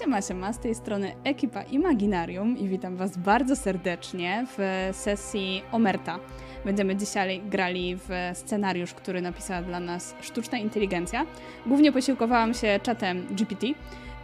[0.00, 6.18] Siema, siema, z tej strony ekipa Imaginarium i witam Was bardzo serdecznie w sesji Omerta.
[6.64, 11.26] Będziemy dzisiaj grali w scenariusz, który napisała dla nas sztuczna inteligencja.
[11.66, 13.66] Głównie posiłkowałam się czatem GPT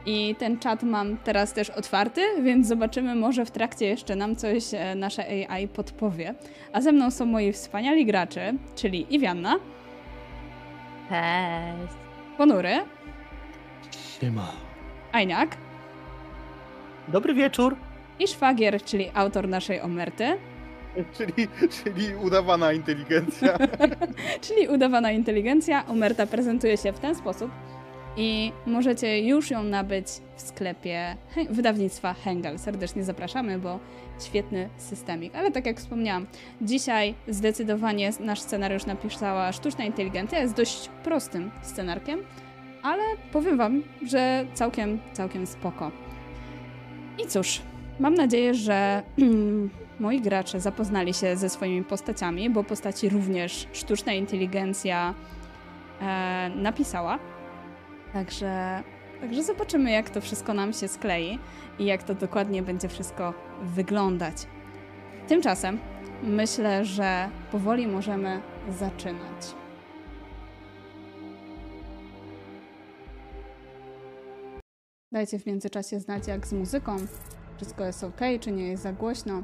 [0.06, 4.74] i ten czat mam teraz też otwarty, więc zobaczymy, może w trakcie jeszcze nam coś
[4.74, 6.34] e, nasze AI podpowie.
[6.72, 9.56] A ze mną są moi wspaniali gracze, czyli Iwianna.
[11.08, 11.94] Cześć.
[12.38, 12.74] Ponury.
[14.20, 14.52] Siema.
[15.12, 15.65] Ajniak.
[17.08, 17.76] Dobry wieczór.
[18.18, 20.24] I Szwagier, czyli autor naszej omerty.
[21.16, 23.58] Czyli, czyli udawana inteligencja.
[24.46, 25.86] czyli udawana inteligencja.
[25.86, 27.50] Omerta prezentuje się w ten sposób
[28.16, 30.06] i możecie już ją nabyć
[30.36, 31.16] w sklepie
[31.50, 32.58] wydawnictwa Hengel.
[32.58, 33.78] Serdecznie zapraszamy, bo
[34.20, 35.34] świetny systemik.
[35.34, 36.26] Ale tak jak wspomniałam,
[36.60, 40.38] dzisiaj zdecydowanie nasz scenariusz napisała sztuczna inteligencja.
[40.38, 42.22] Jest dość prostym scenarkiem,
[42.82, 43.02] ale
[43.32, 46.05] powiem Wam, że całkiem, całkiem spoko.
[47.18, 47.62] I cóż,
[48.00, 49.02] mam nadzieję, że
[50.00, 55.14] moi gracze zapoznali się ze swoimi postaciami, bo postaci również sztuczna inteligencja
[56.00, 57.18] e, napisała.
[58.12, 58.82] Także,
[59.20, 61.38] także zobaczymy, jak to wszystko nam się sklei
[61.78, 64.36] i jak to dokładnie będzie wszystko wyglądać.
[65.28, 65.78] Tymczasem
[66.22, 69.65] myślę, że powoli możemy zaczynać.
[75.12, 76.96] Dajcie w międzyczasie znać, jak z muzyką.
[77.56, 79.42] Wszystko jest ok, czy nie jest za głośno.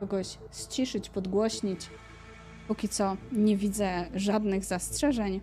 [0.00, 1.90] Kogoś ściszyć, podgłośnić.
[2.68, 5.40] Póki co nie widzę żadnych zastrzeżeń,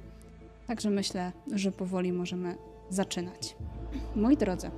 [0.68, 2.56] także myślę, że powoli możemy
[2.90, 3.56] zaczynać.
[4.16, 4.72] Moi drodzy,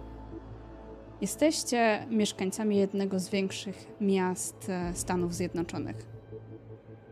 [1.21, 6.18] jesteście mieszkańcami jednego z większych miast e, Stanów Zjednoczonych.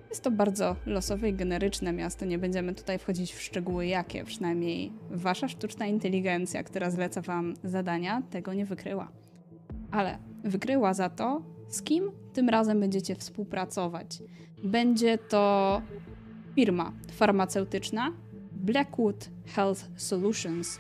[0.09, 2.25] Jest to bardzo losowe i generyczne miasto.
[2.25, 8.22] Nie będziemy tutaj wchodzić w szczegóły jakie, przynajmniej wasza sztuczna inteligencja, która zleca wam zadania,
[8.30, 9.08] tego nie wykryła.
[9.91, 14.19] Ale wykryła za to, z kim tym razem będziecie współpracować.
[14.63, 15.81] Będzie to
[16.56, 18.12] firma farmaceutyczna
[18.51, 20.79] Blackwood Health Solutions,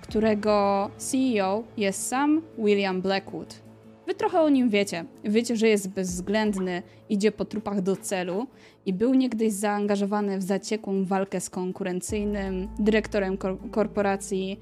[0.00, 3.65] którego CEO jest sam William Blackwood.
[4.06, 5.04] Wy trochę o nim wiecie.
[5.24, 8.46] Wiecie, że jest bezwzględny, idzie po trupach do celu
[8.86, 14.60] i był niegdyś zaangażowany w zaciekłą walkę z konkurencyjnym dyrektorem kor korporacji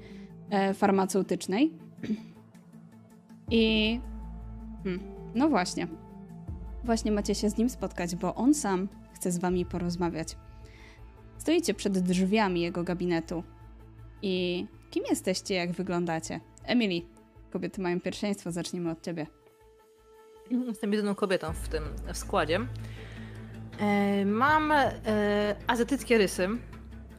[0.49, 1.73] e, farmaceutycznej.
[3.51, 3.99] I.
[4.83, 5.03] Hmm,
[5.35, 5.87] no właśnie.
[6.83, 10.37] Właśnie macie się z nim spotkać, bo on sam chce z wami porozmawiać.
[11.37, 13.43] Stoicie przed drzwiami jego gabinetu.
[14.21, 16.39] I kim jesteście, jak wyglądacie?
[16.63, 17.01] Emily,
[17.55, 19.27] kobiety mają pierwszeństwo, zacznijmy od ciebie.
[20.51, 21.83] Jestem jedyną kobietą w tym
[22.13, 22.59] w składzie.
[23.79, 24.95] E, mam e,
[25.67, 26.47] azjatyckie rysy.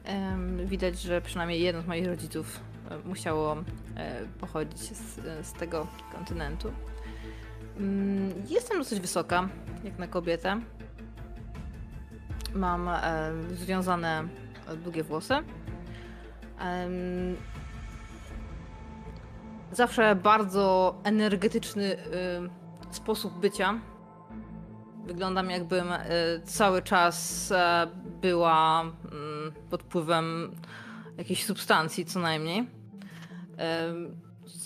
[0.05, 2.59] E, widać, że przynajmniej jeden z moich rodziców
[3.05, 3.55] musiało
[4.39, 5.15] pochodzić z,
[5.47, 6.71] z, tego kontynentu.
[7.77, 9.49] Mm, jestem dosyć wysoka,
[9.83, 10.61] jak na kobietę.
[12.53, 12.89] Mam
[13.53, 14.27] związane
[14.83, 15.33] długie włosy.
[19.71, 21.97] Zawsze bardzo energetyczny y,
[22.91, 23.79] sposób bycia.
[25.05, 25.97] Wyglądam jakbym y,
[26.43, 27.87] cały czas e,
[28.21, 30.55] była mm, pod wpływem
[31.17, 32.67] jakiejś substancji co najmniej.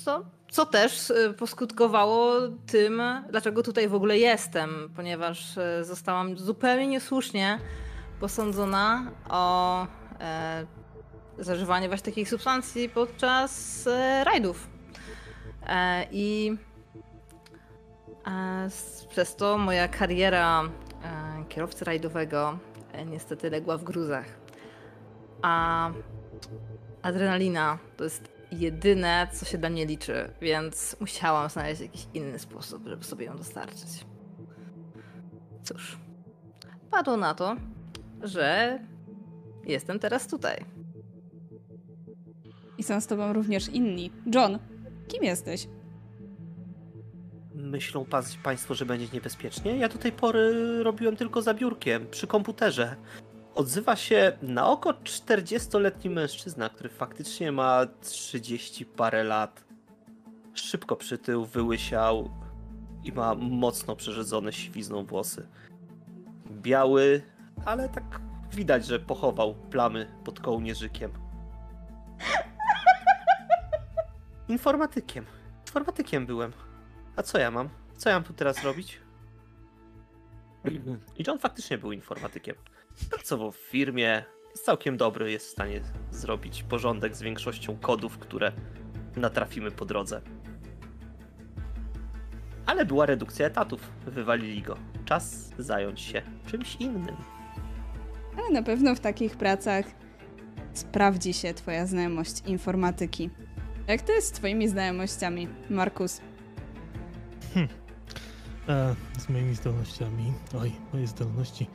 [0.04, 7.60] Co, co też y, poskutkowało tym, dlaczego tutaj w ogóle jestem, ponieważ zostałam zupełnie niesłusznie
[8.22, 9.88] posądzona o
[10.20, 10.66] e,
[11.40, 14.71] zażywanie właśnie takich substancji podczas e, rajdów.
[15.68, 16.58] E, I
[18.28, 18.70] e,
[19.10, 20.70] przez to moja kariera e,
[21.50, 22.58] kierowcy rajdowego
[23.06, 24.26] niestety legła w gruzach.
[25.42, 25.92] A
[27.02, 32.88] adrenalina to jest jedyne, co się dla mnie liczy, więc musiałam znaleźć jakiś inny sposób,
[32.88, 34.06] żeby sobie ją dostarczyć.
[35.64, 35.98] Cóż,
[36.92, 37.56] padło na to,
[38.22, 38.80] że
[39.64, 40.66] jestem teraz tutaj.
[42.78, 44.12] I są z tobą również inni.
[44.36, 44.60] John,
[45.12, 45.68] kim jesteś?
[47.56, 48.06] Myślą
[48.44, 49.78] Państwo, że będzie niebezpiecznie?
[49.78, 50.54] Ja do tej pory
[50.84, 52.96] robiłem tylko za biurkiem, przy komputerze.
[53.56, 59.64] Odzywa się na oko 40-letni mężczyzna, który faktycznie ma 30 parę lat.
[60.54, 62.30] Szybko przytył, wyłysiał
[63.04, 65.48] i ma mocno przerzedzone siwizną włosy.
[66.52, 67.22] Biały,
[67.66, 68.22] ale tak
[68.52, 71.12] widać, że pochował plamy pod kołnierzykiem.
[74.52, 75.26] Informatykiem.
[75.62, 76.54] Informatykiem byłem.
[77.16, 77.70] A co ja mam?
[77.98, 79.02] Co ja mam tu teraz robić?
[81.20, 82.56] I John faktycznie był informatykiem.
[83.10, 85.82] Pracował w firmie, jest całkiem dobry, jest w stanie
[86.12, 88.52] zrobić porządek z większością kodów, które
[89.16, 90.22] natrafimy po drodze.
[92.66, 94.78] Ale była redukcja etatów, wywalili go.
[95.06, 97.16] Czas zająć się czymś innym.
[98.38, 99.86] Ale na pewno w takich pracach
[100.74, 103.30] sprawdzi się twoja znajomość informatyki.
[103.88, 106.22] Jak to jest z twoimi znajomościami, Markus?
[108.70, 110.34] E, z moimi zdolnościami.
[110.62, 111.68] Oj, moje zdolności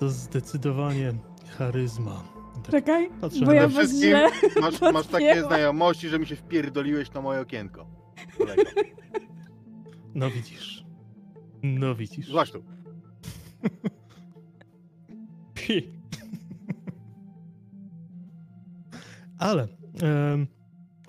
[0.00, 1.12] to zdecydowanie
[1.58, 2.24] charyzma.
[2.62, 6.18] Tak Czekaj, patrzę bo na ja Przede was wszystkim źle masz, masz takie znajomości, że
[6.18, 7.86] mi się wpierdoliłeś na moje okienko.
[8.38, 8.62] Kolego.
[10.14, 10.84] No widzisz.
[11.62, 12.26] No widzisz.
[12.28, 12.64] Złaś tu.
[15.54, 15.92] Pi.
[19.38, 19.68] Ale
[20.02, 20.46] em,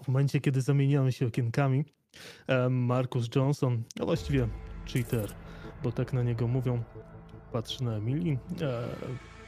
[0.06, 1.86] w momencie, kiedy zamieniamy się okienkami,
[2.70, 4.48] Marcus Johnson, a właściwie
[4.86, 5.30] cheater,
[5.84, 6.84] bo tak na niego mówią,
[7.52, 8.88] patrzy na Emily, e,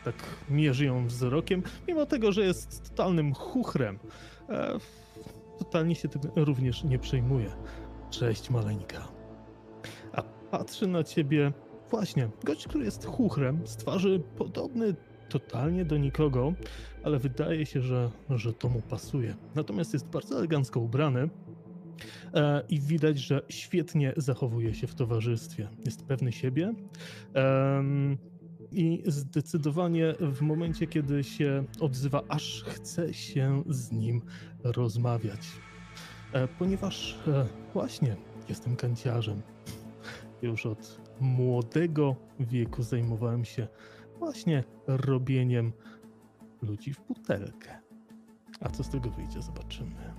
[0.04, 0.16] tak
[0.50, 4.00] mierzy ją wzrokiem, mimo tego, że jest totalnym chuchrem.
[4.50, 4.78] E,
[5.60, 7.52] totalnie się tym również nie przejmuje.
[8.10, 9.08] Cześć, maleńka.
[10.14, 11.52] A patrzy na ciebie
[11.90, 14.96] Właśnie, gość, który jest chuchrem, z twarzy podobny
[15.30, 16.54] totalnie do nikogo,
[17.04, 19.36] ale wydaje się, że, że to mu pasuje.
[19.56, 21.30] Natomiast jest bardzo elegancko ubrany
[22.34, 25.68] e, i widać, że świetnie zachowuje się w towarzystwie.
[25.86, 26.74] Jest pewny siebie
[27.34, 28.18] em,
[28.72, 34.22] i zdecydowanie w momencie, kiedy się odzywa, aż chce się z nim
[34.64, 35.48] rozmawiać.
[36.34, 38.16] E, ponieważ e, właśnie
[38.50, 39.42] jestem kanciarzem.
[40.42, 43.68] Już od młodego wieku zajmowałem się
[44.20, 45.74] właśnie robieniem
[46.62, 47.80] ludzi w butelkę.
[48.62, 50.14] A co z tego wyjdzie, zobaczymy.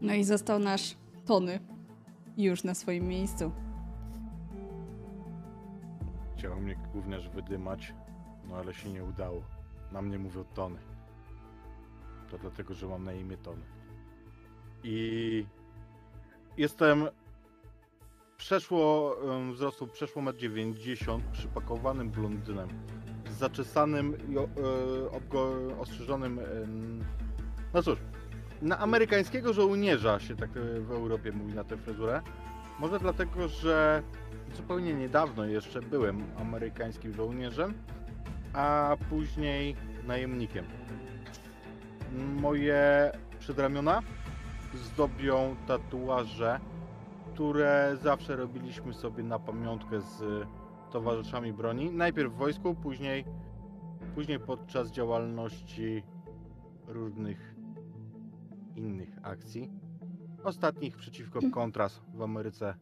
[0.00, 1.60] No i został nasz Tony
[2.36, 3.52] już na swoim miejscu.
[6.36, 7.94] Chciał mnie gówniarz wydymać,
[8.48, 9.42] no ale się nie udało.
[9.92, 10.78] Na mnie mówią Tony.
[12.30, 13.62] To dlatego, że mam na imię Tony.
[14.84, 15.46] I
[16.56, 17.08] jestem
[18.42, 19.16] przeszło
[19.52, 22.68] wzrostu przeszło 1,90 m, przypakowanym blondynem,
[23.30, 26.40] z zaczesanym i e, ostrzyżonym.
[27.74, 27.98] No cóż,
[28.62, 32.22] na amerykańskiego żołnierza się tak e, w Europie mówi na tę fryzurę.
[32.78, 34.02] Może dlatego, że
[34.56, 37.74] zupełnie niedawno jeszcze byłem amerykańskim żołnierzem,
[38.52, 40.64] a później najemnikiem.
[42.40, 44.02] Moje przedramiona
[44.74, 46.60] zdobią tatuaże,
[47.32, 50.46] które zawsze robiliśmy sobie na pamiątkę z
[50.90, 51.90] towarzyszami broni.
[51.90, 53.24] Najpierw w wojsku, później,
[54.14, 56.02] później podczas działalności
[56.86, 57.54] różnych
[58.76, 59.70] innych akcji.
[60.44, 62.74] Ostatnich przeciwko Kontras w Ameryce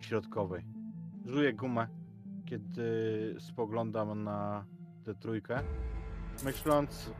[0.00, 0.64] Środkowej.
[1.24, 1.88] Żuję gumę,
[2.44, 4.64] kiedy spoglądam na
[5.04, 5.60] tę trójkę,
[6.44, 7.10] myśląc...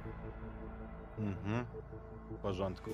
[1.19, 1.65] Mhm,
[2.31, 2.91] w porządku.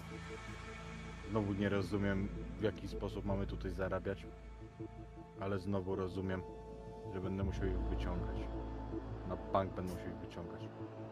[1.31, 2.29] Znowu nie rozumiem,
[2.61, 4.27] w jaki sposób mamy tutaj zarabiać,
[5.41, 6.43] ale znowu rozumiem,
[7.15, 8.37] że będę musiał ich wyciągać.
[9.29, 10.61] Na bank będę musiał ich wyciągać.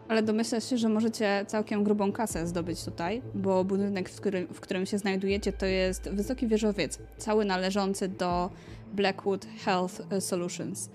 [0.08, 4.60] Ale domyślasz się, że możecie całkiem grubą kasę zdobyć tutaj, bo budynek, w którym, w
[4.60, 8.50] którym się znajdujecie, to jest wysoki wieżowiec, cały należący do
[8.92, 10.90] Blackwood Health Solutions.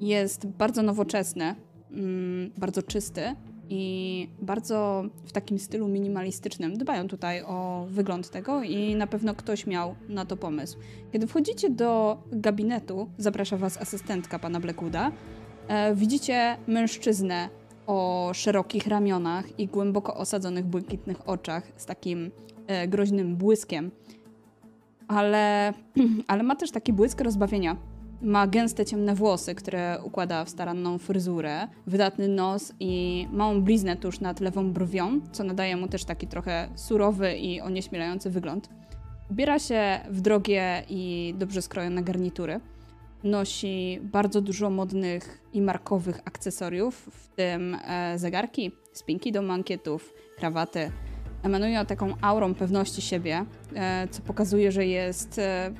[0.00, 1.54] Jest bardzo nowoczesny,
[1.90, 3.34] mm, bardzo czysty
[3.70, 6.78] i bardzo w takim stylu minimalistycznym.
[6.78, 10.78] Dbają tutaj o wygląd tego i na pewno ktoś miał na to pomysł.
[11.12, 15.12] Kiedy wchodzicie do gabinetu, zaprasza was asystentka pana Blackwooda,
[15.68, 17.48] e, widzicie mężczyznę
[17.86, 22.30] o szerokich ramionach i głęboko osadzonych błękitnych oczach z takim
[22.66, 23.90] e, groźnym błyskiem.
[25.08, 25.74] Ale,
[26.28, 27.76] ale ma też taki błysk rozbawienia.
[28.22, 34.20] Ma gęste ciemne włosy, które układa w staranną fryzurę, wydatny nos i małą bliznę tuż
[34.20, 38.68] nad lewą brwią, co nadaje mu też taki trochę surowy i onieśmielający wygląd.
[39.30, 42.60] Ubiera się w drogie i dobrze skrojone garnitury
[43.26, 50.90] nosi bardzo dużo modnych i markowych akcesoriów, w tym e, zegarki, spinki do mankietów, krawaty.
[51.42, 53.44] Emanują taką aurą pewności siebie,
[53.74, 55.72] e, co pokazuje, że jest e,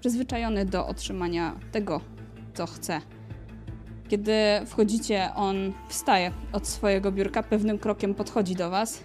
[0.00, 2.00] przyzwyczajony do otrzymania tego,
[2.54, 3.00] co chce.
[4.08, 4.32] Kiedy
[4.66, 9.04] wchodzicie, on wstaje od swojego biurka, pewnym krokiem podchodzi do was.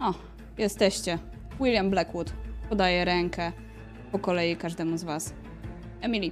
[0.00, 0.14] O,
[0.58, 1.18] jesteście.
[1.60, 2.32] William Blackwood.
[2.68, 3.52] Podaje rękę
[4.12, 5.34] po kolei każdemu z was.
[6.00, 6.30] Emily,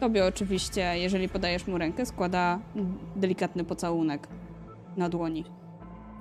[0.00, 2.60] tobie oczywiście, jeżeli podajesz mu rękę, składa
[3.16, 4.28] delikatny pocałunek
[4.96, 5.44] na dłoni.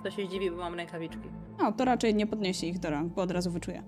[0.04, 1.30] To się zdziwi, bo mam rękawiczki.
[1.60, 3.84] No, to raczej nie podniesie ich do rąk, bo od razu wyczuje.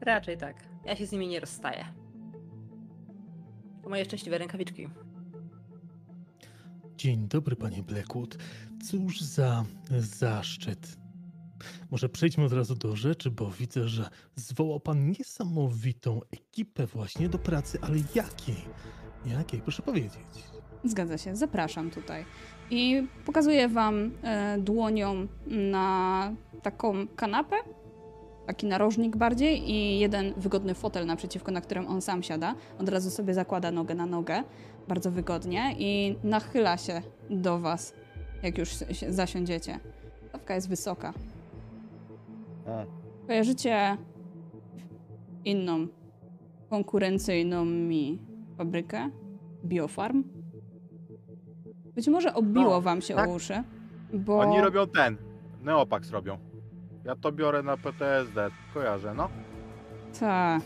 [0.00, 0.75] Raczej tak.
[0.86, 1.84] Ja się z nimi nie rozstaję.
[3.82, 4.88] To moje szczęśliwe rękawiczki.
[6.96, 8.36] Dzień dobry, panie Blackwood.
[8.90, 9.64] Cóż za
[9.98, 10.96] zaszczyt.
[11.90, 17.38] Może przejdźmy od razu do rzeczy, bo widzę, że zwołał pan niesamowitą ekipę właśnie do
[17.38, 18.64] pracy, ale jakiej?
[19.26, 19.60] Jakiej?
[19.60, 20.44] Proszę powiedzieć.
[20.84, 22.24] Zgadza się, zapraszam tutaj.
[22.70, 27.56] I pokazuję wam e, dłonią na taką kanapę,
[28.46, 32.54] taki narożnik bardziej i jeden wygodny fotel naprzeciwko, na którym on sam siada.
[32.78, 34.42] Od razu sobie zakłada nogę na nogę,
[34.88, 37.94] bardzo wygodnie i nachyla się do was,
[38.42, 38.70] jak już
[39.08, 39.80] zasiądziecie.
[40.28, 41.12] Stawka jest wysoka.
[42.66, 42.86] O,
[43.26, 43.96] Kojarzycie
[45.44, 45.86] inną,
[46.70, 48.18] konkurencyjną mi
[48.58, 49.10] fabrykę?
[49.64, 50.24] Biofarm?
[51.94, 53.28] Być może obiło No, wam się tak.
[53.28, 53.62] o uszy,
[54.14, 54.38] bo...
[54.38, 55.16] Oni robią ten.
[55.62, 56.38] Neopax robią.
[57.06, 58.50] Ja to biorę na PTSD.
[58.74, 59.28] Kojarzę, no.
[60.20, 60.62] Tak.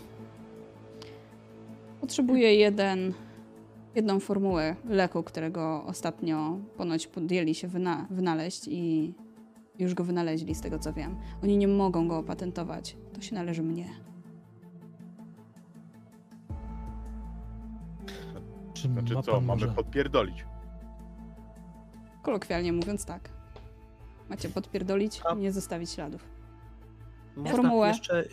[2.00, 3.14] Potrzebuję jeden,
[3.94, 9.14] jedną formułę leku, którego ostatnio ponoć podjęli się wyna wynaleźć i
[9.78, 11.16] już go wynaleźli, z tego co wiem.
[11.42, 12.96] Oni nie mogą go opatentować.
[13.14, 13.86] To się należy mnie.
[18.74, 19.74] Czy Znaczy ma co, pan mamy może...
[19.74, 20.44] podpierdolić.
[22.22, 23.39] Kolokwialnie mówiąc tak.
[24.30, 26.24] Macie podpierdolić, A- nie zostawić śladów.
[27.36, 27.88] Można Formułę.
[27.88, 28.24] Jeszcze,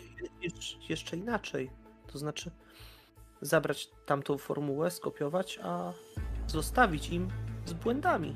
[0.42, 1.70] jeszcze, jeszcze inaczej.
[2.12, 2.52] To znaczy
[3.42, 5.94] zabrać tamtą formułę, skopiować, a
[6.48, 7.28] zostawić im
[7.66, 8.36] z błędami.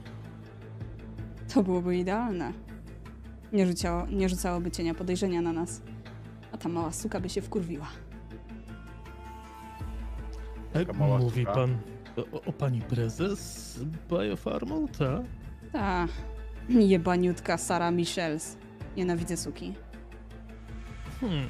[1.53, 2.53] To byłoby idealne.
[3.53, 5.82] Nie, rzuciało, nie rzucałoby cienia podejrzenia na nas.
[6.51, 7.88] A ta mała suka by się wkurwiła.
[10.74, 11.53] E, Taka mała mówi suka.
[11.53, 11.77] pan
[12.34, 15.22] o, o pani prezes Biofarmą, tak?
[15.72, 16.08] Ta
[16.70, 18.58] jebaniutka Sara Michels.
[18.98, 19.74] Nienawidzę suki.
[21.20, 21.48] Hmm.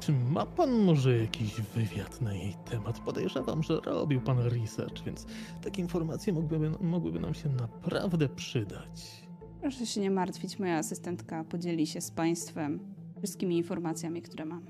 [0.00, 3.00] Czy ma pan może jakiś wywiad na jej temat?
[3.00, 5.26] Podejrzewam, że robił pan research, więc
[5.62, 9.26] takie informacje mogłyby, mogłyby nam się naprawdę przydać.
[9.60, 12.80] Proszę się nie martwić, moja asystentka podzieli się z państwem
[13.18, 14.66] wszystkimi informacjami, które mam.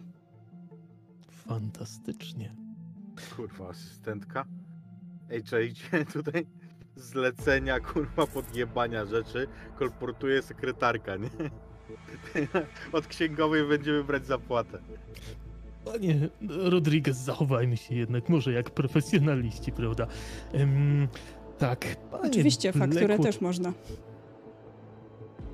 [1.30, 2.56] Fantastycznie.
[3.36, 4.44] Kurwa, asystentka.
[5.30, 6.46] Ej, czajcie tutaj
[6.96, 9.46] zlecenia, kurwa, podjebania rzeczy
[9.78, 11.30] kolportuje sekretarka, nie?
[12.92, 14.78] Od księgowej będziemy brać zapłatę.
[15.84, 20.06] Panie Rodriguez, zachowajmy się jednak może jak profesjonaliści, prawda?
[21.58, 23.72] Tak, panie Oczywiście, fakturę Blackwood, też można.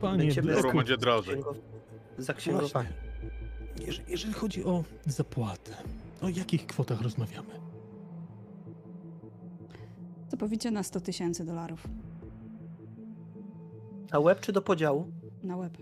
[0.00, 1.42] Panie Blackwood, będzie drożej?
[2.18, 2.92] Zaksięgowanie.
[3.86, 5.72] jeżeli, jeżeli chodzi o zapłatę,
[6.22, 7.71] o jakich kwotach rozmawiamy?
[10.32, 11.88] Co powiecie na 100 tysięcy dolarów
[14.10, 15.06] A łeb czy do podziału?
[15.42, 15.78] na łeb?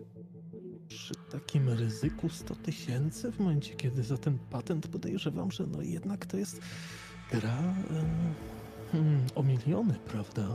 [0.88, 6.26] Przy takim ryzyku 100 tysięcy, w momencie kiedy za ten patent podejrzewam, że no jednak
[6.26, 6.60] to jest
[7.30, 8.04] gra e,
[8.92, 10.48] hmm, o miliony, prawda?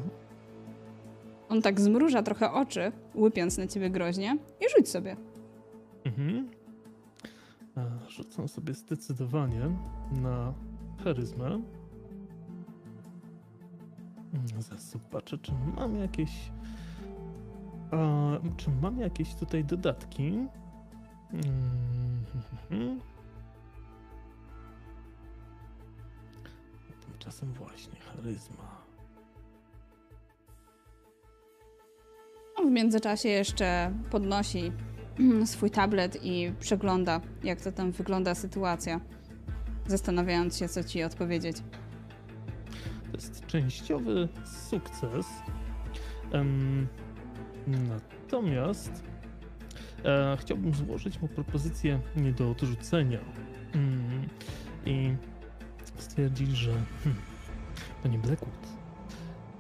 [1.50, 5.16] On tak zmruża trochę oczy, łypiąc na ciebie groźnie i rzuć sobie.
[6.06, 6.50] Mhm.
[7.78, 9.70] E, Rzucam sobie zdecydowanie
[10.12, 10.54] na
[11.04, 11.62] charyzmę.
[14.36, 16.32] Mm, Zaraz zobaczę, czy mam jakieś.
[18.58, 20.48] Czy mam jakieś tutaj dodatki?
[21.34, 23.00] Mhm.
[27.06, 28.86] Tymczasem właśnie charyzma.
[32.66, 34.72] W międzyczasie jeszcze podnosi
[35.46, 39.02] swój tablet i przegląda, jak to tam wygląda sytuacja,
[39.88, 41.58] zastanawiając się, co ci odpowiedzieć.
[43.12, 44.30] To jest częściowy
[44.70, 45.26] sukces.
[46.32, 46.88] Em,
[47.68, 49.04] natomiast
[50.06, 53.20] e, chciałbym złożyć mu propozycję nie do odrzucenia.
[53.74, 54.30] Mm,
[54.86, 55.16] I
[56.00, 56.72] stwierdzić, że
[57.04, 57.22] hmm,
[58.04, 58.68] panie Blackwood,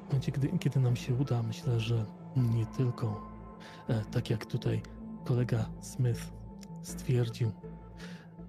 [0.05, 3.31] w momencie, kiedy, nam się uda, myślę, że nie tylko
[3.89, 4.81] e, tak jak tutaj
[5.25, 6.31] kolega Smith
[6.81, 7.51] stwierdził,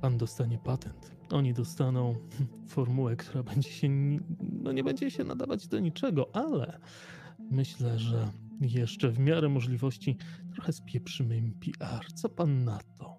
[0.01, 1.17] pan dostanie patent.
[1.31, 3.89] Oni dostaną hmm, formułę, która będzie się,
[4.67, 6.81] no nie będzie się nadawać do niczego, ale
[7.39, 8.29] myślę, że
[8.61, 10.17] jeszcze w miarę możliwości
[10.53, 12.13] trochę spieprzymy im PR.
[12.15, 13.17] Co pan na to?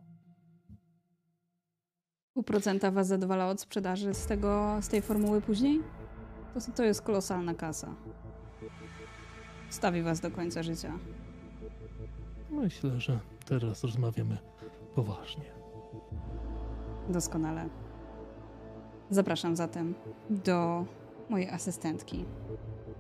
[2.33, 5.79] Pół procenta was zadowala od sprzedaży z, tego, z tej formuły później?
[6.53, 7.95] To, to jest kolosalna kasa.
[9.69, 10.99] Stawi was do końca życia.
[12.51, 14.37] Myślę, że teraz rozmawiamy
[14.95, 15.45] poważnie.
[17.09, 17.69] Doskonale.
[19.09, 19.95] Zapraszam zatem
[20.29, 20.85] do
[21.29, 22.25] mojej asystentki.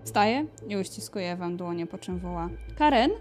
[0.03, 3.11] Staje i uściskuje wam dłonie, po czym woła: Karen,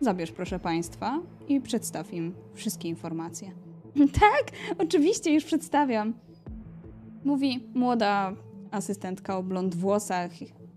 [0.00, 3.50] zabierz proszę państwa i przedstaw im wszystkie informacje.
[4.20, 6.14] tak, oczywiście, już przedstawiam.
[7.24, 8.32] Mówi młoda
[8.70, 10.30] asystentka o blond włosach,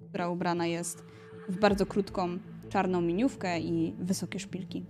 [0.09, 1.03] która ubrana jest
[1.49, 2.37] w bardzo krótką
[2.69, 4.85] czarną miniówkę i wysokie szpilki.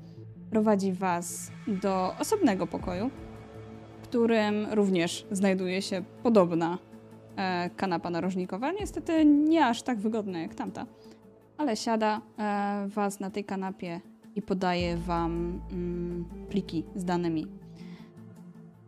[0.49, 3.09] Prowadzi was do osobnego pokoju,
[4.01, 6.77] w którym również znajduje się podobna
[7.75, 8.71] kanapa narożnikowa.
[8.71, 10.85] Niestety nie aż tak wygodna jak tamta,
[11.57, 14.01] ale siada e, was na tej kanapie
[14.35, 17.47] i podaje wam mm, pliki z danymi.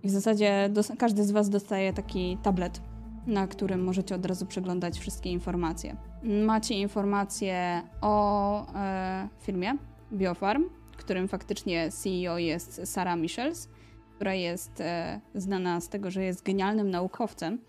[0.04, 2.82] I w zasadzie każdy z was dostaje taki tablet,
[3.28, 5.96] na którym możecie od razu przeglądać wszystkie informacje.
[6.24, 9.78] Macie informacje o e, firmie
[10.14, 10.64] Biofarm,
[10.98, 13.70] którym faktycznie CEO jest Sarah Michels,
[14.16, 17.60] która jest e, znana z tego, że jest genialnym naukowcem.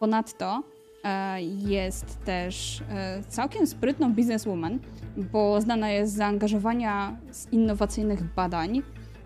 [0.00, 0.62] Ponadto
[1.04, 4.78] e, jest też e, całkiem sprytną bizneswoman,
[5.16, 8.82] bo znana jest z zaangażowania z innowacyjnych badań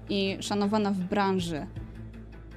[0.08, 1.66] i szanowana w branży.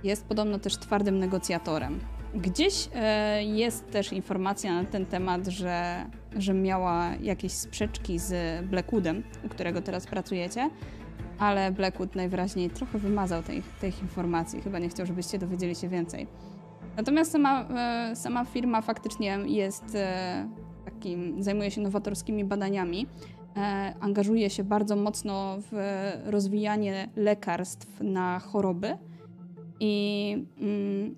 [0.04, 2.00] Jest podobno też twardym negocjatorem.
[2.36, 6.06] Gdzieś e, jest też informacja na ten temat, że,
[6.38, 10.70] że miała jakieś sprzeczki z Blackwoodem, u którego teraz pracujecie,
[11.40, 14.62] ale Blackwood najwyraźniej trochę wymazał tej, tych informacji.
[14.62, 16.28] Chyba nie chciał, żebyście dowiedzieli się więcej.
[16.98, 20.50] Natomiast sama, e, sama firma faktycznie jest e,
[20.86, 23.08] takim, zajmuje się nowatorskimi badaniami.
[23.58, 25.78] E, angażuje się bardzo mocno w
[26.26, 28.98] rozwijanie lekarstw na choroby
[29.80, 31.16] i mm,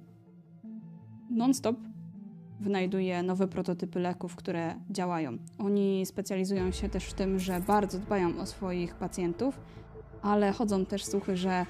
[1.30, 1.76] non-stop
[2.60, 5.38] wynajduje nowe prototypy leków, które działają.
[5.58, 9.60] Oni specjalizują się też w tym, że bardzo dbają o swoich pacjentów,
[10.22, 11.66] ale chodzą też słuchy, że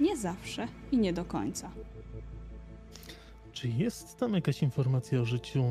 [0.00, 1.70] nie zawsze i nie do końca.
[3.58, 5.64] Czy jest tam jakaś informacja o życiu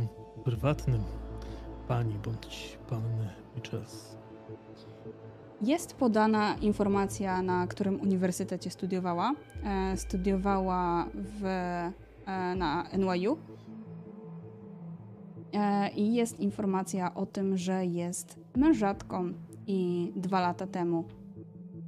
[0.43, 1.01] prywatnym
[1.87, 4.17] pani bądź panny Michels?
[5.61, 9.33] Jest podana informacja, na którym uniwersytecie studiowała.
[9.63, 11.91] E, studiowała w, e,
[12.55, 13.37] na NYU.
[15.53, 19.33] E, I jest informacja o tym, że jest mężatką
[19.67, 21.03] i dwa lata temu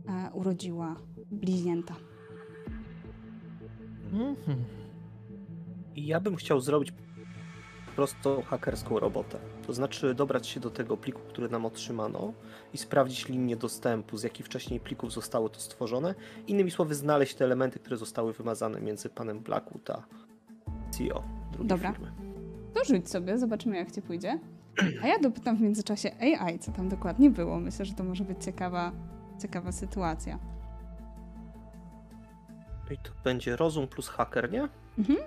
[0.07, 0.95] e, urodziła
[1.31, 1.95] bliźnięta.
[4.13, 4.78] Mhm.
[6.07, 6.93] Ja bym chciał zrobić
[7.95, 9.37] prosto hakerską robotę.
[9.67, 12.33] To znaczy dobrać się do tego pliku, który nam otrzymano
[12.73, 16.15] i sprawdzić linię dostępu, z jakich wcześniej plików zostało to stworzone.
[16.47, 20.03] Innymi słowy, znaleźć te elementy, które zostały wymazane między panem Blackwood a
[20.91, 21.91] CEO drugiej Dobra.
[21.91, 22.11] firmy.
[22.73, 24.39] To rzuć sobie, zobaczymy jak ci pójdzie.
[25.03, 27.59] A ja dopytam w międzyczasie AI, co tam dokładnie było.
[27.59, 28.91] Myślę, że to może być ciekawa,
[29.41, 30.39] ciekawa sytuacja.
[32.91, 34.67] I to będzie rozum plus haker, nie?
[34.97, 35.19] Mhm.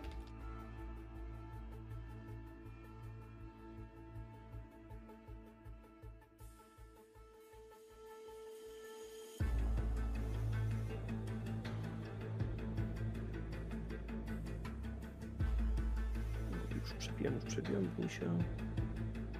[17.31, 18.39] Już przebiłem, bój się.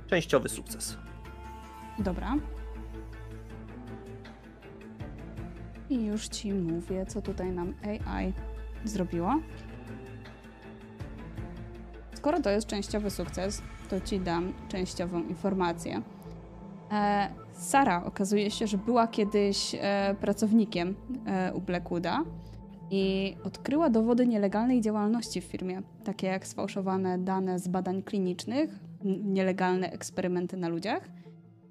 [0.07, 0.97] Częściowy sukces.
[1.99, 2.35] Dobra.
[5.91, 8.33] I już ci mówię, co tutaj nam AI
[8.85, 9.39] zrobiła.
[12.15, 16.03] Skoro to jest częściowy sukces, to ci dam częściową informację.
[16.93, 20.95] E, Sara okazuje się, że była kiedyś e, pracownikiem
[21.27, 22.25] e, u Blackwooda
[22.93, 28.71] i odkryła dowody nielegalnej działalności w firmie, takie jak sfałszowane dane z badań klinicznych,
[29.25, 31.09] nielegalne eksperymenty na ludziach.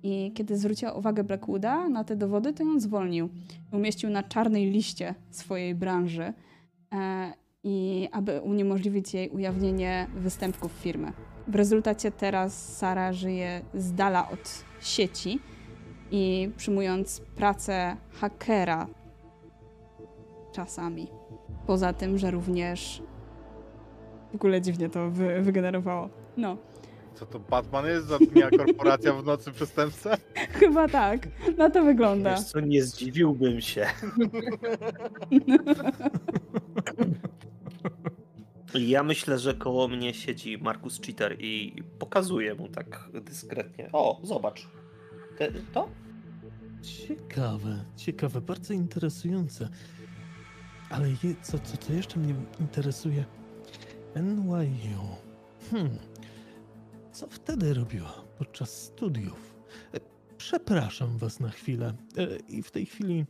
[0.04, 3.30] I kiedy zwróciła uwagę Blackwooda na te dowody, to ją zwolnił.
[3.72, 6.34] Umieścił na czarnej liście swojej branży,
[6.94, 11.14] e, i aby uniemożliwić jej ujawnienie występków firmy.
[11.48, 15.40] W rezultacie teraz Sara żyje z dala od sieci
[16.12, 18.88] i przyjmując pracę hakera
[20.52, 21.08] czasami.
[21.68, 23.04] Poza tym, że również
[24.32, 26.10] w ogóle dziwnie to wy, wygenerowało.
[26.38, 26.58] No,
[27.14, 28.08] Co to Batman jest?
[28.08, 30.18] Zatmia korporacja w nocy przestępcę?
[30.60, 31.28] chyba tak.
[31.58, 32.32] Na to wygląda.
[32.36, 33.88] Wiesz co, nie zdziwiłbym się.
[38.74, 43.90] Ja myślę, że koło mnie siedzi Markus Cheater i pokazuje mu tak dyskretnie.
[43.94, 44.68] O, zobacz.
[45.38, 45.90] Te, to?
[46.82, 49.70] Ciekawe, ciekawe, bardzo interesujące.
[50.91, 53.25] Ale je, co, co, co jeszcze mnie interesuje?
[54.15, 55.08] NYU.
[55.71, 55.97] Hmm.
[57.12, 59.56] Co wtedy robiła podczas studiów?
[59.93, 59.99] E,
[60.38, 61.93] Przepraszam was na chwilę.
[62.17, 63.25] E, I w tej chwili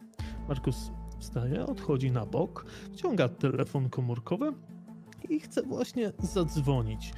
[0.48, 4.54] Markus wstaje, odchodzi na bok, wciąga telefon komórkowy
[5.30, 7.14] i chce właśnie zadzwonić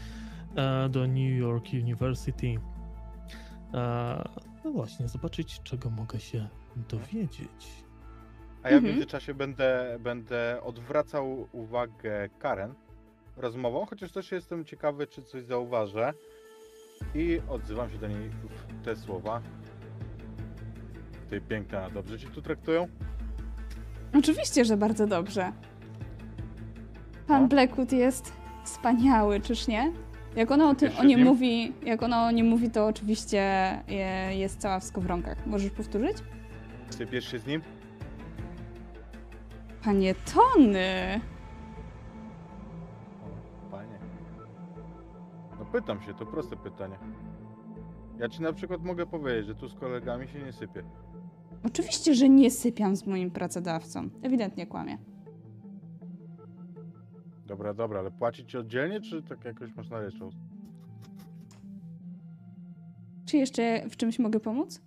[0.56, 2.60] e, do New York University.
[4.65, 6.47] No właśnie, zobaczyć, czego mogę się
[6.89, 7.83] dowiedzieć.
[8.63, 8.84] A ja w Mhm.
[8.93, 12.73] międzyczasie będę, będę odwracał uwagę Karen
[13.38, 16.13] rozmową, chociaż też jestem ciekawy, czy coś zauważę.
[17.15, 19.41] I odzywam się do niej w te słowa.
[21.30, 22.88] ty piękna, dobrze ci tu traktują?
[24.17, 25.52] Oczywiście, że bardzo dobrze.
[27.28, 27.47] Pan No.
[27.47, 29.91] Blackwood jest wspaniały, czyż nie?
[30.36, 31.23] Jak ona o tym o nim?
[31.23, 33.38] mówi, jak ona o nim mówi, to oczywiście
[33.88, 35.45] je, jest cała w skowronkach.
[35.47, 36.17] Możesz powtórzyć?
[36.89, 37.62] Sypiesz się z nim?
[39.84, 41.22] Panie Tony!
[43.24, 44.00] O, panie.
[45.60, 46.98] No pytam się, to proste pytanie.
[48.19, 50.84] Ja ci na przykład mogę powiedzieć, że tu z kolegami się nie sypie.
[51.65, 54.10] Oczywiście, że nie sypiam z moim pracodawcą.
[54.22, 54.98] Ewidentnie kłamie.
[57.46, 60.00] Dobra, dobra, ale płacić ci oddzielnie, czy tak jakoś masz na?
[63.26, 64.82] Czy jeszcze w czymś mogę pomóc?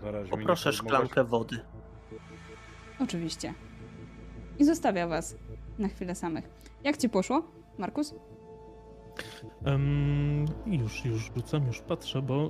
[0.00, 1.60] Bo na razie mi nie Poproszę po- szklankę wody.
[3.00, 3.54] Oczywiście.
[4.58, 5.36] I zostawia was
[5.78, 6.50] na chwilę samych.
[6.84, 7.42] Jak ci poszło,
[7.78, 8.14] Markus?
[9.64, 12.48] Em, już, już rzucam, już patrzę, bo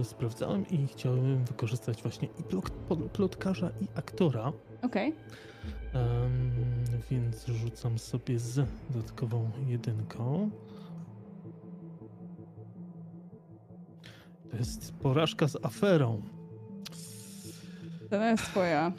[0.00, 2.70] y, sprawdzałem i chciałem wykorzystać właśnie i plot,
[3.12, 4.52] plotkarza, i aktora.
[4.82, 5.14] Okej.
[5.92, 6.50] Em,
[7.10, 10.50] więc rzucam sobie z dodatkową jedynką.
[14.50, 16.22] To jest porażka z aferą.
[18.12, 18.92] To jest twoja.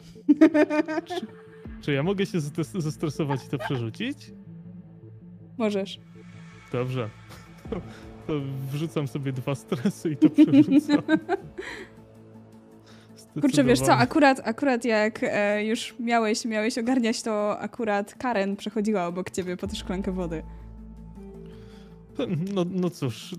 [1.80, 4.32] Czy ja mogę się zestres- zestresować i to przerzucić?
[5.58, 6.00] Możesz.
[6.72, 7.10] Dobrze.
[7.70, 7.76] To,
[8.26, 8.32] to
[8.72, 11.02] wrzucam sobie dwa stresy i to przerzucam.
[13.40, 19.06] Kurczę, wiesz co, akurat, akurat jak e, już miałeś, miałeś ogarniać, to akurat Karen przechodziła
[19.06, 20.42] obok ciebie po tę szklankę wody.
[22.54, 23.34] No, no cóż,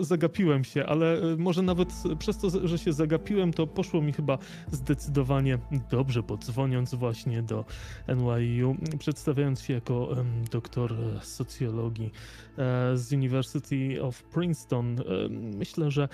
[0.00, 4.38] zagapiłem się, ale e, może nawet przez to, że się zagapiłem, to poszło mi chyba
[4.72, 5.58] zdecydowanie
[5.90, 7.64] dobrze, bo dzwoniąc właśnie do
[8.08, 10.08] NYU, przedstawiając się jako
[10.50, 12.12] doktor e, socjologii
[12.58, 14.96] e, z University of Princeton,
[15.30, 16.08] myślę, że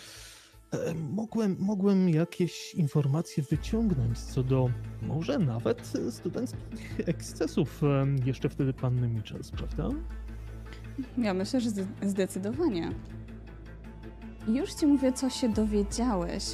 [1.11, 4.71] mogłem, mogłem jakieś informacje wyciągnąć co do
[5.03, 7.83] może nawet studenckich ekscesów
[8.25, 9.89] jeszcze wtedy panny Michels, prawda?
[11.19, 12.91] Ja myślę, że zde- zdecydowanie.
[14.49, 16.45] Już ci mówię, co się dowiedziałeś.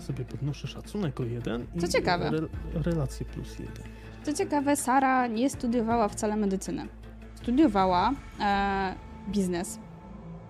[0.00, 2.26] sobie podnoszę szacunek o jeden i Co ciekawe.
[2.28, 3.84] Re, relacje plus jeden.
[4.22, 6.88] Co ciekawe, Sara nie studiowała wcale medycyny.
[7.34, 8.94] Studiowała e,
[9.28, 9.78] biznes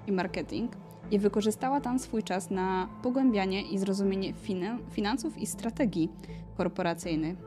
[0.07, 0.72] i marketing
[1.11, 6.09] i wykorzystała tam swój czas na pogłębianie i zrozumienie fina- finansów i strategii
[6.57, 7.38] korporacyjnych.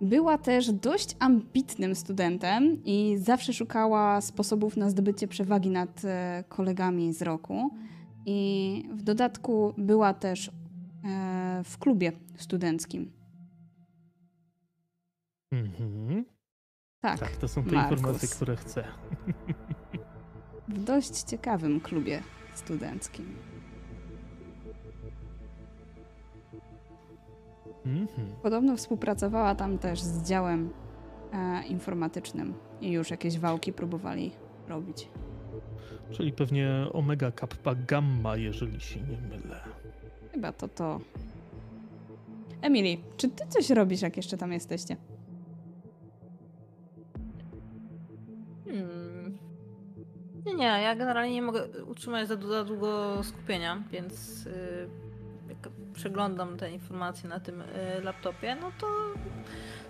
[0.00, 7.12] Była też dość ambitnym studentem i zawsze szukała sposobów na zdobycie przewagi nad e, kolegami
[7.12, 7.70] z roku.
[8.26, 13.12] I w dodatku była też e, w klubie studenckim.
[15.52, 16.24] Mhm.
[17.00, 17.98] Tak, Tak, to są te Markus.
[17.98, 18.84] informacje, które chcę.
[20.68, 22.22] w dość ciekawym klubie
[22.54, 23.36] studenckim.
[27.86, 28.28] Mhm.
[28.42, 30.70] Podobno współpracowała tam też z działem
[31.32, 34.32] e, informatycznym i już jakieś wałki próbowali
[34.68, 35.08] robić.
[36.10, 39.60] Czyli pewnie omega kappa gamma, jeżeli się nie mylę.
[40.32, 41.00] Chyba to to.
[42.62, 44.96] Emily, czy ty coś robisz, jak jeszcze tam jesteście?
[48.64, 49.38] Hmm.
[50.46, 55.09] Nie, nie, ja generalnie nie mogę utrzymać za, za długo skupienia, więc y, jak
[55.92, 57.64] przeglądam te informacje na tym y,
[58.02, 58.86] laptopie, no to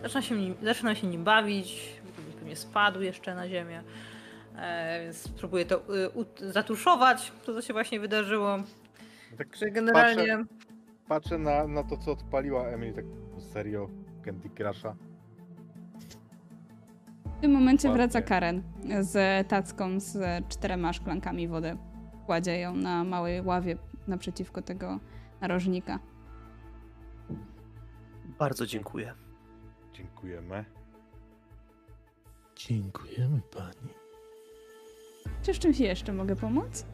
[0.02, 2.00] zaczynam się, nim, zaczynam się nim bawić,
[2.38, 3.83] pewnie spadł jeszcze na ziemię,
[4.56, 5.83] e, więc próbuję to
[6.14, 8.59] ut- zatuszować, to co się właśnie wydarzyło.
[9.38, 10.38] Tak Że generalnie...
[10.38, 10.44] Patrzę,
[11.09, 13.04] patrzę na, na to, co odpaliła Emily, tak
[13.52, 13.88] serio,
[14.24, 14.94] Candy Crusha.
[17.38, 18.02] W tym momencie Ładnie.
[18.02, 18.62] wraca Karen
[19.00, 21.76] z tacką z czterema szklankami wody.
[22.26, 23.76] Kładzie ją na małej ławie
[24.09, 24.98] naprzeciwko tego
[25.40, 25.98] narożnika.
[28.38, 29.14] Bardzo dziękuję.
[29.92, 30.64] Dziękujemy.
[32.57, 33.94] Dziękujemy pani.
[35.42, 36.87] Czy z czymś jeszcze mogę pomóc?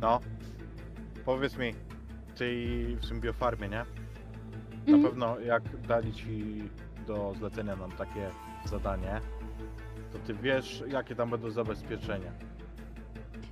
[0.00, 0.20] No,
[1.24, 1.74] powiedz mi,
[2.36, 3.76] ty w symbiofarmie, nie?
[4.86, 5.02] Na Mhm.
[5.02, 6.62] pewno jak dali ci
[7.06, 8.30] do zlecenia nam takie
[8.64, 9.20] zadanie,
[10.12, 12.32] to ty wiesz, jakie tam będą zabezpieczenia.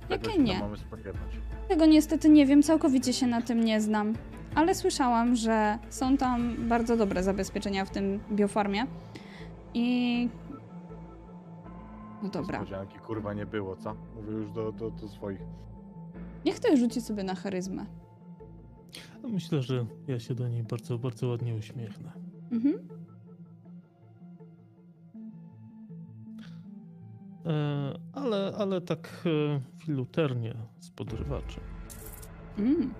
[0.07, 0.59] Tego Jakie nie?
[0.59, 1.39] mamy spodziewać.
[1.69, 4.13] Tego niestety nie wiem, całkowicie się na tym nie znam,
[4.55, 8.85] ale słyszałam, że są tam bardzo dobre zabezpieczenia w tym biofarmie.
[9.73, 10.29] I.
[12.23, 12.59] No dobra.
[12.59, 13.95] Niespodzianki kurwa nie było, co?
[14.15, 15.39] Mówię już do, do, do swoich.
[16.45, 17.85] Niech ktoś rzuci sobie na charyzmę.
[19.23, 22.11] No, Myślę, że ja się do niej bardzo, bardzo ładnie uśmiechnę.
[22.51, 22.87] Mhm.
[27.45, 29.23] E, ale, ale tak
[29.89, 31.63] filuternie z podrywaczem.
[32.57, 32.93] Mm.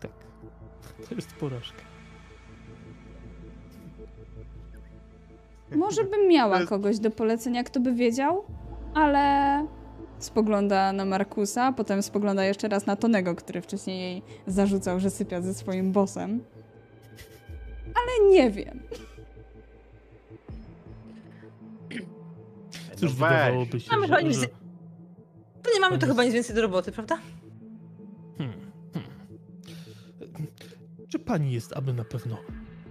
[0.00, 0.10] Tak.
[1.08, 1.82] To jest porażka.
[5.76, 8.44] Może bym miała kogoś do polecenia, kto by wiedział,
[8.94, 9.66] ale
[10.18, 15.40] spogląda na Markusa, potem spogląda jeszcze raz na Tonego, który wcześniej jej zarzucał, że sypia
[15.40, 16.44] ze swoim bossem.
[17.84, 18.80] Ale nie wiem.
[22.96, 24.32] Cóż, No wydawałoby się, że...
[24.32, 24.59] że...
[25.80, 27.18] To nie mamy Pani- chyba nic więcej do roboty, prawda?
[28.38, 28.56] Hmm,
[28.92, 29.08] hmm.
[31.08, 32.36] Czy pani jest aby na pewno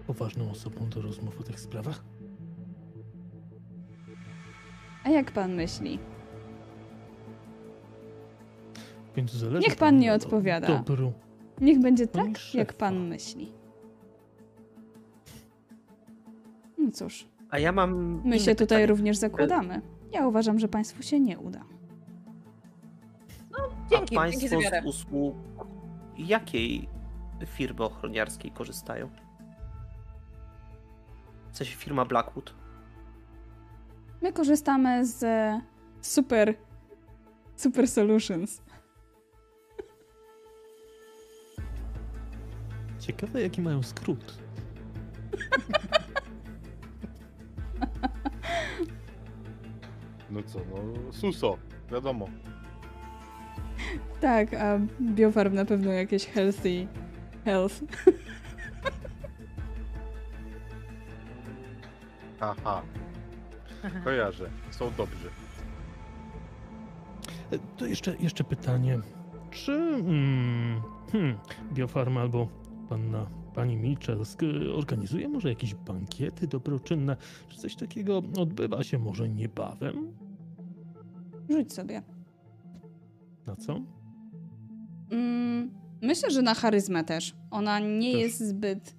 [0.08, 2.04] poważną osobą do rozmów o tych sprawach?
[5.04, 6.00] A jak pan myśli?
[9.16, 10.68] Więc zależy Niech pan nie odpowiada.
[10.68, 11.14] Dobru.
[11.62, 12.80] Niech będzie Pani tak, jak szefa.
[12.80, 13.52] pan myśli.
[16.78, 18.22] No cóż, A ja mam.
[18.26, 18.86] my się tutaj pytanie.
[18.86, 19.82] również zakładamy.
[20.12, 21.64] Ja uważam, że państwu się nie uda.
[23.90, 24.82] Dzięki, A dzięki państwo wiarę.
[24.82, 25.36] z usług
[26.18, 26.90] jakiej
[27.46, 29.10] firmy ochroniarskiej korzystają?
[31.52, 32.54] W sensie firma Blackwood.
[34.22, 35.26] My korzystamy z
[36.02, 36.54] super,
[37.56, 38.62] super solutions.
[43.00, 44.38] Ciekawe, jaki mają skrót.
[50.30, 51.58] No co, no suso,
[51.92, 52.28] wiadomo.
[54.22, 56.88] Tak, a biofarm na pewno jakieś healthy
[57.46, 57.82] health.
[62.40, 62.82] Haha.
[64.04, 65.30] Kojarzę, są dobrzy.
[67.78, 69.00] To jeszcze, jeszcze pytanie.
[69.52, 71.38] Czy mm, hmm,
[71.74, 72.48] Biofarma albo
[72.90, 77.18] panna, pani Miczelsk e, organizuje może jakieś bankiety dobroczynne?
[77.50, 80.14] Czy coś takiego odbywa się może niebawem?
[81.50, 82.02] Rzuć sobie.
[83.50, 83.80] Na co?
[85.12, 87.36] Mm, myślę, że na charyzmę też.
[87.52, 88.22] Ona nie Też.
[88.22, 88.96] jest zbyt,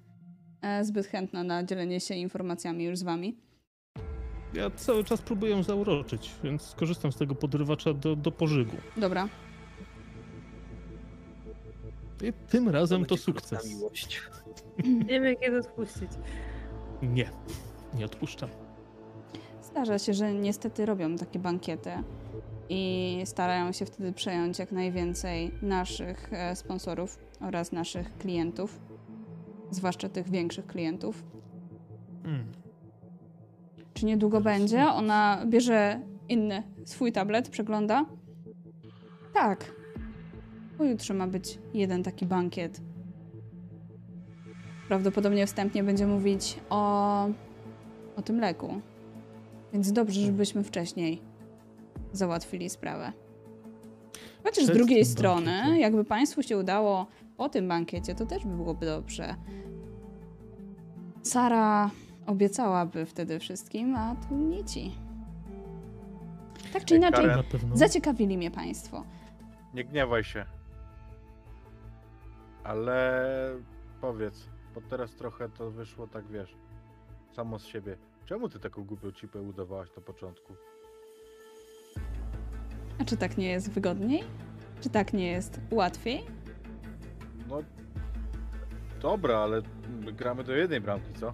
[0.63, 3.37] e, zbyt chętna na dzielenie się informacjami już z wami.
[4.55, 8.77] Ja cały czas próbuję ją zauroczyć, więc skorzystam z tego podrywacza do, do pożygu.
[8.97, 9.29] Dobra.
[12.23, 13.69] I tym razem to sukces.
[13.69, 14.23] miłość.
[14.85, 16.11] Nie wiem, jak je odpuścić.
[17.03, 17.31] Nie,
[17.95, 18.49] nie odpuszczam.
[19.63, 21.91] Zdarza się, że niestety robią takie bankiety
[22.70, 28.80] i starają się wtedy przejąć jak najwięcej naszych e, sponsorów oraz naszych klientów,
[29.70, 31.24] zwłaszcza tych większych klientów.
[32.22, 32.44] Hmm.
[33.94, 34.87] Czy niedługo będzie?
[34.87, 38.04] Ona bierze inny swój tablet, przegląda.
[39.35, 39.72] Tak.
[40.78, 42.80] Pojutrze ma być jeden taki bankiet.
[44.88, 47.24] Prawdopodobnie wstępnie będzie mówić o,
[48.16, 48.80] o tym leku.
[49.72, 51.30] Więc dobrze, żebyśmy wcześniej
[52.12, 53.12] załatwili sprawę.
[54.44, 55.81] Chociaż z drugiej strony, bankietem.
[55.81, 59.35] jakby Państwu się udało po tym bankiecie, to też by byłoby dobrze.
[61.23, 61.90] Sara
[62.27, 64.92] obiecałaby wtedy wszystkim, a tu nici.
[66.73, 67.44] Tak czy Ej, inaczej, Karen.
[67.75, 69.05] Zaciekawili mnie Państwo.
[69.75, 70.46] Nie gniewaj się.
[72.64, 73.25] Ale
[74.01, 76.57] powiedz, bo teraz trochę to wyszło tak wiesz,
[77.37, 77.96] samo z siebie.
[78.25, 80.53] Czemu ty taką głupią cipę udawałaś na początku?
[83.01, 84.25] A czy tak nie jest wygodniej?
[84.81, 86.25] Czy tak nie jest łatwiej?
[87.49, 87.59] No
[89.01, 89.63] dobra, ale
[90.05, 91.33] my gramy do jednej bramki, co?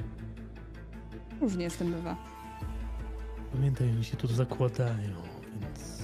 [1.40, 2.16] Różnie z tym bywa.
[3.52, 5.14] Pamiętaj, oni się tu zakładają,
[5.60, 6.02] więc...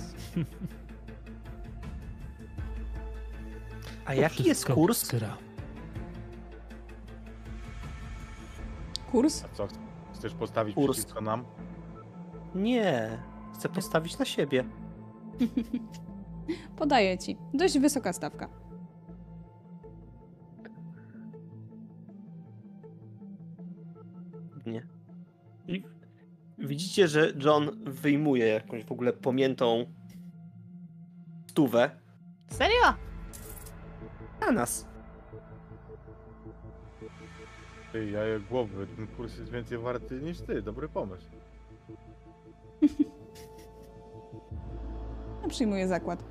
[4.04, 5.08] A to jaki jest kurs?
[5.10, 5.36] Gra.
[9.10, 9.44] Kurs?
[9.44, 9.68] A co?
[10.14, 10.98] Chcesz postawić Kurs.
[10.98, 11.44] przeciwko nam?
[12.54, 13.18] Nie.
[13.54, 14.64] Chcę postawić na siebie.
[16.78, 17.36] Podaję ci.
[17.54, 18.48] Dość wysoka stawka.
[24.66, 24.86] Nie.
[25.66, 25.82] I
[26.58, 29.86] widzicie, że John wyjmuje jakąś w ogóle pomiętą
[31.46, 31.90] stówę
[32.50, 32.94] Serio?
[34.40, 34.86] na nas.
[37.92, 41.30] Ty, jaja głowy, ten kurs jest więcej warty niż ty, dobry pomysł.
[45.52, 46.24] Przyjmuję zakład.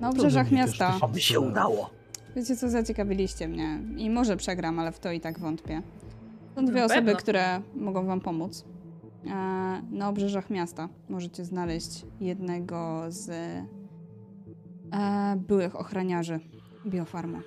[0.00, 0.94] Na obrzeżach miasta.
[1.00, 1.90] Aby się udało.
[2.36, 3.78] Wiecie co, zaciekawiliście mnie.
[3.96, 5.82] I może przegram, ale w to i tak wątpię.
[6.54, 8.64] Są dwie osoby, które mogą wam pomóc.
[9.26, 9.28] E,
[9.90, 13.66] Na obrzeżach miasta możecie znaleźć jednego z e,
[15.36, 16.40] byłych ochraniarzy
[16.86, 17.40] biofarma.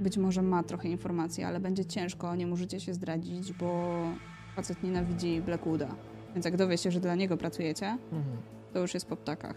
[0.00, 3.94] Być może ma trochę informacji, ale będzie ciężko, nie możecie się zdradzić, bo
[4.56, 5.88] facet nienawidzi Blackwooda.
[6.34, 8.36] Więc jak dowie się, że dla niego pracujecie, Mhm.
[8.72, 9.56] To już jest po ptakach.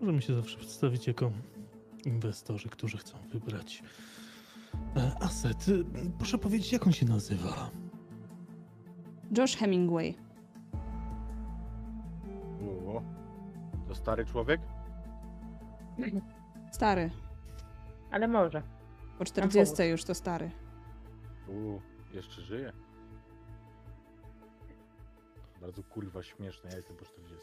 [0.00, 1.30] Możemy się zawsze przedstawić jako
[2.04, 3.82] inwestorzy, którzy chcą wybrać
[4.96, 5.66] e, aset.
[6.18, 7.70] Proszę powiedzieć, jak on się nazywa?
[9.38, 10.14] Josh Hemingway.
[12.60, 13.02] Uuu.
[13.88, 14.60] To stary człowiek?
[16.72, 17.10] Stary.
[18.10, 18.62] Ale może.
[19.18, 20.50] Po 40 już to stary.
[22.14, 22.72] Jeszcze żyje.
[25.60, 27.40] Bardzo kurwa śmieszne, ja jestem po 40.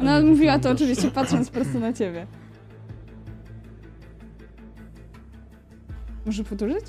[0.00, 2.26] Ona nie mówiła to oczywiście patrząc prosto na ciebie.
[6.26, 6.84] Może powtórzyć?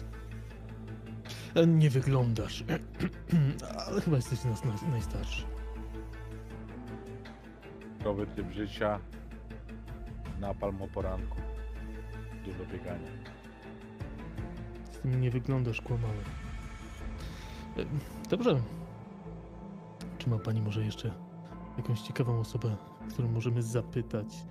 [1.56, 2.64] E, Nie wyglądasz,
[3.88, 5.44] ale chyba jesteś z nas naj- najstarszy.
[8.00, 9.00] Zdrowy typ życia.
[10.40, 11.38] Napalm o poranku.
[12.46, 13.12] Dużo biegania.
[15.02, 16.24] Tym nie wyglądasz kłamałem.
[18.30, 18.62] Dobrze.
[20.18, 21.14] Czy ma pani może jeszcze
[21.78, 22.76] jakąś ciekawą osobę,
[23.10, 24.46] którą możemy zapytać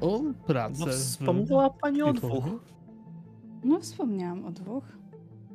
[0.00, 0.78] o pracę?
[0.78, 2.44] No, w wspomniała pani o dwóch.
[3.64, 4.84] No, wspomniałam o dwóch.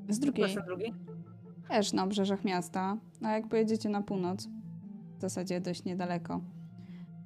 [0.10, 0.94] Z drugiej Proszę drugi.
[1.68, 4.48] też na obrzeżach miasta, a jak pojedziecie na północ,
[5.18, 6.42] w zasadzie dość niedaleko,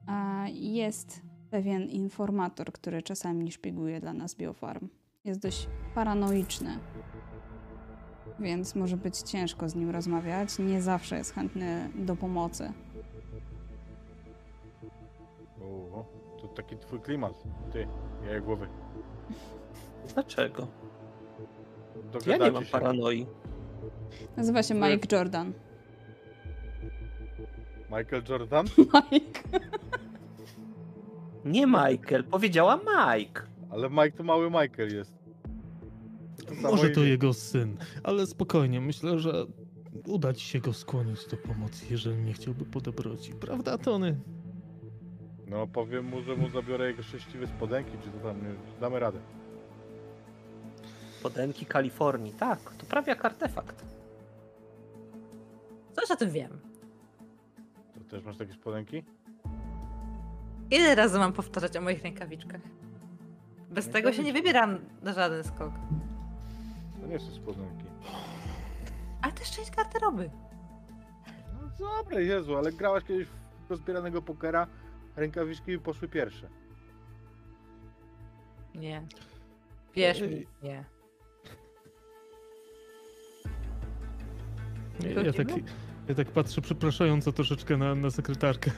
[0.06, 4.88] a jest pewien informator, który czasami szpieguje dla nas biofarm.
[5.28, 6.80] Jest dość paranoiczny,
[8.40, 10.60] więc może być ciężko z nim rozmawiać.
[10.60, 12.74] Nie zawsze jest chętny do pomocy.
[15.62, 16.06] Uuu,
[16.42, 17.44] to taki twój klimat.
[17.72, 17.88] Ty,
[18.34, 18.68] ja głowy.
[20.14, 20.68] Dlaczego?
[22.26, 22.72] Ja nie mam się.
[22.72, 23.28] paranoi.
[24.38, 25.54] Nazywa się Wy- Mike Jordan.
[27.92, 28.66] Michael Jordan?
[29.12, 29.42] Mike.
[31.46, 33.42] Nie Michael, powiedziała Mike.
[33.70, 35.17] Ale Mike to mały Michael jest.
[36.48, 37.10] To samo Może to imię.
[37.10, 39.46] jego syn, ale spokojnie, myślę, że
[40.08, 43.34] uda ci się go skłonić do pomocy, jeżeli nie chciałby po dobroci.
[43.34, 44.20] Prawda, Tony?
[45.48, 48.38] No powiem mu, że mu zabiorę jego szczęśliwe spodenki, czy to tam,
[48.82, 49.20] damy radę.
[51.24, 52.32] Podenki Kalifornii.
[52.34, 53.86] Tak, to prawie jak artefakt.
[55.94, 56.60] Coś o tym wiem.
[57.94, 59.04] To też masz takie spodenki?
[60.72, 62.62] Ile razy mam powtarzać o moich rękawiczkach?
[63.72, 65.72] Bez tego się nie wybieram na żaden skok.
[67.08, 67.86] To nie są spodenki.
[69.22, 70.30] Ale też część garderoby.
[71.80, 74.68] No dobra, Jezu, ale grałaś kiedyś w rozbieranego pokera,
[75.16, 76.50] rękawiczki poszły pierwsze.
[78.76, 79.02] Nie.
[79.96, 80.48] Wierz mi, Ej.
[80.64, 80.84] nie.
[85.16, 85.48] Ja, ja, tak,
[86.08, 88.72] ja tak patrzę przepraszająco troszeczkę na, na sekretarkę.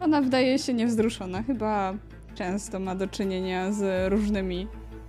[0.00, 1.42] Ona wydaje się niewzruszona.
[1.42, 1.94] Chyba
[2.34, 4.68] często ma do czynienia z różnymi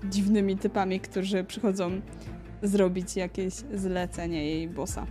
[0.09, 1.91] dziwnymi typami, którzy przychodzą
[2.61, 5.05] zrobić jakieś zlecenie jej bossa.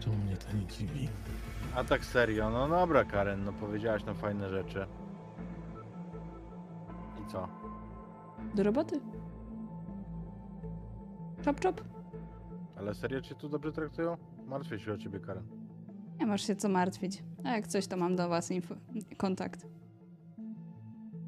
[0.00, 1.08] Czemu mnie to nie dziwi?
[1.76, 4.86] A tak serio, no dobra Karen, no powiedziałaś nam fajne rzeczy.
[7.26, 7.48] I co?
[8.54, 9.00] Do roboty.
[11.42, 11.84] Czop, czop.
[12.76, 14.16] Ale serio cię tu dobrze traktują?
[14.46, 15.44] Martwię się o ciebie, Karen.
[16.20, 17.22] Nie masz się co martwić.
[17.44, 18.76] A jak coś, to mam do was info-
[19.16, 19.66] kontakt.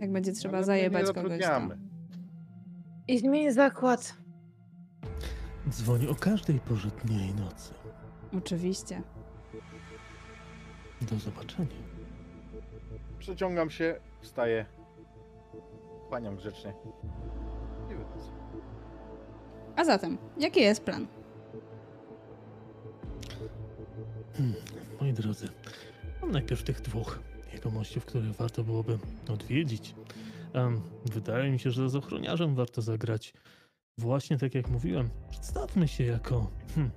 [0.03, 1.79] Jak będzie trzeba Ale my zajebać nie kogoś, zatrudniamy.
[3.09, 4.15] I zmień zakład.
[5.69, 7.75] Dzwoni o każdej porze dnia i nocy.
[8.39, 9.03] Oczywiście.
[11.03, 11.77] Do zobaczenia.
[13.19, 14.67] Przeciągam się, wstaję.
[16.09, 16.75] Kłaniam grzecznie.
[17.91, 18.31] I wychodzę.
[19.77, 21.07] A zatem, jaki jest plan?
[24.37, 24.55] Hmm,
[25.01, 25.49] moi drodzy,
[26.23, 27.19] mam najpierw tych dwóch
[27.55, 29.95] jegomościów, których warto byłoby odwiedzić.
[31.05, 33.35] Wydaje mi się, że z ochroniarzem warto zagrać.
[33.99, 36.91] Właśnie tak jak mówiłem, przedstawmy się jako, hmm,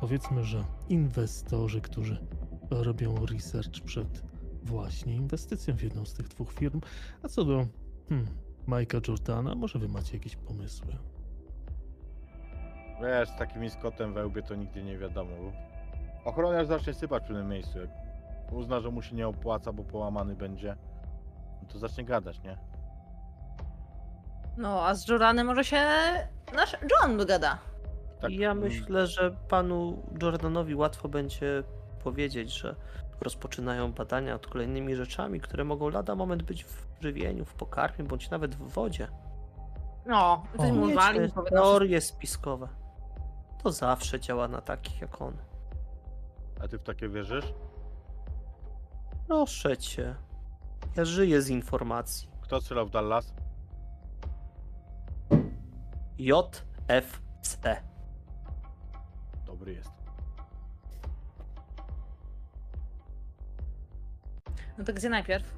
[0.00, 2.26] powiedzmy, że inwestorzy, którzy
[2.70, 4.22] robią research przed
[4.62, 6.80] właśnie inwestycją w jedną z tych dwóch firm.
[7.22, 7.66] A co do
[8.08, 8.26] hmm,
[9.08, 10.96] Jordana, może wy macie jakieś pomysły?
[13.02, 15.32] Wiesz, z takim skotem we łbie to nigdy nie wiadomo.
[16.24, 17.78] Ochroniarz zacznie sypać w pewnym miejscu.
[17.78, 18.03] Jak
[18.50, 20.76] uzna, że mu się nie opłaca, bo połamany będzie,
[21.62, 22.58] no to zacznie gadać, nie?
[24.56, 25.82] No, a z Joranem może się
[26.54, 27.58] nasz John dogada.
[28.20, 31.62] Tak, ja myślę, że panu Jordanowi łatwo będzie
[32.04, 32.76] powiedzieć, że
[33.20, 38.30] rozpoczynają badania nad kolejnymi rzeczami, które mogą lada moment być w żywieniu, w pokarmie, bądź
[38.30, 39.08] nawet w wodzie.
[40.06, 40.42] No,
[40.94, 42.68] wali, powie, no, teorie spiskowe.
[43.62, 45.36] To zawsze działa na takich jak on.
[46.60, 47.54] A ty w takie wierzysz?
[49.26, 50.14] Proszę cię.
[50.96, 52.28] Ja żyję z informacji.
[52.40, 53.34] Kto strzelał w Dallas?
[56.88, 57.82] FC.
[59.46, 59.90] Dobry jest.
[64.78, 65.54] No to gdzie najpierw?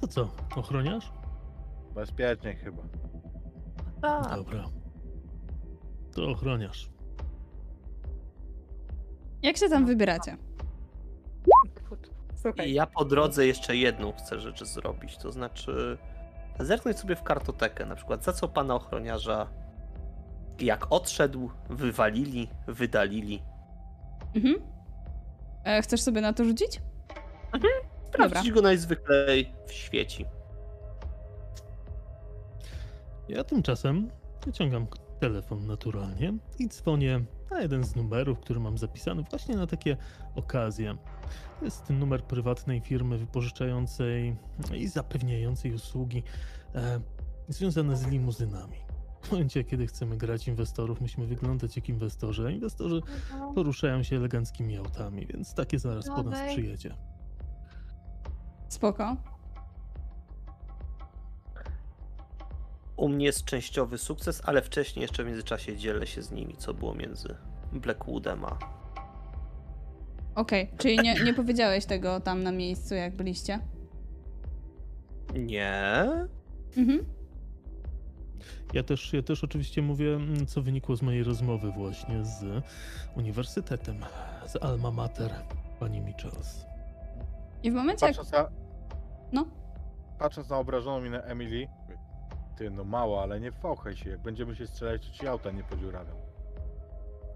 [0.00, 1.12] To co, ochroniarz?
[1.94, 2.82] Bezpiecznie chyba.
[4.02, 4.64] A, Dobra.
[6.14, 6.90] To ochroniarz.
[9.42, 10.36] Jak się tam wybieracie?
[12.36, 12.70] Słuchaj.
[12.70, 15.98] I ja po drodze jeszcze jedną chcę rzecz zrobić, to znaczy
[16.60, 19.48] zerknąć sobie w kartotekę, na przykład za co pana ochroniarza
[20.60, 23.42] jak odszedł, wywalili, wydalili.
[24.34, 24.54] Mhm.
[25.64, 26.80] E, chcesz sobie na to rzucić?
[27.52, 27.70] Dobra.
[28.28, 30.24] Sprawdzić go najzwyklej w świeci.
[33.28, 34.10] Ja tymczasem
[34.46, 34.86] wyciągam
[35.20, 37.20] telefon naturalnie i dzwonię
[37.50, 39.96] na jeden z numerów, który mam zapisany właśnie na takie
[40.34, 40.96] okazje.
[41.58, 44.36] To jest numer prywatnej firmy wypożyczającej
[44.74, 46.22] i zapewniającej usługi
[46.74, 47.00] e,
[47.48, 48.76] związane z limuzynami.
[49.22, 53.00] W momencie, kiedy chcemy grać inwestorów, musimy wyglądać jak inwestorzy, a inwestorzy
[53.54, 56.94] poruszają się eleganckimi autami, więc takie zaraz po nas przyjedzie.
[58.68, 59.35] Spoko.
[62.96, 66.74] U mnie jest częściowy sukces, ale wcześniej jeszcze w międzyczasie dzielę się z nimi, co
[66.74, 67.34] było między
[67.72, 68.58] Blackwoodem a...
[70.34, 73.60] Okej, czyli nie, nie powiedziałeś tego tam na miejscu, jak byliście?
[75.34, 76.04] Nie?
[76.76, 77.04] Mhm.
[78.72, 82.64] Ja też, ja też oczywiście mówię, mm, co wynikło z mojej rozmowy właśnie z
[83.16, 83.96] uniwersytetem,
[84.46, 85.30] z Alma Mater
[85.80, 86.66] pani Michels.
[87.62, 88.16] I w momencie, jak...
[88.16, 88.50] Patrząc na,
[89.32, 89.46] No,
[90.18, 91.68] patrząc na obrażoną minę Emily,
[92.56, 95.62] ty no mało, ale nie fałchaj się, jak będziemy się strzelać, to ci auta nie
[95.64, 96.14] podziurawią.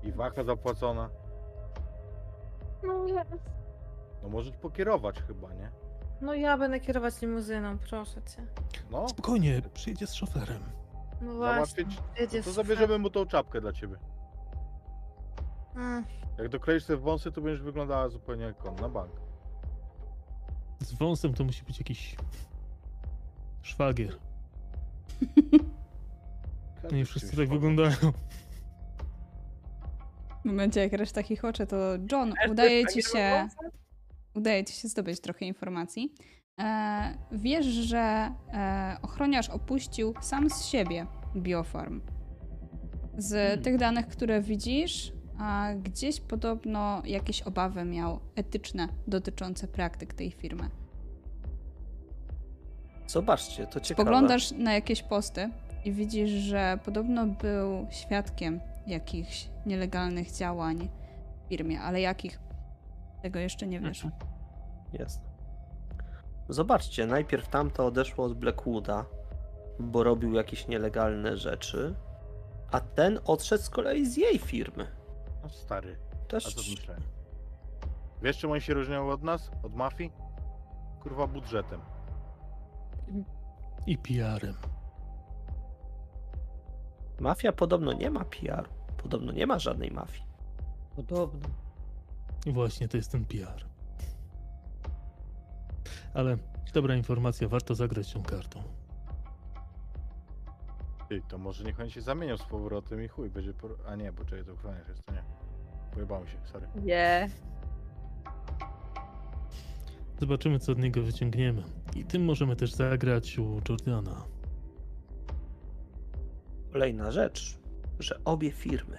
[0.02, 1.10] I wacha zapłacona.
[2.82, 3.24] No ja,
[4.22, 5.70] No możesz pokierować chyba, nie?
[6.20, 8.46] no ja będę kierować limuzyną, proszę cię.
[8.90, 10.62] No, Spokojnie, przyjedzie z szoferem.
[11.20, 11.54] No właśnie.
[11.84, 11.98] załatwić.
[12.20, 13.96] jedzie To zabierzemy mu tą czapkę dla ciebie.
[15.76, 16.04] Mm,
[16.38, 19.12] Jak dokleisz sobie wąsy, to będziesz wyglądała zupełnie jak on na bank.
[20.80, 22.16] Z wąsem to musi być jakiś
[23.62, 24.18] szwagier.
[26.92, 27.96] Nie wszyscy tak wyglądają.
[30.42, 31.76] w momencie, jak reszta chichocze, to
[32.12, 33.48] John, udaje ci się...
[34.34, 36.14] Udaje ci się zdobyć trochę informacji.
[36.60, 41.06] E, wiesz, że e, ochroniarz opuścił sam z siebie
[41.36, 42.00] biofarm.
[43.18, 43.62] Z Hmm.
[43.62, 50.70] tych danych, które widzisz, a gdzieś podobno jakieś obawy miał etyczne dotyczące praktyk tej firmy.
[53.10, 54.02] Zobaczcie, to ciekawe.
[54.02, 55.50] Spoglądasz na jakieś posty
[55.84, 60.88] i widzisz, że podobno był świadkiem jakichś nielegalnych działań
[61.44, 62.40] w firmie, ale jakich?
[63.22, 64.06] Tego jeszcze nie wiesz.
[64.92, 65.20] Jest.
[66.48, 69.04] Zobaczcie, najpierw tamto odeszło od Blackwooda,
[69.78, 71.94] bo robił jakieś nielegalne rzeczy,
[72.72, 74.86] a ten odszedł z kolei z jej firmy.
[75.42, 77.02] No stary, a Też co myślałem?
[78.22, 79.50] Wiesz czym oni się różnią od nas?
[79.62, 80.12] Od mafii?
[81.02, 81.80] Kurwa budżetem.
[83.86, 84.54] I PR-em.
[87.20, 88.68] mafia podobno nie ma PR.
[89.02, 90.24] Podobno nie ma żadnej mafii.
[90.96, 91.48] Podobno.
[92.46, 93.64] I właśnie to jest ten PR.
[96.14, 96.36] Ale
[96.74, 98.62] dobra informacja, warto zagrać tą kartą.
[101.08, 103.76] Ty, to może niech oni się zamienią z powrotem i chuj, będzie por...
[103.86, 105.22] A nie, bo czekaj, to ochroniarz jest, to nie.
[105.94, 106.66] Pojebało się, sorry.
[106.82, 107.28] Nie.
[110.20, 111.62] Zobaczymy, co od niego wyciągniemy.
[111.96, 114.24] I tym możemy też zagrać u Jordana.
[116.72, 117.58] Kolejna rzecz,
[117.98, 118.98] że obie firmy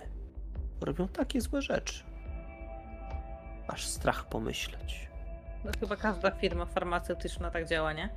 [0.82, 2.03] robią takie złe rzeczy.
[3.67, 5.07] Aż strach pomyśleć.
[5.65, 8.09] No chyba każda firma farmaceutyczna tak działa, nie?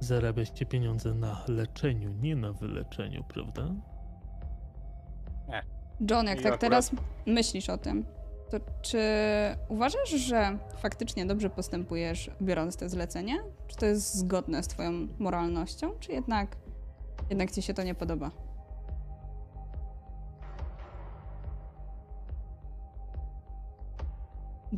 [0.00, 3.62] Zarabiacie pieniądze na leczeniu, nie na wyleczeniu, prawda?
[6.10, 6.90] John, jak I tak akurat- teraz
[7.26, 8.04] myślisz o tym,
[8.50, 9.00] to czy
[9.68, 13.42] uważasz, że faktycznie dobrze postępujesz, biorąc te zlecenie?
[13.66, 16.56] Czy to jest zgodne z twoją moralnością, czy jednak,
[17.30, 18.30] jednak ci się to nie podoba?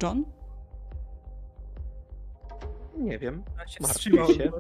[0.03, 0.25] John?
[2.99, 4.51] Nie wiem, się martwię się.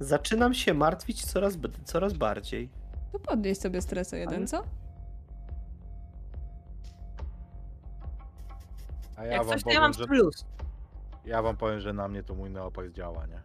[0.00, 2.70] Zaczynam się martwić coraz, coraz bardziej.
[3.12, 4.64] To podnieś sobie stres o jeden, Ale- co?
[9.16, 10.06] A ja Jak wam coś, to powiem, ja mam że...
[10.06, 10.44] plus.
[11.24, 13.42] Ja wam powiem, że na mnie to mój neopak działa, nie?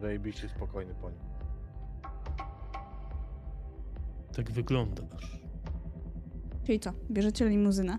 [0.00, 1.18] Zajebiście spokojny po nim.
[4.36, 5.38] Tak wyglądasz.
[6.64, 6.92] Czyli co?
[7.10, 7.98] Bierzecie limuzynę?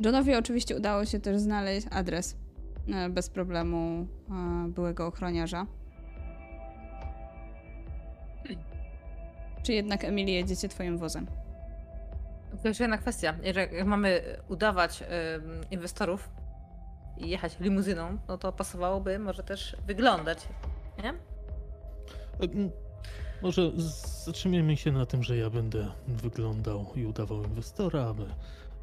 [0.00, 2.36] Johnowi oczywiście udało się też znaleźć adres
[2.94, 5.66] e, bez problemu e, byłego ochroniarza.
[9.62, 11.26] czy jednak Emily jedziecie twoim wozem?
[12.62, 13.34] To jeszcze jedna kwestia.
[13.42, 16.30] Jeżeli mamy udawać ym, inwestorów
[17.18, 20.48] i jechać limuzyną, no to pasowałoby może też wyglądać,
[21.02, 21.08] nie?
[21.10, 22.70] E,
[23.42, 28.26] Może z- zatrzymajmy się na tym, że ja będę wyglądał i udawał inwestora, a wy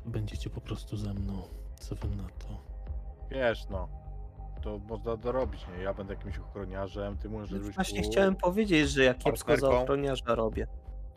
[0.06, 1.42] będziecie po prostu ze mną.
[1.80, 2.62] Co wy na to?
[3.32, 3.88] Wiesz, no.
[4.62, 5.84] To można dorobić, nie?
[5.84, 9.84] Ja będę jakimś ochroniarzem, ty możesz być Właśnie chciałem powiedzieć, że ja kiepsko za partnerką.
[9.84, 10.68] ochroniarza robię.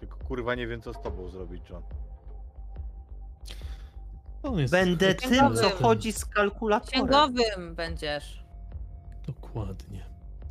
[0.01, 1.83] Tylko kurwa nie wiem co z tobą zrobić, John.
[4.43, 6.91] On jest Będę tym, co chodzi z kalkulatorem.
[6.93, 8.45] Księgowym będziesz.
[9.27, 10.07] Dokładnie.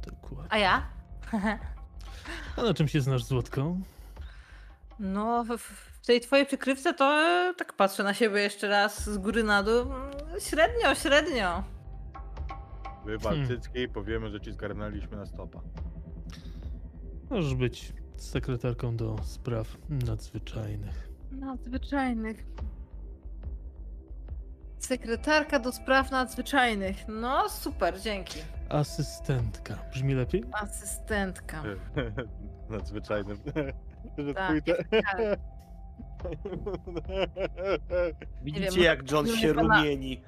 [0.06, 0.48] Dokładnie.
[0.50, 0.88] A ja?
[2.58, 3.82] A na czym się znasz, Złotką?
[5.00, 5.58] No, w,
[6.02, 9.64] w tej twojej przykrywce to e, tak patrzę na siebie jeszcze raz z góry na
[9.64, 9.82] dół.
[9.82, 11.64] mm, Średnio, średnio.
[13.06, 13.60] Wywal Hmm.
[13.76, 15.60] i powiemy, że ci zgarnęliśmy na stopa.
[17.30, 21.10] Możesz być sekretarką do spraw nadzwyczajnych.
[21.32, 22.46] Nadzwyczajnych.
[24.82, 27.08] Sekretarka do spraw nadzwyczajnych.
[27.08, 28.40] No, super, dzięki.
[28.70, 29.78] Asystentka.
[29.92, 30.44] Brzmi lepiej?
[30.52, 31.64] Asystentka.
[32.70, 33.36] Nadzwyczajny.
[34.18, 34.84] Że Tak, twój te...
[35.02, 35.18] tak.
[38.44, 40.22] Widzicie, wiem, jak John się pana- rumieni.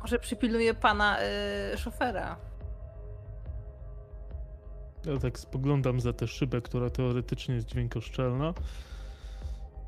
[0.00, 1.18] Może przypilnuje pana
[1.74, 2.36] y, szofera.
[5.06, 8.54] Ja tak spoglądam za tę szybę, która teoretycznie jest dźwiękoszczelna.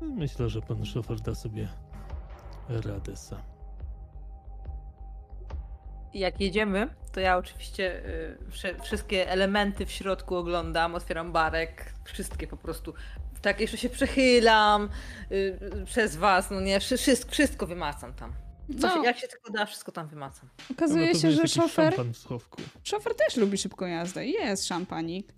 [0.01, 1.67] Myślę, że pan szofer da sobie
[2.69, 3.39] radę sam.
[6.13, 8.01] Jak jedziemy, to ja oczywiście
[8.65, 12.93] y, wszystkie elementy w środku oglądam, otwieram barek, wszystkie po prostu.
[13.41, 14.89] Tak, jeszcze się przechylam
[15.31, 15.35] y,
[15.81, 18.33] y, przez was, no nie, wszy- wszystko, wszystko wymacam tam.
[18.69, 20.49] No, się, jak się tylko da, wszystko tam wymacam.
[20.71, 22.61] okazuje Na się, że szofer, szampan w schowku.
[22.83, 24.27] szofer też lubi szybką jazdę.
[24.27, 25.33] Jest szampanik.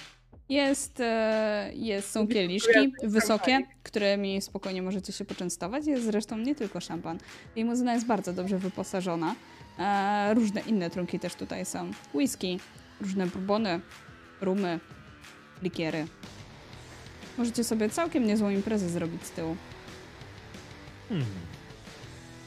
[0.49, 5.87] Jest, e, jest, są kieliszki wysokie, którymi spokojnie możecie się poczęstować.
[5.87, 7.17] Jest zresztą nie tylko szampan.
[7.55, 9.35] Limuzyna jest bardzo dobrze wyposażona.
[9.79, 11.91] E, różne inne trunki też tutaj są.
[12.13, 12.59] Whisky,
[13.01, 13.79] różne bourbony,
[14.41, 14.79] rumy,
[15.61, 16.07] likiery.
[17.37, 19.55] Możecie sobie całkiem niezłą imprezę zrobić z tyłu.
[21.09, 21.27] Hmm.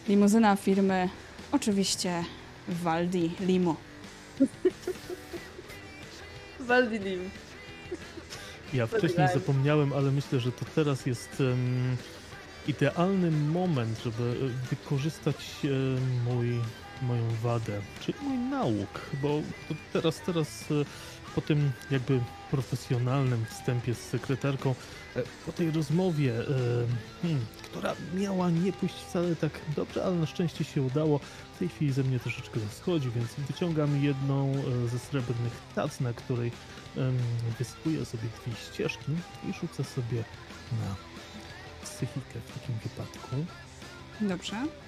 [0.09, 1.09] Limuzyna firmy,
[1.53, 2.25] oczywiście
[2.69, 3.77] Waldi Limo.
[6.61, 7.31] Waldilim.
[8.75, 11.97] Ja wcześniej zapomniałem, ale myślę, że to teraz jest em,
[12.69, 15.69] idealny moment, żeby e, wykorzystać e,
[16.31, 16.61] mój,
[17.03, 19.41] moją wadę, czyli mój nauk, bo
[19.93, 20.85] teraz, teraz e,
[21.35, 22.21] po tym jakby
[22.51, 24.75] profesjonalnym wstępie z sekretarką,
[25.17, 26.45] e, po tej rozmowie, e,
[27.23, 31.21] hmm, która miała nie pójść wcale tak dobrze, ale na szczęście się udało,
[31.55, 34.53] w tej chwili ze mnie troszeczkę schodzi, więc wyciągam jedną
[34.93, 36.53] ze srebrnych tac, na której
[36.97, 37.19] em,
[37.59, 39.13] wyspuję sobie dwie ścieżki
[39.51, 40.25] i rzucę sobie
[40.73, 40.95] na
[41.85, 43.37] psychikę w takim wypadku.
[44.21, 44.84] Dobrze.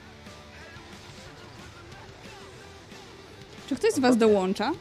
[3.69, 4.73] Czy ktoś z Was dołącza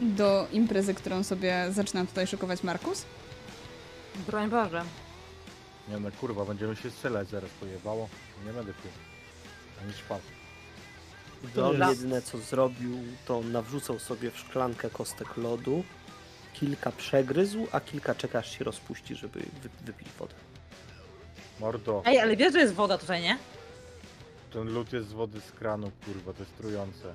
[0.00, 3.04] do imprezy, którą sobie zaczyna tutaj szykować Markus?
[4.26, 4.84] Broń Boże.
[5.88, 8.08] Nie no kurwa, będziemy się strzelać zaraz pojebało.
[8.46, 8.90] Nie będę pił.
[9.82, 10.18] Ani szpał.
[11.78, 15.84] Jest- jedyne co zrobił, to nawrzucał sobie w szklankę kostek lodu,
[16.54, 20.34] kilka przegryzł, a kilka czeka aż się rozpuści, żeby wy, wypić wodę.
[21.60, 23.38] Mordo, Ej, ale wiesz, że jest woda tutaj, nie?
[24.52, 27.14] ten lód jest z wody z kranu, kurwa, to jest trujące.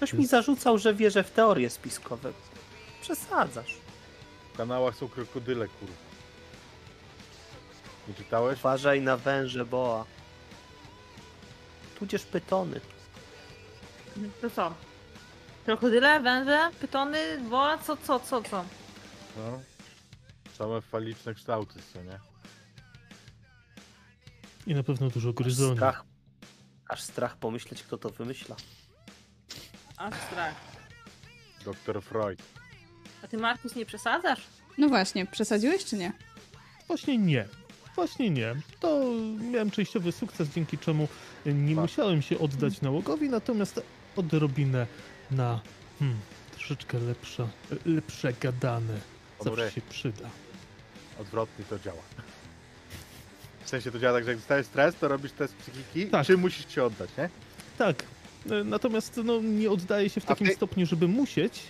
[0.00, 2.32] Ktoś mi zarzucał, że wierzę w teorie spiskowe.
[3.00, 3.76] Przesadzasz.
[4.54, 5.94] W kanałach są krokodyle, kurwa.
[8.08, 8.58] Nie czytałeś?
[8.58, 10.04] Uważaj na węże boa.
[11.98, 12.80] Tudzież pytony.
[14.40, 14.74] To co?
[15.64, 18.64] Krokodyle, węże, pytony, woła, co, co, co, co?
[19.36, 19.60] No.
[20.58, 22.18] Same faliczne kształty, co nie?
[24.66, 25.76] I na pewno dużo Aż gryzoni.
[25.76, 26.04] strach,
[26.88, 28.56] aż strach pomyśleć, kto to wymyśla.
[30.00, 30.54] Aż strach.
[31.64, 32.42] Doktor Freud.
[33.24, 34.40] A ty, Markus, nie przesadzasz?
[34.78, 36.12] No właśnie, przesadziłeś czy nie?
[36.86, 37.48] Właśnie nie.
[37.94, 38.54] Właśnie nie.
[38.80, 39.00] To
[39.52, 41.08] miałem częściowy sukces, dzięki czemu
[41.46, 43.82] nie musiałem się oddać nałogowi, natomiast
[44.16, 44.86] odrobinę
[45.30, 45.60] na
[45.98, 46.18] hmm,
[46.52, 47.48] troszeczkę lepsze,
[47.86, 48.98] lepsze gadane
[49.44, 50.28] zawsze się przyda.
[51.20, 52.02] Odwrotnie to działa.
[53.64, 56.26] W sensie to działa tak, że jak dostajesz stres, to robisz test psychiki, Tak.
[56.26, 57.28] czy musisz się oddać, nie?
[57.78, 58.04] Tak.
[58.50, 61.62] E, Natomiast no, nie oddaję się w takim ty- stopniu, żeby musieć.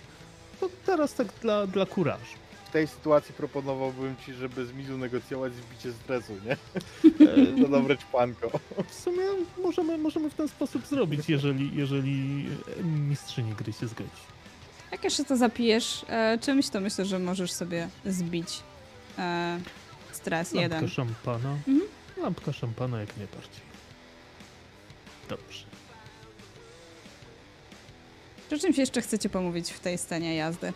[0.59, 2.35] To teraz tak dla, dla kurażu.
[2.69, 6.51] W tej sytuacji proponowałbym ci, żeby z Mizu negocjować zbicie stresu, nie?
[7.27, 8.59] E, To dobre czpanko.
[8.89, 9.23] W sumie
[9.63, 12.45] możemy, możemy w ten sposób zrobić, jeżeli, jeżeli
[12.83, 14.09] mistrzyni gry się zgodzi.
[14.91, 18.59] Jak jeszcze to zapijesz e, czymś, to myślę, że możesz sobie zbić
[19.17, 19.59] e,
[20.11, 20.89] stres Lampka jeden.
[20.89, 21.49] szampana.
[21.67, 21.81] Mhm.
[22.17, 23.61] Lampka szampana jak najbardziej.
[25.29, 25.63] Dobrze.
[28.51, 30.73] Czy czymś jeszcze chcecie pomówić w tej scenie jazdy?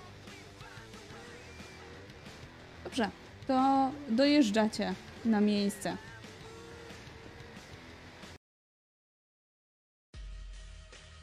[2.83, 3.09] Dobrze,
[3.47, 4.93] to dojeżdżacie
[5.25, 5.97] na miejsce.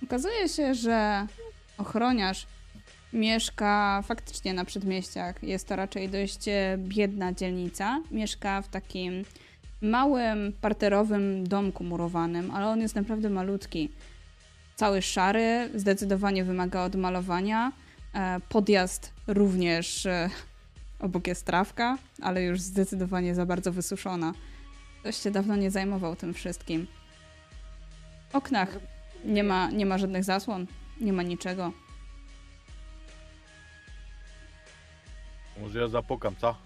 [0.04, 1.26] Okazuje się, że
[1.78, 2.46] ochroniarz
[3.12, 5.42] mieszka faktycznie na przedmieściach.
[5.42, 8.00] Jest to raczej dość e, biedna dzielnica.
[8.10, 9.24] Mieszka w takim
[9.82, 13.90] małym, parterowym domku murowanym, ale on jest naprawdę malutki
[14.82, 17.72] cały szary, zdecydowanie wymaga odmalowania.
[18.14, 20.30] E, Podjazd również e,
[21.00, 24.34] obok jest trawka, ale już zdecydowanie za bardzo wysuszona.
[25.00, 26.86] Ktoś się dawno nie zajmował tym wszystkim.
[28.30, 28.78] W oknach
[29.24, 30.66] nie ma, nie ma żadnych zasłon,
[31.00, 31.72] nie ma niczego.
[35.60, 36.56] Może ja zapukam, co?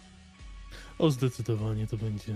[0.99, 2.35] O, zdecydowanie to będzie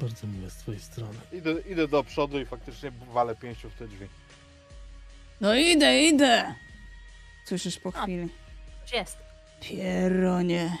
[0.00, 1.18] bardzo miłe z twojej strony.
[1.32, 4.08] Idę, idę do przodu i faktycznie walę pięścią w te drzwi.
[5.42, 6.54] No idę, idę!
[7.44, 8.28] Słyszysz po chwili.
[8.86, 9.18] Gdzie jest?
[9.60, 10.76] Pieronie.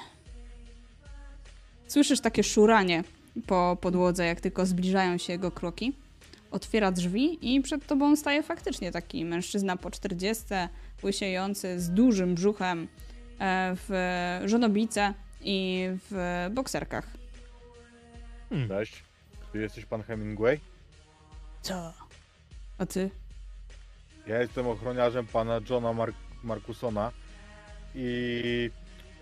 [1.88, 3.04] Słyszysz takie szuranie
[3.46, 5.92] po podłodze, jak tylko zbliżają się jego kroki.
[6.50, 10.44] Otwiera drzwi i przed tobą staje faktycznie taki mężczyzna po 40,
[11.02, 12.88] łysiejący, z dużym brzuchem,
[13.38, 13.90] e, w
[14.44, 17.06] żonobice i w bokserkach.
[18.48, 18.68] Hmm.
[18.68, 19.02] Cześć.
[19.52, 20.60] Ty jesteś pan Hemingway?
[21.62, 21.92] Co?
[22.78, 23.10] A ty?
[24.26, 26.14] Ja jestem ochroniarzem pana Johna Mark
[26.44, 27.12] Markusona
[27.94, 28.70] i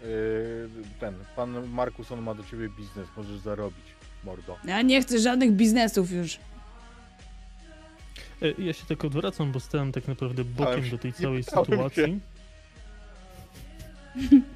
[0.02, 0.68] yy,
[1.00, 3.84] ten, pan Markuson ma do ciebie biznes, możesz zarobić,
[4.24, 4.56] mordo.
[4.64, 6.38] Ja nie chcę żadnych biznesów już.
[8.42, 12.20] E, Ja się tak odwracam, bo stałem tak naprawdę bokiem do tej całej sytuacji.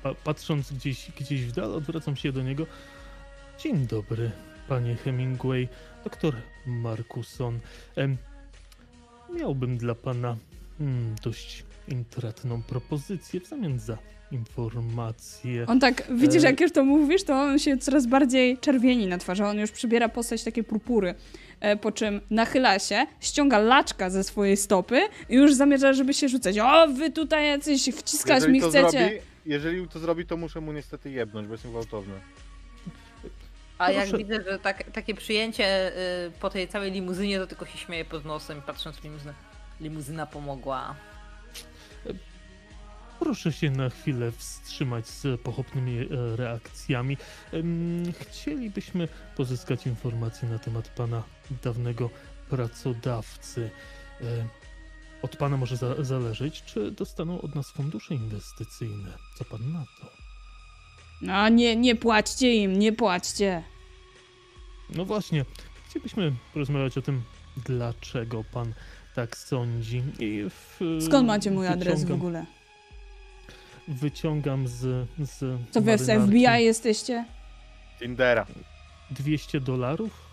[0.02, 2.66] Pa, patrząc gdzieś, gdzieś w dal, odwracam się do niego.
[3.58, 4.30] Dzień dobry,
[4.68, 5.68] panie Hemingway,
[6.04, 6.34] doktor
[6.66, 7.60] Markuson.
[9.38, 10.36] Miałbym dla pana
[10.80, 13.98] mm, dość intratną propozycję w zamian za
[14.32, 15.66] informacje.
[15.66, 16.46] On tak, widzisz, E.
[16.46, 19.44] jak już to mówisz, to on się coraz bardziej czerwieni na twarzy.
[19.44, 21.14] On już przybiera postać takiej purpury.
[21.60, 26.28] E, po czym nachyla się, ściąga laczka ze swojej stopy i już zamierza, żeby się
[26.28, 26.58] rzucać.
[26.58, 28.90] O, wy tutaj jacyś wciskać Jeżeli mi to chcecie.
[28.90, 29.14] zrobi,
[29.46, 32.14] jeżeli to zrobi, to muszę mu niestety jebnąć, bo jestem gwałtowny.
[33.78, 34.18] A jak Proszę.
[34.24, 35.92] widzę, że tak, takie przyjęcie
[36.26, 39.34] y, po tej całej limuzynie, to tylko się śmieję pod nosem, patrząc w limuzynę.
[39.80, 40.94] Limuzyna pomogła.
[43.20, 47.16] Proszę się na chwilę wstrzymać z pochopnymi e, reakcjami.
[48.20, 51.22] Chcielibyśmy pozyskać informacje na temat pana
[51.62, 52.10] dawnego
[52.50, 53.70] pracodawcy.
[54.20, 54.24] E,
[55.22, 59.10] Od pana może za zależeć, czy dostaną od nas fundusze inwestycyjne.
[59.38, 60.23] Co pan na to?
[61.24, 63.62] No nie, nie płaćcie im, nie płaćcie.
[64.90, 65.44] No właśnie,
[65.88, 67.22] chcielibyśmy porozmawiać o tym,
[67.56, 68.74] dlaczego pan
[69.14, 70.02] tak sądzi.
[70.18, 72.46] I w, Skąd macie mój adres w wyciągam- ogóle?
[73.88, 75.08] Wyciągam z.
[75.18, 75.38] z
[75.70, 77.24] Co wy z FBI jesteście?
[77.98, 78.46] Tindera.
[79.10, 80.24] 200 dolarów.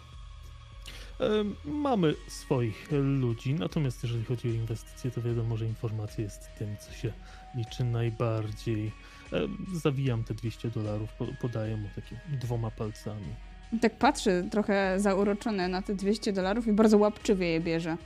[1.65, 6.93] Mamy swoich ludzi, natomiast jeżeli chodzi o inwestycje, to wiadomo, że informacja jest tym, co
[6.93, 7.13] się
[7.55, 8.91] liczy najbardziej.
[9.31, 13.35] Em, Zawijam te 200 dolarów, po- podaję mu takimi dwoma palcami.
[13.81, 17.97] Tak patrzy trochę zauroczony na te 200 dolarów i bardzo łapczywie je bierze.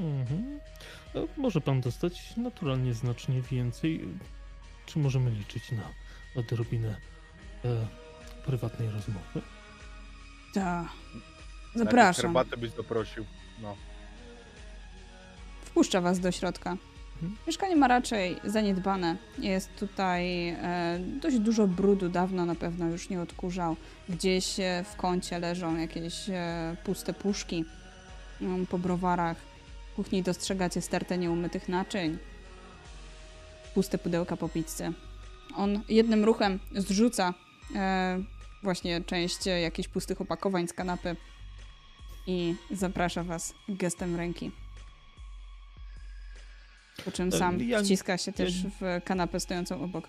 [0.00, 0.60] Mhm.
[1.14, 4.08] E, Może pan dostać naturalnie znacznie więcej.
[4.86, 5.82] Czy możemy liczyć na
[6.40, 6.96] odrobinę
[7.64, 7.86] e,
[8.46, 9.42] prywatnej rozmowy?
[10.54, 10.86] Tak.
[11.74, 12.22] Zapraszam.
[12.22, 13.24] Herbatę byś doprosił.
[13.62, 13.76] No.
[15.64, 16.76] Wpuszcza was do środka.
[17.46, 19.16] Mieszkanie ma raczej zaniedbane.
[19.38, 23.76] Jest tutaj e, dość dużo brudu, dawno na pewno już nie odkurzał.
[24.08, 27.64] Gdzieś e, w kącie leżą jakieś e, puste puszki
[28.40, 29.36] mm, po browarach.
[29.92, 32.18] W kuchni dostrzegacie stertę nieumytych naczyń.
[33.74, 34.92] Puste pudełka po pizzy.
[35.56, 37.34] On jednym ruchem zrzuca
[38.62, 41.16] właśnie część jakichś pustych opakowań z kanapy
[42.26, 44.50] i zaprasza was gestem ręki.
[47.04, 50.08] Po czym sam ja- wciska się ja- też w kanapę stojącą obok.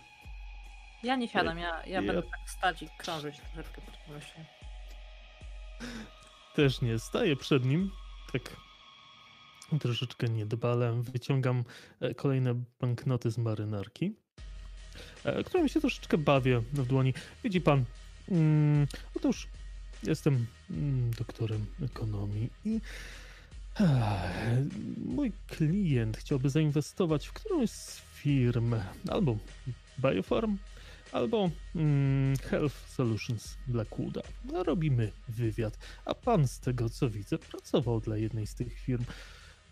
[1.03, 4.45] Ja nie siadam, ja, ja, Ja- będę tak stać i krążyć troszeczkę pod tym myślę.
[6.55, 6.99] Też nie.
[6.99, 7.91] Staję przed nim,
[8.33, 8.41] tak
[9.79, 11.01] troszeczkę niedbale.
[11.01, 11.63] Wyciągam
[11.99, 14.15] e, kolejne banknoty z marynarki,
[15.23, 17.13] e, którymi się troszeczkę bawię w dłoni.
[17.43, 17.85] Widzi pan,
[18.31, 19.47] mm, otóż
[20.03, 22.79] jestem mm, doktorem ekonomii i
[25.05, 28.75] Mój klient chciałby zainwestować w którąś z firm,
[29.09, 29.37] albo
[29.99, 30.57] Biofarm,
[31.11, 34.21] albo mm, Health Solutions Blackwooda.
[34.51, 39.03] No, Robimy wywiad, a pan z tego co widzę pracował dla jednej z tych firm.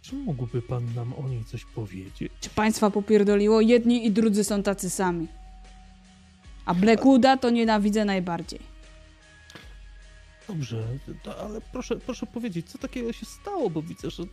[0.02, 2.32] Czy mógłby pan nam o niej coś powiedzieć?
[2.42, 3.62] Czy państwa popierdoliło?
[3.62, 5.28] Jedni i drudzy są tacy sami.
[6.66, 8.77] A Blackwooda to nienawidzę najbardziej.
[10.48, 10.88] Dobrze,
[11.24, 14.24] to, ale proszę, proszę powiedzieć, co takiego się stało, bo widzę, że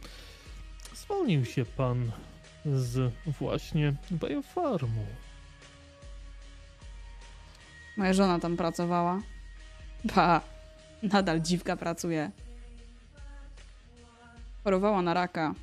[0.95, 2.13] zwolnił się pan
[2.67, 5.07] z właśnie Biofarmu.
[7.97, 9.21] Moja żona tam pracowała.
[10.05, 10.41] Ba,
[11.03, 12.31] nadal dziwka pracuje.
[14.65, 15.55] Chorowała na raka.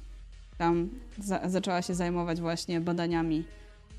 [0.57, 3.45] Tam za zaczęła się zajmować właśnie badaniami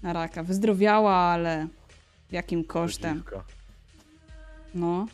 [0.03, 0.43] na raka.
[0.43, 1.69] Wyzdrowiała, ale
[2.31, 3.25] jakim kosztem?
[4.75, 5.07] No.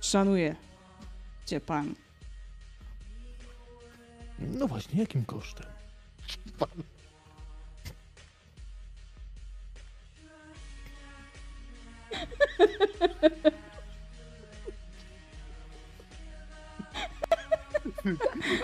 [0.00, 0.56] Szanuję
[1.46, 1.94] cię pan.
[4.38, 5.66] No właśnie, jakim kosztem?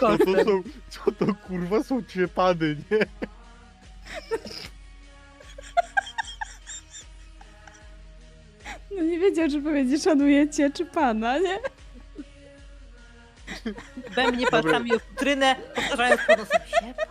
[0.01, 2.99] Co to, są, co to kurwa są ciepany, nie?
[8.97, 11.59] No nie wiedział, czy powiedzieć szanuję cię, czy pana, nie?
[14.15, 16.21] We mnie palcami o futrynę, powtarzając.
[16.21, 16.47] Siepan,
[16.81, 17.07] siepan.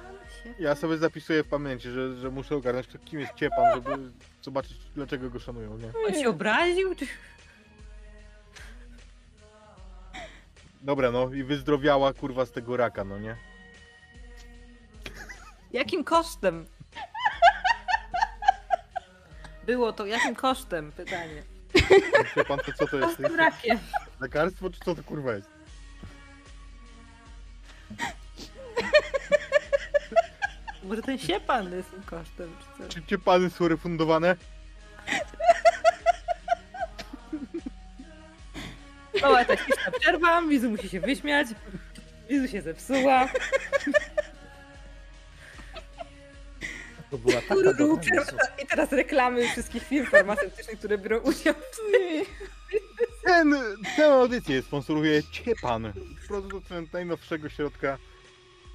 [0.60, 4.12] Ja sobie zapisuję w pamięci, że, że muszę ogarnąć, kto- kim jest Ciepan, żeby
[4.42, 5.92] zobaczyć, dlaczego go szanują, nie?
[6.08, 6.96] On się obraził?
[6.96, 7.08] Czy...
[10.82, 13.36] Dobra, no i wyzdrowiała kurwa z tego raka, no nie?
[15.74, 16.66] Jakim kosztem?
[19.66, 20.92] Było to jakim kosztem?
[20.92, 21.44] Pytanie.
[22.36, 23.20] Ciepan, to co to jest?
[23.20, 23.80] Rakiem.
[24.20, 25.50] Lekarstwo, czy co to kurwa jest?
[30.84, 32.90] Może ten siepan jest tym kosztem, czy co?
[32.90, 34.36] Czy Ciepany są refundowane?
[39.22, 41.48] Mała techniczna przerwa, Mizu musi się wyśmiać.
[42.30, 43.30] Mizu się zepsuła.
[47.14, 48.00] To była taka Tururu.
[48.64, 51.78] I teraz reklamy wszystkich firm farmaceutycznych, które biorą udział w
[53.26, 53.56] Ten,
[53.96, 55.94] tę audycję sponsoruje Ciepan,
[56.28, 57.98] producent najnowszego środka,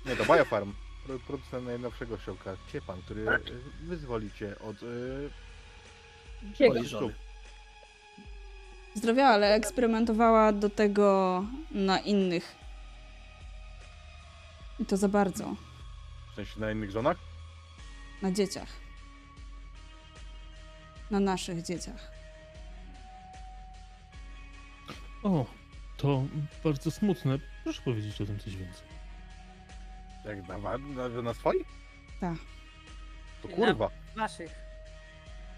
[0.07, 0.73] nie to Biofarm,
[1.07, 3.39] pro- producent najnowszego środka Ciepan, który e,
[3.83, 4.77] wyzwoli cię od
[6.69, 7.15] Poliżony.
[8.95, 12.55] Zdrowiała, ale eksperymentowała do tego na innych.
[14.81, 15.55] I to za bardzo.
[16.33, 17.28] w sensie na innych żonach.
[18.23, 18.69] Na dzieciach.
[21.11, 22.13] Na naszych dzieciach.
[25.23, 25.47] O,
[25.97, 26.25] to
[26.65, 27.39] bardzo smutne.
[27.65, 28.89] Proszę powiedzieć o tym coś więcej.
[30.25, 30.59] Jak na,
[31.09, 31.67] na, na swoich?
[32.21, 32.37] Tak,
[33.43, 33.91] To kurwa.
[34.17, 34.51] naszych.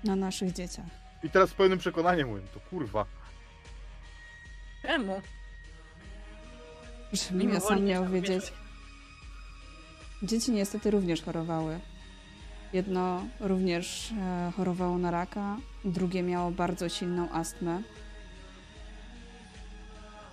[0.04, 0.86] na naszych dzieciach.
[1.22, 3.06] I teraz z pełnym przekonaniem mówię, to kurwa.
[4.82, 5.22] Czemu?
[7.12, 8.52] Żebym ja sam miał wiedzieć.
[10.22, 11.80] Dzieci niestety również chorowały.
[12.72, 17.82] Jedno również e, chorowało na raka, drugie miało bardzo silną astmę.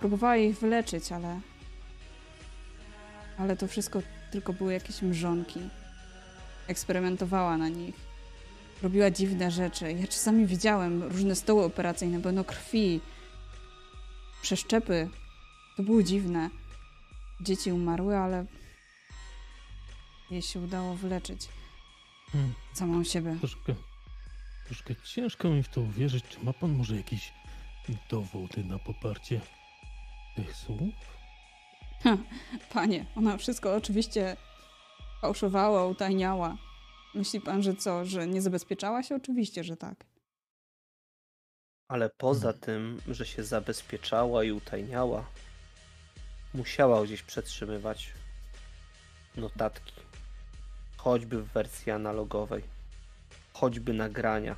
[0.00, 1.40] Próbowała ich wyleczyć, ale.
[3.38, 5.60] Ale to wszystko tylko były jakieś mrzonki.
[6.66, 7.94] Eksperymentowała na nich.
[8.82, 9.92] Robiła dziwne rzeczy.
[9.92, 13.00] Ja czasami widziałem różne stoły operacyjne, pełno krwi,
[14.42, 15.08] przeszczepy.
[15.76, 16.50] To było dziwne.
[17.40, 18.44] Dzieci umarły, ale
[20.30, 21.48] jej się udało wyleczyć
[22.32, 23.36] Hmm, samą siebie.
[23.38, 23.74] troszkę,
[24.66, 26.24] troszkę ciężko mi w to uwierzyć.
[26.28, 27.32] Czy ma pan może jakieś
[28.10, 29.40] dowody na poparcie
[30.36, 30.94] tych słów?
[32.72, 34.36] Panie, ona wszystko oczywiście
[35.20, 36.56] fałszowała, utajniała.
[37.14, 39.14] Myśli pan, że co, że nie zabezpieczała się?
[39.14, 40.04] Oczywiście, że tak.
[41.88, 45.24] Ale poza tym, że się zabezpieczała i utajniała,
[46.54, 48.12] musiała gdzieś przetrzymywać
[49.36, 50.07] notatki.
[50.98, 52.62] Choćby w wersji analogowej.
[53.52, 54.54] Choćby nagrania.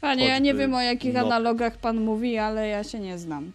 [0.00, 3.18] Panie, ja nie Choćby wiem o jakich not- analogach pan mówi, ale ja się nie
[3.18, 3.52] znam.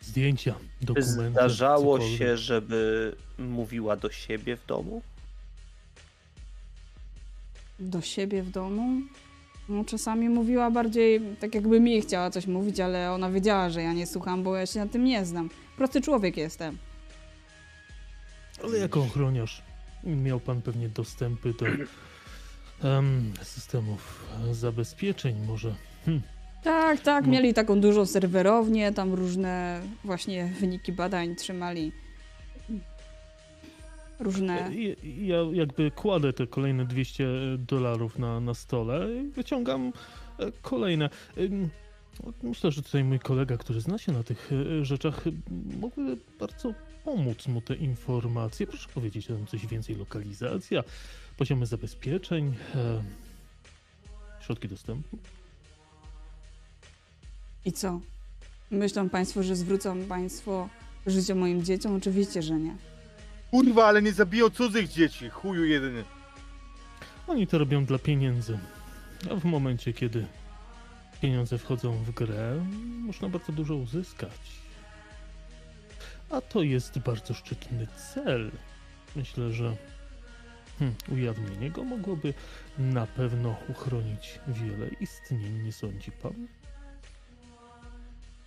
[0.00, 1.30] Zdjęcia, Czy dokumenty.
[1.30, 2.18] zdarzało cokolwiek.
[2.18, 5.02] się, żeby mówiła do siebie w domu?
[7.80, 9.00] Do siebie w domu?
[9.68, 13.92] No, czasami mówiła bardziej tak, jakby mi chciała coś mówić, ale ona wiedziała, że ja
[13.92, 15.50] nie słucham, bo ja się na tym nie znam.
[15.76, 16.78] Prosty człowiek jestem.
[18.64, 19.62] Ale jako ochroniarz
[20.04, 21.66] miał pan pewnie dostępy do
[22.88, 25.74] em, systemów zabezpieczeń, może.
[26.04, 26.20] Hm.
[26.64, 27.32] Tak, tak, No.
[27.32, 31.92] mieli taką dużą serwerownię, tam różne właśnie wyniki badań trzymali.
[34.20, 34.70] różne...
[34.74, 34.94] Ja,
[35.36, 37.26] ja jakby kładę te kolejne 200
[37.58, 39.92] dolarów na, na stole i wyciągam
[40.38, 41.08] e, kolejne.
[42.42, 44.50] Myślę, że tutaj mój kolega, który zna się na tych
[44.80, 45.24] e, rzeczach,
[45.80, 46.74] mógłby bardzo
[47.04, 48.66] pomóc mu te informacje.
[48.66, 49.96] Proszę powiedzieć nam coś więcej.
[49.96, 50.84] Lokalizacja,
[51.36, 53.02] poziomy zabezpieczeń, e,
[54.40, 55.18] środki dostępu.
[57.64, 58.00] I co?
[58.70, 60.68] Myślą państwo, że zwrócą państwo
[61.06, 61.96] życie moim dzieciom?
[61.96, 62.76] Oczywiście, że nie.
[63.50, 66.04] Kurwa, ale nie zabiją cudzych dzieci, chuju jedyny.
[67.26, 68.58] Oni to robią dla pieniędzy.
[69.30, 70.26] A w momencie, kiedy
[71.20, 72.64] pieniądze wchodzą w grę,
[73.06, 74.62] można bardzo dużo uzyskać.
[76.32, 78.50] A to jest bardzo szczytny cel.
[79.16, 79.76] Myślę, że
[80.78, 82.34] hmm, ujawnienie go mogłoby
[82.78, 86.48] na pewno uchronić wiele istnień, nie sądzi pan?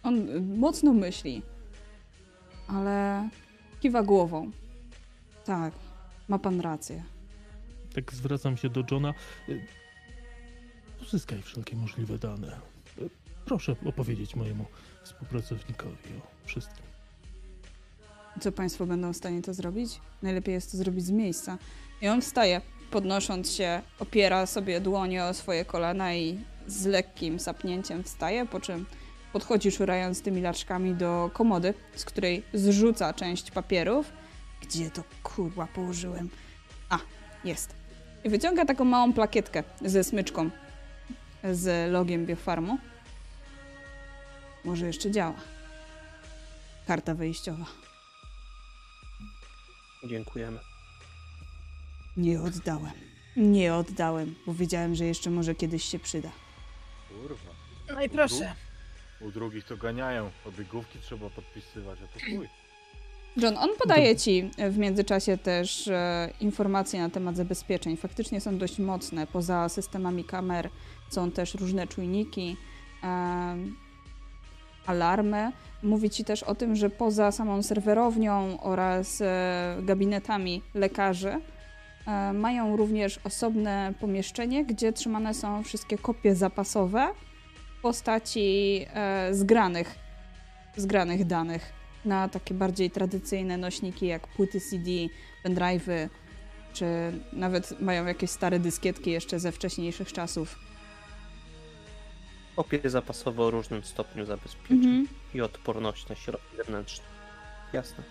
[0.03, 1.41] On y, mocno myśli,
[2.67, 3.29] ale
[3.79, 4.51] kiwa głową.
[5.45, 5.73] Tak,
[6.27, 7.03] ma pan rację.
[7.95, 9.13] Tak zwracam się do Johna.
[9.49, 9.65] Y,
[11.01, 12.59] Uzyskaj wszelkie możliwe dane.
[12.99, 13.09] Y,
[13.45, 14.65] Proszę opowiedzieć mojemu
[15.03, 16.94] współpracownikowi o wszystkim.
[18.41, 20.01] Co państwo będą w stanie to zrobić?
[20.21, 21.57] Najlepiej jest to zrobić z miejsca.
[22.01, 22.61] I on wstaje,
[22.91, 28.85] podnosząc się, opiera sobie dłonie o swoje kolana i z lekkim sapnięciem wstaje, po czym
[29.33, 34.11] podchodzi szurając tymi laczkami do komody, z której zrzuca część papierów.
[34.61, 36.29] Gdzie to kurwa położyłem?
[36.89, 36.99] A,
[37.43, 37.75] jest.
[38.23, 40.49] I wyciąga taką małą plakietkę ze smyczką
[41.51, 42.77] z logiem Biofarmu.
[44.65, 45.35] Może jeszcze działa.
[46.87, 47.84] Karta wyjściowa.
[50.05, 50.59] Dziękujemy.
[52.17, 52.91] Nie oddałem.
[53.37, 56.29] Nie oddałem, bo wiedziałem, że jeszcze może kiedyś się przyda.
[57.09, 57.51] Kurwa.
[57.95, 58.55] No i proszę.
[59.21, 62.49] U drugich to ganiają, obiegówki trzeba podpisywać, a to chuj.
[63.37, 67.97] John, on podaje ci w międzyczasie też e, informacje na temat zabezpieczeń.
[67.97, 69.27] Faktycznie są dość mocne.
[69.27, 70.69] Poza systemami kamer
[71.09, 72.57] są też różne czujniki,
[73.03, 73.75] em,
[74.85, 75.51] alarmy.
[75.83, 81.41] Mówi ci też o tym, że poza samą serwerownią oraz e, gabinetami lekarzy
[82.07, 87.13] e, mają również osobne pomieszczenie, gdzie trzymane są wszystkie kopie zapasowe
[87.77, 89.95] w postaci e, zgranych,
[90.77, 91.73] zgranych danych
[92.05, 94.91] na takie bardziej tradycyjne nośniki jak płyty CD,
[95.45, 96.09] pendrive'y,
[96.73, 96.85] czy
[97.33, 100.64] nawet mają jakieś stare dyskietki jeszcze ze wcześniejszych czasów.
[102.55, 105.07] Kopie zapasowe o różnym stopniu zabezpieczeń Mhm.
[105.33, 107.05] i odporność na środki zewnętrzne.
[107.73, 108.03] Jasne.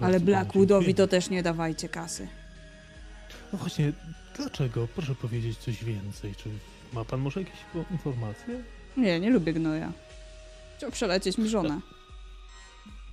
[0.00, 2.28] Ale Blackwoodowi to też nie dawajcie kasy.
[3.52, 3.92] No właśnie,
[4.36, 4.88] dlaczego?
[4.94, 6.34] Proszę powiedzieć coś więcej.
[6.34, 6.48] Czy
[6.92, 7.56] ma pan może jakieś
[7.90, 8.62] informacje?
[8.96, 9.92] Nie, nie lubię gnoja.
[10.76, 11.80] Chciał przelecieć mi żonę.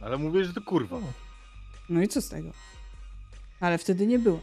[0.01, 0.97] Ale mówię, że to kurwa.
[1.89, 2.51] No i co z tego?
[3.59, 4.39] Ale wtedy nie była.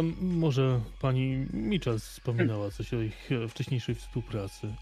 [0.00, 4.74] A może pani Mitchell wspominała coś o ich e, wcześniejszej współpracy?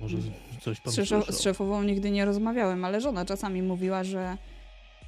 [0.00, 0.30] Może z-
[0.62, 1.22] coś pan słyszał?
[1.32, 4.38] z szefową nigdy nie rozmawiałem, ale żona czasami mówiła, że,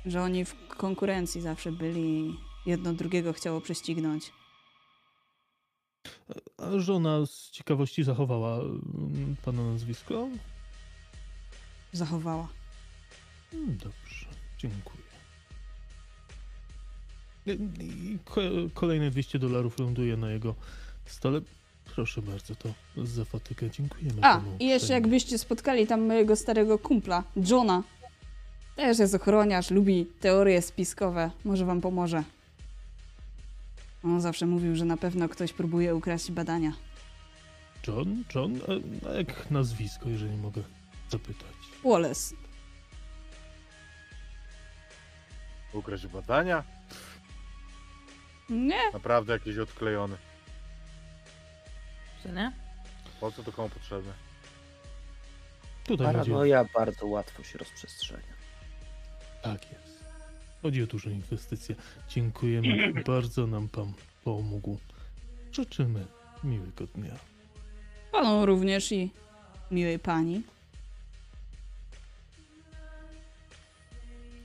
[0.07, 2.34] że oni w konkurencji zawsze byli i
[2.66, 4.32] jedno drugiego chciało prześcignąć.
[6.59, 10.28] A żona z ciekawości zachowała mm, pana nazwisko?
[11.93, 12.49] Zachowała.
[13.53, 14.26] Mm, Dobrze,
[14.59, 15.09] dziękuję.
[18.74, 20.55] Kolejne 200 dolarów ląduje na jego
[21.07, 21.41] stole.
[21.95, 22.68] Proszę bardzo, to
[23.05, 27.82] za fatygę dziękujemy A, i jeszcze jakbyście spotkali tam mojego starego kumpla, Johna.
[28.76, 31.30] Też jest ochroniarz, lubi teorie spiskowe.
[31.45, 32.22] Może wam pomoże.
[34.05, 36.72] On zawsze mówił, że na pewno ktoś próbuje ukraść badania.
[37.88, 38.24] John?
[38.34, 38.61] John?
[38.68, 40.62] A, a jak nazwisko, jeżeli mogę
[41.11, 41.53] zapytać?
[41.84, 42.34] Wallace.
[45.72, 46.64] Ukraść badania?
[48.51, 50.16] Nie, Naprawdę jakiś odklejony.
[52.22, 52.53] Czy nie?
[53.20, 54.12] Po co to komu potrzebne?
[55.84, 56.34] Tutaj chodzi o...
[56.34, 58.34] Paranoja bardzo łatwo się rozprzestrzenia.
[59.42, 60.05] Tak jest.
[60.62, 61.74] Chodzi o dużą inwestycję.
[62.09, 62.92] Dziękujemy.
[63.07, 63.92] Bardzo nam pan
[64.24, 64.78] pomógł.
[65.53, 66.07] Życzymy
[66.44, 67.14] miłego dnia.
[68.12, 69.11] panu również i
[69.70, 70.42] miłej pani.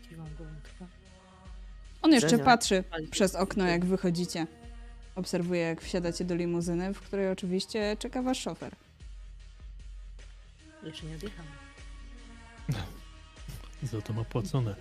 [0.09, 0.54] Kiwam głową.
[2.05, 4.47] On jeszcze patrzy przez okno, jak wychodzicie.
[5.15, 8.75] Obserwuje, jak wsiadacie do limuzyny, w której oczywiście czeka wasz szofer.
[10.83, 11.45] Jeszcze nie odjecham.
[13.91, 14.75] Za to ma płacone.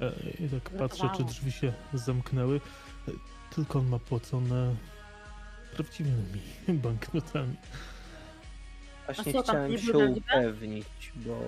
[0.00, 0.12] E,
[0.44, 2.60] I tak patrzę, czy drzwi się zamknęły.
[3.08, 3.10] E,
[3.54, 4.74] Tylko on ma płacone
[5.76, 6.40] prawdziwymi
[6.84, 7.56] banknotami.
[9.06, 11.40] Właśnie co chciałem się upewnić, bo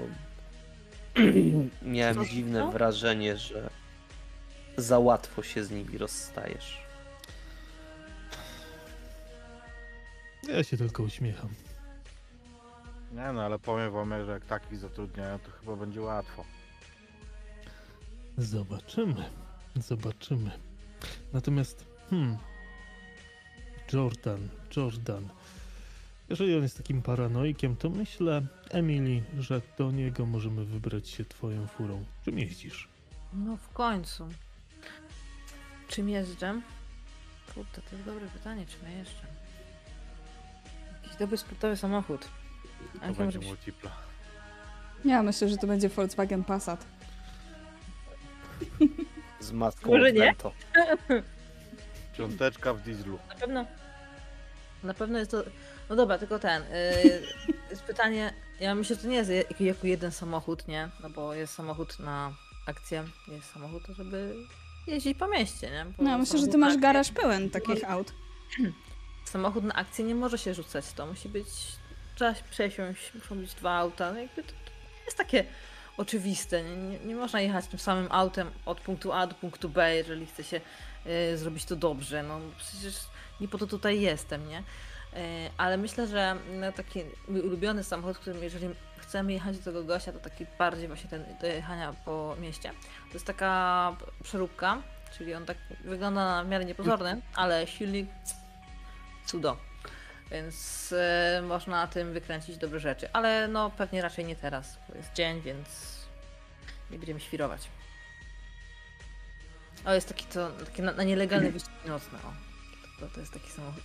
[1.83, 3.71] miałem dziwne wrażenie, że
[4.77, 6.83] za łatwo się z nimi rozstajesz.
[10.49, 11.49] Ja się tylko uśmiecham.
[13.13, 16.45] Nie no, ale powiem wam, że jak takich zatrudniają, to chyba będzie łatwo.
[18.39, 19.25] Zobaczymy.
[19.77, 20.51] Zobaczymy.
[21.33, 22.39] Natomiast, hmm.
[23.93, 25.29] Jordan, Jordan.
[26.29, 31.67] Jeżeli on jest takim paranoikiem, to myślę, Emily, że do niego możemy wybrać się twoją
[31.67, 32.05] furą.
[32.25, 32.89] Czym jeździsz?
[33.33, 34.29] No w końcu.
[35.91, 36.61] Czym jeżdżę?
[37.55, 39.27] Kurde, to jest dobre pytanie, czym ja jeżdżę?
[41.03, 42.29] Jakiś dobry sportowy samochód.
[42.97, 43.49] A To jaki będzie może być?
[43.49, 43.91] multipla.
[45.05, 46.87] Ja myślę, że to będzie Volkswagen Passat.
[49.41, 50.21] Z matką Może nie?
[50.21, 50.53] Vento.
[52.19, 53.19] Piąteczka w dieslu.
[53.29, 53.67] Na pewno.
[54.85, 55.43] Na pewno jest to.
[55.89, 56.63] No dobra, tylko ten.
[56.63, 57.23] Yy,
[57.71, 58.33] jest pytanie.
[58.61, 60.89] Ja myślę, że to nie jest jak- jako jeden samochód, nie?
[61.03, 62.33] No bo jest samochód na
[62.67, 64.35] akcję, jest samochód, żeby
[64.87, 65.85] jeździć po mieście, nie?
[65.85, 68.13] Bo No, myślę, że ty masz garaż pełen takich aut.
[69.25, 71.47] Samochód na akcję nie może się rzucać, to musi być.
[72.15, 74.13] Trzeba się przesiąść, muszą być dwa auta.
[74.13, 75.45] No jakby to, to jest takie
[75.97, 76.63] oczywiste.
[76.63, 80.27] Nie, nie, nie można jechać tym samym autem od punktu A do punktu B, jeżeli
[80.27, 80.61] chce się
[81.07, 82.23] y, zrobić to dobrze.
[82.23, 82.95] No przecież
[83.41, 84.59] nie po to tutaj jestem, nie?
[84.59, 84.63] Y,
[85.57, 88.69] ale myślę, że no, taki mój ulubiony samochód, którym jeżeli
[89.11, 92.73] chcemy jechać do tego gościa, to taki bardziej właśnie ten do jechania po mieście.
[93.09, 94.83] To jest taka przeróbka,
[95.19, 98.11] czyli on tak wygląda na w miarę niepozorny, ale silnik
[99.27, 99.57] cudo.
[100.31, 103.09] Więc e, można na tym wykręcić dobre rzeczy.
[103.13, 105.69] Ale no pewnie raczej nie teraz, bo jest dzień, więc
[106.91, 107.69] nie będziemy świrować.
[109.85, 112.19] O, jest taki to, taki na, na nielegalny wyścig nocny.
[112.19, 112.33] O,
[113.01, 113.85] to, to jest taki samochód.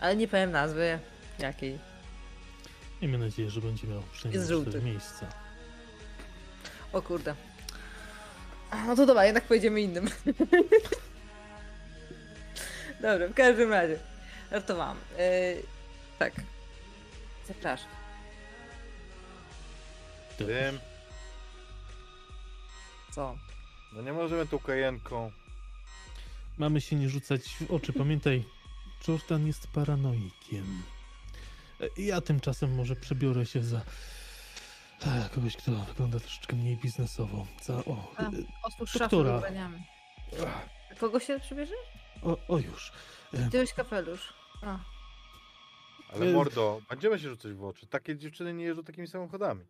[0.00, 0.98] Ale nie powiem nazwy
[1.38, 1.97] jakiej.
[3.02, 4.82] Miejmy nadzieję, że będzie miał przynajmniej Jest żółty.
[4.82, 5.26] miejsca.
[6.92, 7.34] O kurde.
[8.86, 10.08] No to dobra, jednak pojedziemy innym.
[13.02, 13.98] Dobra, w każdym razie.
[14.52, 14.96] Żartowałam.
[15.18, 15.62] Yy,
[16.18, 16.32] tak.
[17.48, 17.88] Zapraszam.
[20.38, 20.78] Tym,
[23.14, 23.36] Co?
[23.92, 25.30] no nie możemy tu kajenką.
[26.58, 27.92] Mamy się nie rzucać w oczy.
[27.92, 28.44] Pamiętaj,
[29.08, 30.82] Jordan jest paranoikiem.
[31.96, 33.80] Ja tymczasem może przebiorę się za
[35.34, 37.46] kogoś, kto wygląda troszeczkę mniej biznesowo.
[37.62, 38.22] Za, o, A.
[38.22, 38.30] e,
[38.62, 40.98] Otwórz szafę z.
[40.98, 41.74] Kogo się przybierze?
[42.22, 42.92] o, o już.
[43.32, 44.32] Zdjąłeś kapelusz.
[44.62, 44.78] A.
[46.12, 47.86] Ale Y- mordo, będziemy się rzucać w oczy.
[47.86, 49.64] Takie dziewczyny nie jeżdżą takimi samochodami.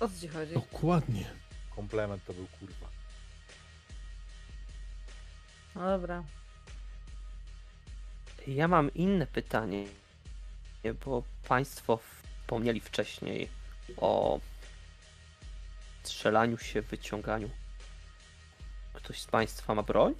[0.00, 0.54] O co ci chodzi?
[0.54, 1.30] Dokładnie.
[1.76, 2.88] Komplement to był kurwa.
[5.74, 6.24] No dobra.
[8.46, 9.86] Ja mam inne pytanie,
[11.04, 13.48] bo Państwo wspomnieli wcześniej
[13.96, 14.40] o
[16.02, 17.50] strzelaniu się, wyciąganiu.
[18.92, 20.14] Ktoś z Państwa ma broń?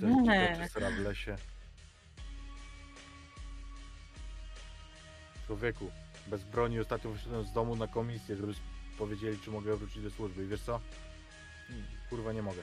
[0.00, 0.56] Nie.
[0.60, 1.36] jest w lesie.
[5.46, 5.90] Człowieku,
[6.26, 8.54] bez broni ostatnio wyszedłem z domu na komisję, żeby
[8.98, 10.44] powiedzieli, czy mogę wrócić do służby.
[10.44, 10.80] I wiesz co?
[12.10, 12.62] Kurwa, nie mogę.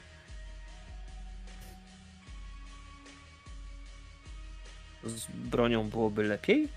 [5.04, 6.68] Z bronią byłoby lepiej?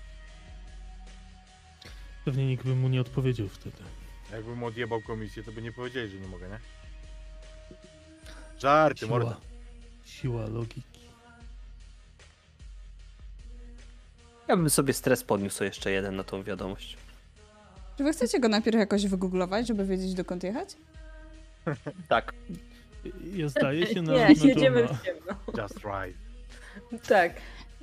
[2.24, 3.76] Pewnie nikt by mu nie odpowiedział wtedy.
[4.32, 6.58] Jakbym odjebał komisję, to by nie powiedzieli, że nie mogę, nie?
[8.60, 9.06] Żarty.
[9.06, 9.36] Siła,
[10.04, 11.04] siła logiki.
[14.48, 16.96] Ja bym sobie stres podniósł jeszcze jeden na tą wiadomość.
[17.98, 20.68] Czy wy chcecie go najpierw jakoś wygooglować, żeby wiedzieć dokąd jechać?
[22.08, 22.32] Tak,
[23.34, 25.32] Ja zdaje się na, Nie, jedziemy w ciemno.
[25.62, 26.18] Just right.
[27.08, 27.32] Tak.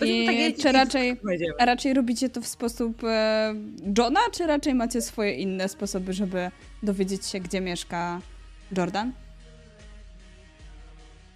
[0.02, 1.20] Tak I jeździć czy raczej,
[1.60, 3.54] raczej robicie to w sposób e,
[3.98, 6.52] Johna, czy raczej macie swoje inne sposoby, żeby
[6.84, 8.22] dowiedzieć się, gdzie mieszka
[8.78, 9.14] Jordan?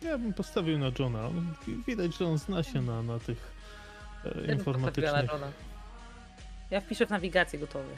[0.01, 1.29] Ja bym postawił na Johna.
[1.87, 3.37] Widać, że on zna się na, na tych
[4.25, 5.51] e, Ja bym postawiła na informatycznych Johna.
[6.71, 7.93] Ja wpiszę w nawigację gotowy.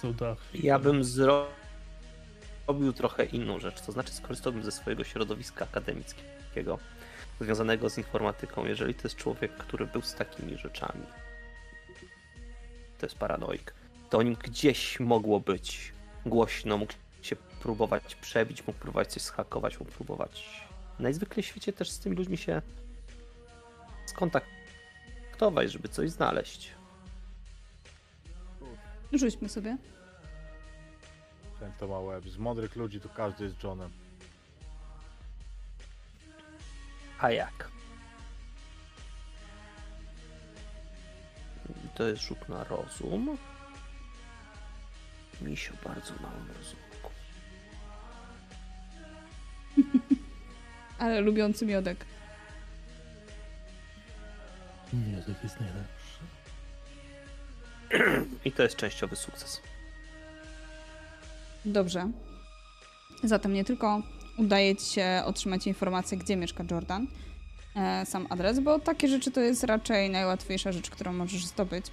[0.00, 0.38] cudach.
[0.54, 1.46] ja bym zro...
[2.66, 6.78] zrobił trochę inną rzecz, to znaczy skorzystałbym ze swojego środowiska akademickiego
[7.42, 8.66] związanego z informatyką.
[8.66, 11.06] Jeżeli to jest człowiek, który był z takimi rzeczami,
[12.98, 13.74] to jest paranoik,
[14.10, 15.92] to o nim gdzieś mogło być
[16.26, 20.62] głośno, mógł się próbować przebić, mógł próbować coś schakować, mógł próbować
[20.98, 22.62] najzwykle w świecie też z tymi ludźmi się
[24.06, 26.70] skontaktować, żeby coś znaleźć.
[29.12, 29.76] Rzućmy sobie.
[31.60, 32.28] Ten to ma łeb.
[32.28, 33.90] Z mądrych ludzi to każdy jest Johnem.
[37.22, 37.72] A jak?
[41.94, 43.38] to jest rzut na rozum.
[45.40, 47.10] Misio bardzo małym rozumku.
[50.98, 52.04] Ale lubiący miodek.
[55.26, 56.20] To jest najlepsze.
[58.48, 59.60] I to jest częściowy sukces.
[61.64, 62.10] Dobrze.
[63.24, 64.02] Zatem nie tylko
[64.36, 67.06] udaje ci się otrzymać informację, gdzie mieszka Jordan,
[67.76, 71.86] e, sam adres, bo takie rzeczy to jest raczej najłatwiejsza rzecz, którą możesz zdobyć.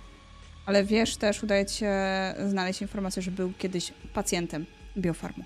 [0.65, 1.93] Ale wiesz też, udaje ci się
[2.47, 4.65] znaleźć informację, że był kiedyś pacjentem
[4.97, 5.43] biofarmu.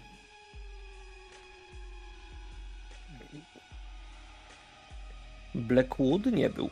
[5.56, 6.70] Blackwood nie był.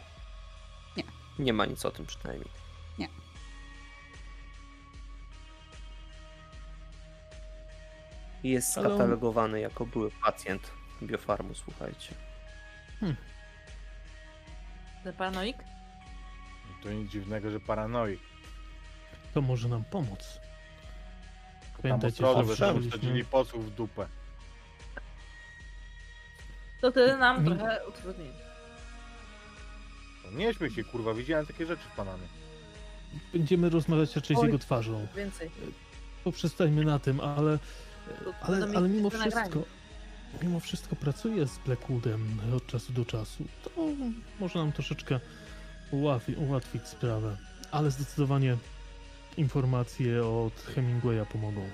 [0.97, 1.03] Nie.
[1.39, 2.60] Nie ma nic o tym przynajmniej.
[8.43, 10.71] Jest Ale on- skatalogowany jako były pacjent
[11.03, 12.13] biofarmu, słuchajcie.
[15.03, 15.57] Ten paranoik?
[16.83, 18.19] To nic dziwnego, że paranoik.
[19.33, 20.39] To może nam pomóc.
[21.81, 24.07] Pamiętajcie, ostrożnie, tam słyszeliśmy- wsadzili posłów w dupę.
[26.81, 28.29] To tyle nam Mi- trochę utrudni.
[30.25, 32.27] No Nie śmiej się, kurwa, widziałem takie rzeczy w Panamie.
[33.33, 35.07] Będziemy rozmawiać raczej z jego twarzą.
[35.15, 35.51] Więcej.
[36.23, 37.59] Poprzestańmy na tym, ale,
[38.41, 39.63] ale, ale mimo wszystko,
[40.43, 43.45] mimo wszystko pracuję z Blackwoodem od czasu do czasu.
[43.63, 43.71] To
[44.39, 45.19] może nam troszeczkę
[45.91, 47.37] ułatwi, ułatwić sprawę,
[47.71, 48.57] ale zdecydowanie
[49.37, 51.69] informacje od Hemingwaya pomogą.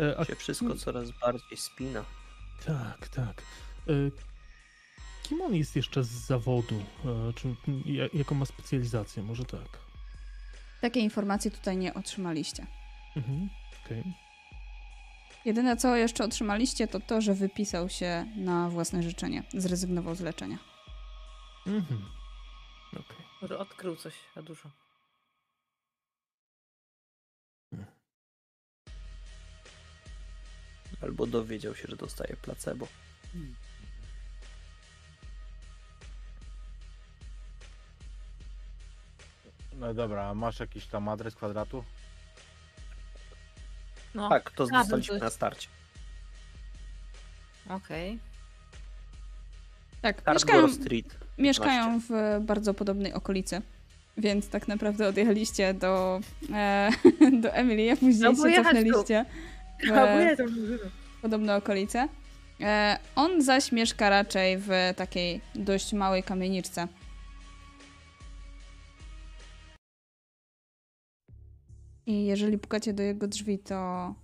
[0.00, 2.04] E, a Się wszystko coraz bardziej spina.
[2.66, 3.42] Tak, tak.
[3.88, 3.92] E,
[5.22, 6.84] Kim on jest jeszcze z zawodu?
[7.04, 7.54] E, Czy,
[7.86, 9.22] ja- jaką ma specjalizację?
[9.22, 9.78] Może tak.
[10.82, 12.66] Takiej informacji tutaj nie otrzymaliście.
[13.16, 13.50] Mhm.
[13.84, 14.04] Okej.
[15.44, 19.42] Jedyne co jeszcze otrzymaliście to to, że wypisał się na własne życzenie.
[19.54, 20.58] Zrezygnował z leczenia.
[21.66, 22.04] Mhm.
[22.92, 23.26] Okej.
[23.42, 24.70] Może odkrył coś za dużo.
[31.02, 32.88] Albo dowiedział się, że dostaje placebo.
[39.82, 41.84] No dobra, a masz jakiś tam adres kwadratu?
[44.14, 45.68] No, Tak, to A, dostaliśmy to- na starcie.
[47.68, 48.18] okej.
[50.02, 51.16] Tak, mieszkają, Street.
[51.38, 53.62] mieszkają w bardzo podobnej okolicy.
[54.16, 56.20] Więc tak naprawdę odjechaliście do,
[56.52, 56.90] e,
[57.42, 59.24] do Emily, a później No, bo się jechać cofnęliście
[59.88, 60.42] w Albo
[61.22, 62.08] podobne okolice.
[62.60, 66.88] E, on zaś mieszka raczej w takiej dość małej kamieniczce.
[72.06, 74.14] I jeżeli pukacie do jego drzwi, to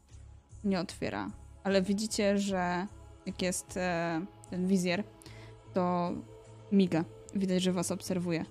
[0.65, 1.31] nie otwiera.
[1.65, 2.87] Ale widzicie, że
[3.27, 4.21] jak jest e,
[4.51, 5.05] ten wizjer,
[5.75, 6.13] to
[6.73, 7.05] miga.
[7.35, 8.45] Widać, że was obserwuje.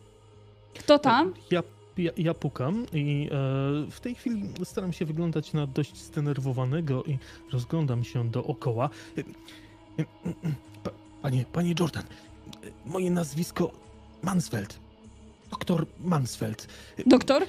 [0.80, 1.34] Kto tam?
[1.52, 1.64] Ja,
[1.98, 7.18] ja, ja pukam i e, w tej chwili staram się wyglądać na dość zdenerwowanego i
[7.52, 8.90] rozglądam się dookoła.
[9.18, 10.06] E, e, e,
[10.84, 12.04] pa, panie, panie Jordan,
[12.86, 13.72] moje nazwisko
[14.22, 14.80] Mansfeld.
[15.52, 16.68] Doktor Mansfeld.
[17.06, 17.44] Doktor?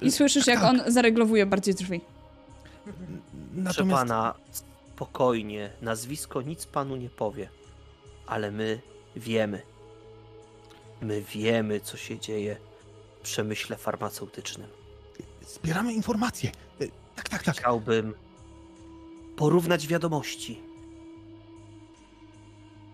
[0.00, 0.70] I słyszysz, jak tak.
[0.70, 2.00] on zareglowuje bardziej drzwi.
[2.84, 2.94] Proszę
[3.54, 4.34] Natomiast pana,
[4.94, 7.48] spokojnie, nazwisko nic panu nie powie.
[8.26, 8.80] Ale my
[9.16, 9.62] wiemy.
[11.00, 12.56] My wiemy, co się dzieje
[13.18, 14.68] w przemyśle farmaceutycznym.
[15.48, 16.50] zbieramy informacje.
[17.16, 17.56] Tak, tak, tak.
[17.56, 18.14] Chciałbym
[19.36, 20.60] porównać wiadomości.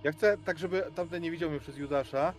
[0.04, 2.34] Ja chcę, tak żeby tamten nie widział mnie przez Judasza,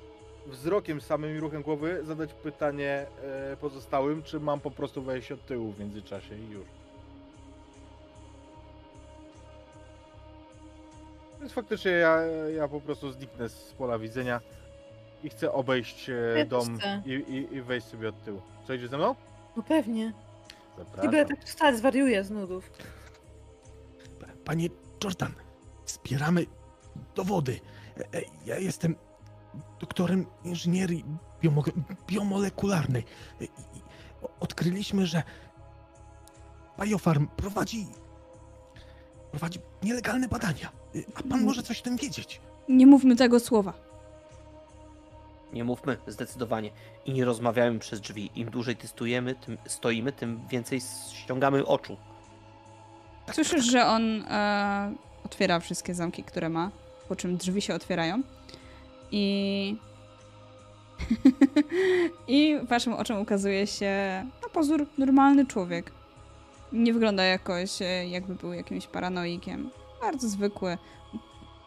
[0.48, 3.06] wzrokiem, samym ruchem głowy zadać pytanie
[3.52, 6.66] e, pozostałym, czy mam po prostu wejść od tyłu w międzyczasie i już.
[11.40, 12.18] Więc faktycznie ja,
[12.56, 14.42] ja po prostu zniknę z pola widzenia
[15.24, 17.02] i chcę obejść e, Ja też dom chcę.
[17.06, 18.42] i, i, i wejść sobie od tyłu.
[18.68, 19.16] Co idzie ze mną?
[19.58, 20.06] No pewnie.
[20.06, 20.14] Nie
[20.78, 21.12] Zapraszam.
[21.12, 22.72] będę tak wstać, zwariuję z nudów.
[24.46, 24.68] Panie
[25.04, 25.32] Jordan,
[25.86, 26.46] zbieramy
[27.16, 27.60] dowody.
[27.98, 28.96] E, e, Ja jestem
[29.80, 31.06] doktorem inżynierii
[31.42, 31.64] biomo
[32.08, 33.04] biomolekularnej.
[34.40, 35.24] Odkryliśmy, że
[36.82, 37.88] Biofarm prowadzi,
[39.32, 40.72] prowadzi nielegalne badania.
[41.16, 42.42] A pan może coś o tym wiedzieć?
[42.70, 43.74] Nie mówmy tego słowa.
[45.54, 46.72] Nie mówmy zdecydowanie
[47.06, 48.30] i nie rozmawiajmy przez drzwi.
[48.36, 50.82] Im dłużej testujemy, tym stoimy, tym więcej
[51.14, 51.98] ściągamy oczu.
[53.32, 54.94] Słyszysz, że on e,
[55.26, 56.72] otwiera wszystkie zamki, które ma,
[57.08, 58.24] po czym drzwi się otwierają
[59.14, 59.76] i
[62.28, 65.92] i waszym oczom ukazuje się na pozór normalny człowiek.
[66.72, 69.70] Nie wygląda jakoś, e, jakby był jakimś paranoikiem.
[70.02, 70.78] Bardzo zwykły,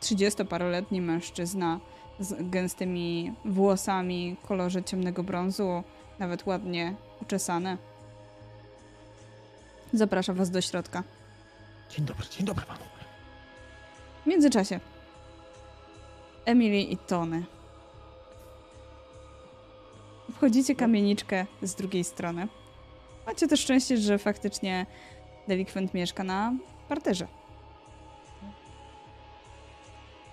[0.03, 1.81] 30-paroletni mężczyzna
[2.21, 5.83] z gęstymi włosami w kolorze ciemnego brązu,
[6.19, 7.77] nawet ładnie uczesane.
[9.93, 11.03] Zaprasza was do środka.
[11.91, 12.81] Dzień dobry, dzień dobry panu.
[14.23, 14.81] W międzyczasie
[16.47, 17.45] Emily i Tony.
[20.37, 22.49] Wchodzicie kamieniczkę z drugiej strony.
[23.27, 24.87] Macie też szczęście, że faktycznie
[25.49, 26.53] delikwent mieszka na
[26.89, 27.27] parterze.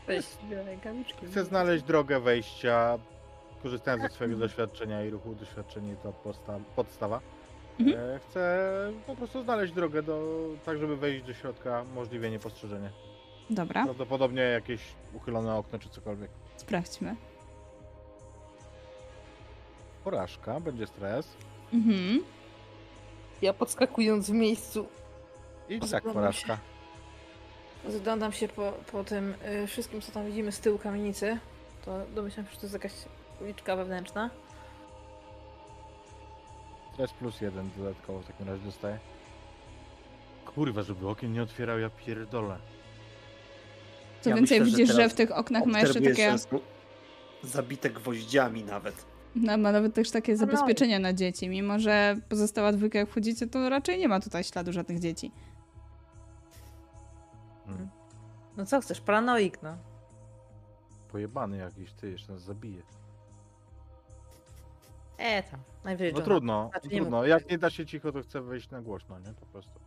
[0.08, 1.26] Weź dwie rękawiczki.
[1.26, 3.00] Chcę znaleźć drogę wejścia,
[3.64, 5.36] korzystając ze swojego doświadczenia i ruchu.
[5.36, 7.20] Doświadczenie to posta- podstawa.
[7.80, 7.98] Mhm.
[8.16, 8.70] E, Chcę
[9.08, 12.90] po prostu znaleźć drogę do, tak, żeby wejść do środka możliwie niepostrzeżenie.
[13.50, 14.82] Dobra, Prawdopodobnie jakieś
[15.14, 16.32] uchylone okno czy cokolwiek.
[16.58, 17.16] sprawdźmy.
[20.04, 21.28] Porażka, będzie stres.
[21.74, 22.24] Mhm.
[23.42, 24.88] Ja podskakując w miejscu
[25.70, 26.58] I tak Pozbywam porażka.
[27.84, 31.38] Rozglądam się po, po tym y, wszystkim, co tam widzimy z tyłu kamienicy.
[31.86, 32.92] To domyślam się, że to jest jakaś
[33.42, 34.30] uliczka wewnętrzna.
[36.94, 39.00] Stres plus jeden dodatkowo w takim razie dostaję.
[40.56, 42.58] Kurwa, żeby okien nie otwierał, ja pierdolę.
[44.24, 46.38] Co Ja więcej, myślę, że widzisz, że, teraz w tych oknach ma jeszcze takie.
[46.38, 46.60] że
[47.44, 49.06] Zabite gwoździami nawet.
[49.36, 50.38] No, ma nawet też takie no.
[50.38, 51.50] zabezpieczenia na dzieci.
[51.50, 55.32] Mimo, że pozostała dwójka, jak wchodzicie, to raczej nie ma tutaj śladu żadnych dzieci.
[57.66, 57.90] Hmm.
[58.58, 59.78] No co chcesz, paranoik, no.
[61.12, 62.84] Pojebany jakiś, ty jeszcze nas zabije.
[65.18, 65.60] E, tam.
[65.84, 67.26] Najwyżej No trudno, Znaczy, trudno.
[67.26, 69.34] Jak nie da się cicho, to chcę wejść na głośno, nie?
[69.34, 69.80] Po prostu.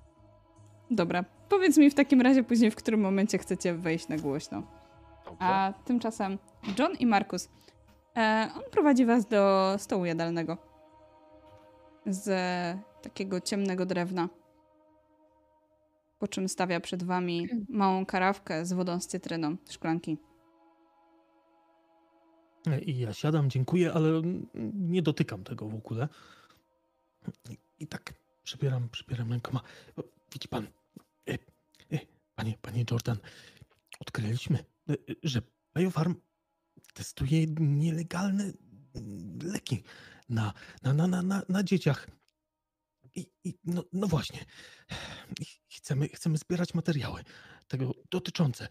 [0.90, 4.62] Dobra, powiedz mi w takim razie później, w którym momencie chcecie wejść na głośno.
[5.24, 5.36] Dobrze.
[5.40, 6.38] A tymczasem
[6.78, 7.48] John i Markus.
[8.16, 10.58] E, on prowadzi was do stołu jadalnego.
[12.06, 12.28] Z
[13.02, 14.28] takiego ciemnego drewna.
[16.18, 20.18] Po czym stawia przed wami małą karawkę z wodą z cytryną, szklanki.
[22.86, 24.22] I ja siadam, dziękuję, ale
[24.74, 26.08] nie dotykam tego w ogóle.
[27.50, 28.14] I, i tak
[28.44, 29.60] przybieram, przybieram rękoma.
[30.36, 30.66] Widzi pan,
[31.28, 31.38] e,
[31.92, 31.98] e,
[32.34, 33.18] panie, panie Jordan,
[34.00, 35.42] odkryliśmy, e, że
[35.76, 36.14] Biofarm
[36.94, 38.52] testuje nielegalne
[39.42, 39.82] leki
[40.28, 40.52] na,
[40.82, 42.10] na, na, na, na, na dzieciach.
[43.14, 44.44] I, i no, no właśnie,
[45.68, 47.24] chcemy, chcemy zbierać materiały
[47.68, 48.68] tego dotyczące.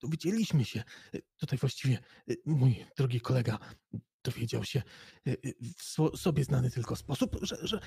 [0.00, 0.84] Dowiedzieliśmy się,
[1.36, 1.98] tutaj właściwie
[2.46, 3.58] mój drogi kolega
[4.22, 4.82] dowiedział się
[5.78, 7.80] w sobie znany tylko sposób, że, że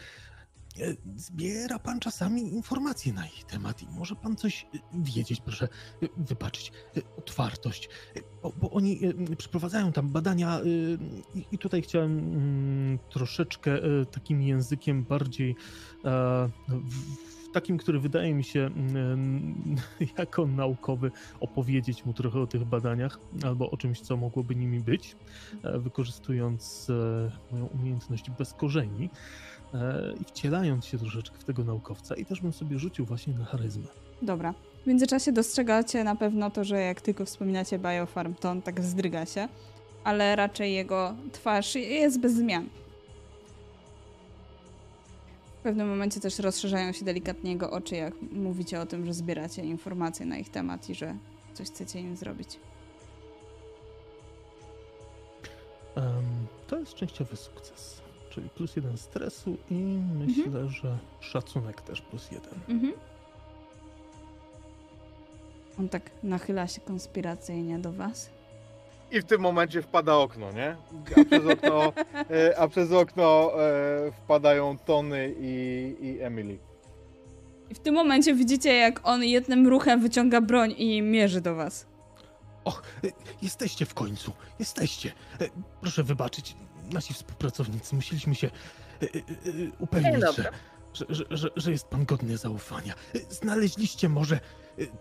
[1.15, 5.67] zbiera pan czasami informacje na ich temat i może pan coś e, wiedzieć, proszę
[6.03, 8.99] e, wybaczyć e, otwartość, e, bo, bo oni
[9.31, 10.63] e, przeprowadzają tam badania e,
[11.35, 15.55] i, i tutaj chciałem mm, troszeczkę e, takim językiem bardziej
[16.05, 16.49] e,
[17.53, 19.75] takim, który wydaje mi się mm,
[20.17, 25.15] jako naukowy opowiedzieć mu trochę o tych badaniach albo o czymś, co mogłoby nimi być,
[25.63, 29.48] e, wykorzystując e, moją umiejętność bez korzeni e,
[30.21, 33.87] i wcielając się troszeczkę w tego naukowca i też bym sobie rzucił właśnie na charyzmę.
[34.21, 34.53] Dobra.
[34.83, 39.25] W międzyczasie dostrzegacie na pewno to, że jak tylko wspominacie Biofarm, to on tak wzdryga
[39.25, 39.47] się,
[40.03, 42.69] ale raczej jego twarz jest bez zmian.
[45.59, 49.63] W pewnym momencie też rozszerzają się delikatnie jego oczy, jak mówicie o tym, że zbieracie
[49.63, 51.15] informacje na ich temat i że
[51.53, 52.59] coś chcecie im zrobić.
[55.95, 56.23] Em,
[56.67, 57.98] to jest częściowy sukces,
[58.29, 59.73] czyli plus jeden stresu i
[60.17, 62.53] myślę, że szacunek też plus jeden.
[62.69, 62.93] Mhm.
[65.79, 68.29] On tak nachyla się konspiracyjnie do was.
[69.11, 70.75] I w tym momencie wpada okno, nie?
[71.17, 71.93] A przez okno,
[72.29, 76.57] e, a przez okno e, wpadają Tony i, i Emily.
[77.69, 81.85] I w tym momencie widzicie, jak on jednym ruchem wyciąga broń i mierzy do was.
[82.63, 83.07] Och, e,
[83.41, 85.11] jesteście w końcu, jesteście.
[85.81, 86.55] Proszę wybaczyć,
[86.93, 89.21] nasi współpracownicy, musieliśmy się e, e, e,
[89.79, 90.25] upewnić,
[90.93, 92.93] że, że, że, że, jest pan godny zaufania.
[93.29, 94.39] Znaleźliście może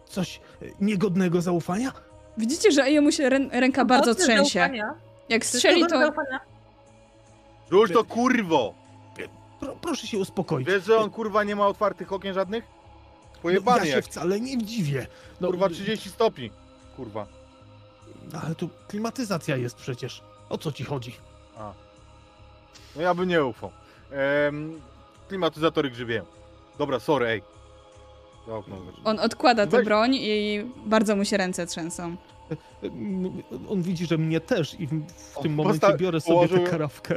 [0.07, 0.41] coś
[0.81, 1.93] niegodnego zaufania?
[2.39, 4.59] Widzicie, że jemu się rę ręka bardzo trzęsie.
[4.59, 4.95] zaufania.
[5.29, 6.13] Jak strzeli, to.
[7.71, 8.75] Rzuć to kurwo!
[9.61, 10.69] Pro, proszę się uspokoić.
[10.69, 12.65] Wiesz, że on kurwa nie ma otwartych okien żadnych?
[12.65, 15.07] no, Pojebany ja się jak, wcale nie dziwię.
[15.41, 16.51] No, kurwa 30 stopni.
[16.97, 17.27] Kurwa.
[18.43, 20.23] Ale tu klimatyzacja jest przecież.
[20.49, 21.15] O co ci chodzi?
[21.59, 21.73] A.
[22.97, 23.71] No ja bym nie ufał.
[24.13, 24.81] Ehm,
[25.29, 26.25] klimatyzatory grzybieją.
[26.79, 27.43] Dobra, sorry, ej.
[28.47, 29.01] To okno wyrzuć.
[29.05, 29.85] on odkłada tę Weź.
[29.85, 32.17] broń i bardzo mu się ręce trzęsą.
[32.83, 36.35] Mm, On widzi, że mnie też i w, w On tym momencie posta- biorę sobie
[36.35, 37.15] położył- tę karawkę.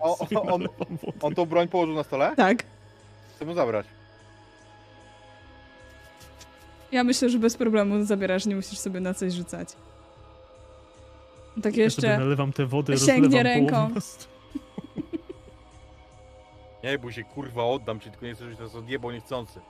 [0.00, 0.68] O, o, on,
[1.22, 2.36] on tą broń położył na stole?
[2.36, 2.64] Tak.
[3.36, 3.86] Chcę mu zabrać.
[6.92, 9.68] Ja myślę, że bez problemu zabierasz, nie musisz sobie na coś rzucać.
[11.62, 13.90] Tak Ja sobie jeszcze nalewam tę wodę, sięgnie ręką.
[16.84, 19.60] Nie bój się, kurwa, oddam ci, tylko nie chcę, żebyś nas odjebał niechcący.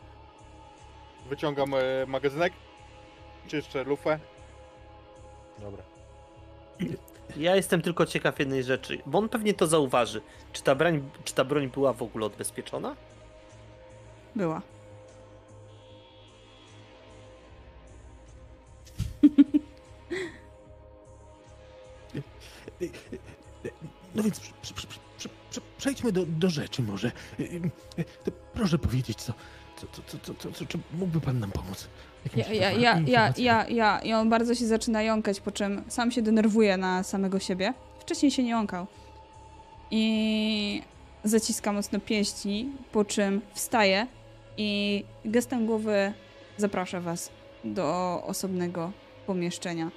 [1.28, 2.52] Wyciągam e, magazynek.
[3.48, 4.18] Czyszczę lufę.
[5.60, 5.82] Dobra.
[7.36, 10.20] Ja jestem tylko ciekaw jednej rzeczy, bo on pewnie to zauważy.
[10.52, 12.96] Czy ta broń, czy ta broń była w ogóle odbezpieczona?
[14.36, 14.62] była.
[24.14, 24.86] No więc prze- prze- prze-
[25.18, 27.12] prze- prze- przejdźmy do, do rzeczy może.
[28.54, 29.32] Proszę powiedzieć, co,
[29.76, 31.88] co, co, co, co, co, czy mógłby pan nam pomóc?
[32.36, 33.98] Ja, ja, ja, ja, ja, ja.
[34.00, 37.74] I on bardzo się zaczyna jąkać, po czym sam się denerwuje na samego siebie.
[37.98, 38.86] Wcześniej się nie jąkał.
[39.90, 40.82] I
[41.24, 44.06] zaciska mocno pięści, po czym wstaje
[44.56, 46.12] i gestem głowy
[46.56, 47.30] zaprasza was
[47.64, 48.92] do osobnego
[49.26, 49.90] pomieszczenia.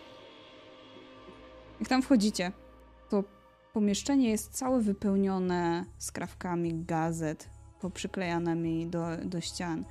[1.79, 2.51] Jak tam wchodzicie,
[3.81, 7.49] pomieszczenie jest całe wypełnione skrawkami gazet,
[7.81, 9.85] poprzyklejanymi do, do ścian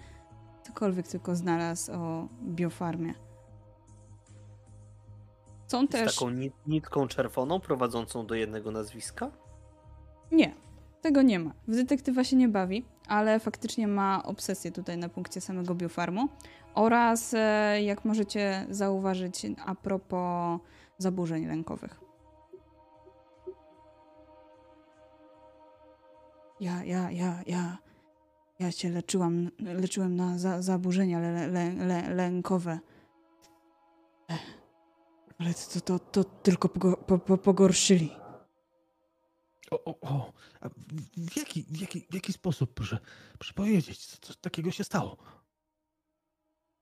[0.62, 3.14] cokolwiek tylko znalazł o biofarmie.
[5.66, 6.14] Są Z też.
[6.14, 9.30] taką nit- nitką czerwoną prowadzącą do jednego nazwiska?
[10.32, 10.54] Nie,
[11.00, 11.50] tego nie ma.
[11.68, 16.28] W detektywa się nie bawi, ale faktycznie ma obsesję tutaj na punkcie samego biofarmu.
[16.74, 20.60] Oraz, e, jak możecie zauważyć, a propos
[20.98, 22.05] zaburzeń lękowych.
[26.60, 27.78] Ja, ja, ja, ja.
[28.58, 32.78] Ja się leczyłam, leczyłem na za, zaburzenia le, le, le, lękowe.
[34.28, 34.40] Ech.
[35.38, 38.10] Ale to, to, to tylko pogo, po, po, pogorszyli.
[39.70, 40.32] O, o, o.
[40.60, 42.98] A w, jaki, w, jaki, w jaki sposób, proszę,
[43.38, 45.16] proszę powiedzieć, co, co takiego się stało?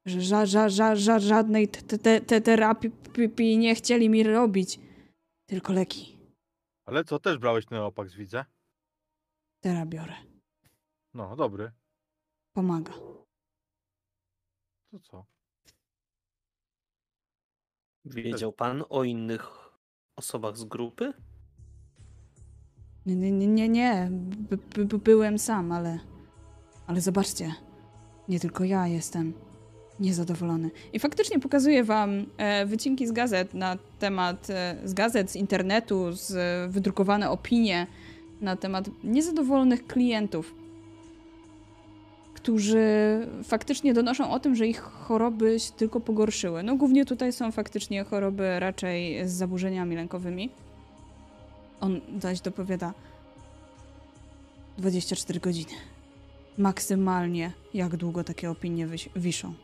[0.07, 4.23] że ża, ża, ża, ża, żadnej te, te, te terapii pi- pi nie chcieli mi
[4.23, 4.81] robić.
[5.47, 6.19] Tylko leki.
[6.87, 8.45] Ale co, też brałeś Neopax, widzę?
[9.65, 10.15] Teraz biorę.
[11.15, 11.73] No, dobry.
[12.53, 12.93] Pomaga.
[14.91, 15.27] To co?
[18.05, 19.49] Wiedział pan o innych
[20.17, 21.13] osobach z grupy?
[23.07, 24.09] Nie, nie, nie, nie.
[24.11, 25.99] by, by byłem sam, ale...
[26.87, 27.55] Ale zobaczcie.
[28.29, 29.33] Nie tylko ja jestem
[30.01, 30.71] niezadowolony.
[30.93, 34.51] I faktycznie pokazuję wam e, wycinki z gazet na temat...
[34.51, 37.87] E, z gazet, z internetu, z e, wydrukowane opinie
[38.41, 40.55] na temat niezadowolonych klientów,
[42.35, 42.87] którzy
[43.45, 46.63] faktycznie donoszą o tym, że ich choroby się tylko pogorszyły.
[46.63, 50.51] No głównie tutaj są faktycznie choroby raczej z zaburzeniami lękowymi.
[51.81, 52.95] On zaś dopowiada
[54.79, 55.73] 24 godziny.
[56.59, 59.55] Maksymalnie jak długo takie opinie wiszą.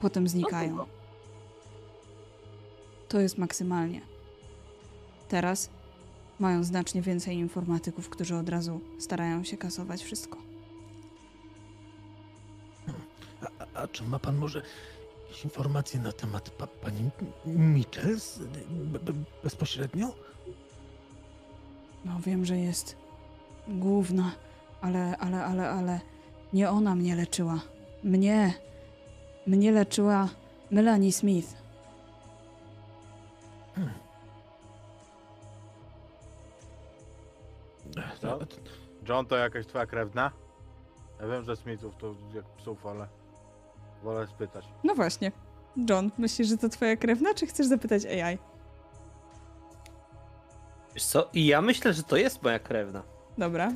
[0.00, 0.68] Potem znikają.
[0.68, 0.86] długo.
[3.08, 4.00] To jest maksymalnie.
[5.28, 5.70] Teraz
[6.38, 10.38] mają znacznie więcej informatyków, którzy od razu starają się kasować wszystko.
[13.60, 14.62] A, a, czy ma pan może
[15.28, 17.10] jakieś informacje na temat pa, pani
[17.46, 18.38] Michels
[18.68, 19.12] be, be,
[19.44, 20.14] bezpośrednio?
[22.04, 22.96] No wiem, że jest
[23.68, 24.32] główna,
[24.80, 26.00] ale, ale, ale, ale
[26.52, 27.60] nie ona mnie leczyła.
[28.04, 28.54] Mnie.
[29.46, 30.28] Mnie leczyła
[30.70, 31.56] Melanie Smith.
[33.74, 34.07] Co?
[39.08, 40.32] John to jakaś twoja krewna?
[41.20, 43.08] Ja wiem, że Smithów to jak psów, ale
[44.02, 44.64] wolę spytać.
[44.84, 45.32] No właśnie.
[45.90, 48.38] John, myślisz, że to twoja krewna, czy chcesz zapytać AI?
[50.94, 51.28] Wiesz co?
[51.32, 53.02] I ja myślę, że to jest moja krewna.
[53.38, 53.72] Dobra.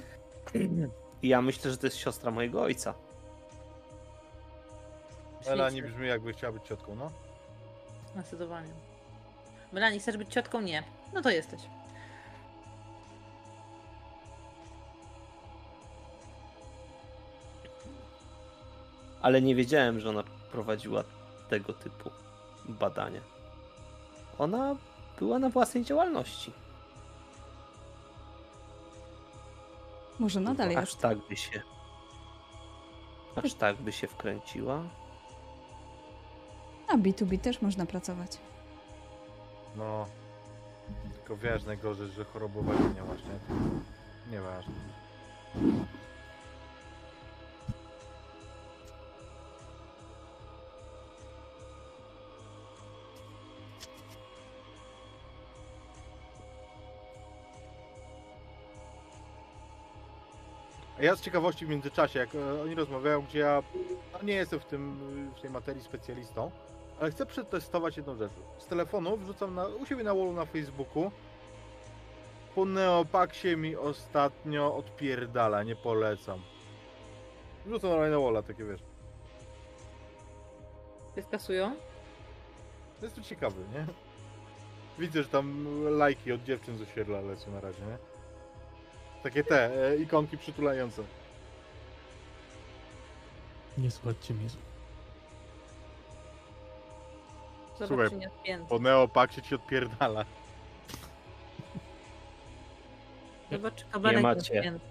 [1.22, 2.94] I ja myślę, że to jest siostra mojego ojca.
[5.46, 7.10] Melanie brzmi jakby chciała być ciotką, no.
[8.14, 8.70] Zdecydowanie.
[9.72, 10.60] Melanie, chcesz być ciotką?
[10.60, 10.82] Nie.
[11.14, 11.60] No to jesteś.
[19.22, 20.22] Ale nie wiedziałem, że ona
[20.52, 21.04] prowadziła
[21.50, 22.10] tego typu
[22.68, 23.20] badania.
[24.38, 24.76] Ona
[25.18, 26.52] była na własnej działalności.
[30.18, 30.98] Może nadal Aż jest.
[31.00, 31.62] tak by się.
[33.44, 34.82] Aż tak by się wkręciła.
[36.88, 38.38] Na B2B też można pracować.
[39.76, 40.06] No.
[41.14, 43.38] Tylko wiesz, najgorzej, że chorobowego nie masz, nie?
[44.32, 44.72] Nieważne.
[61.02, 63.62] Ja z ciekawości w międzyczasie, jak e, oni rozmawiają, gdzie ja
[64.12, 65.00] no, nie jestem w, tym,
[65.36, 66.50] w tej materii specjalistą,
[67.00, 68.32] ale chcę przetestować jedną rzecz.
[68.58, 71.10] Z telefonu wrzucam na, u siebie na wallu na Facebooku.
[72.54, 76.42] Po Neopaksie mi ostatnio odpierdala, nie polecam.
[77.66, 78.80] Wrzucam normalnie na walla, takie wiesz.
[81.14, 81.76] Cię skasują?
[83.02, 83.86] Jest to ciekawy, nie?
[84.98, 88.11] Widzę, że tam lajki od dziewczyn z osiedla lecą na razie, nie?
[89.22, 91.02] Takie te, e, ikonki przytulające.
[93.78, 94.48] Nie słuchajcie mnie.
[97.76, 98.68] Słuchaj, Zobacz, czy nie odpięty.
[98.68, 100.24] Po Neopaksie ci odpierdala.
[103.52, 104.58] Zobacz, czy kabelek Nie nie macie.
[104.58, 104.86] odpięty.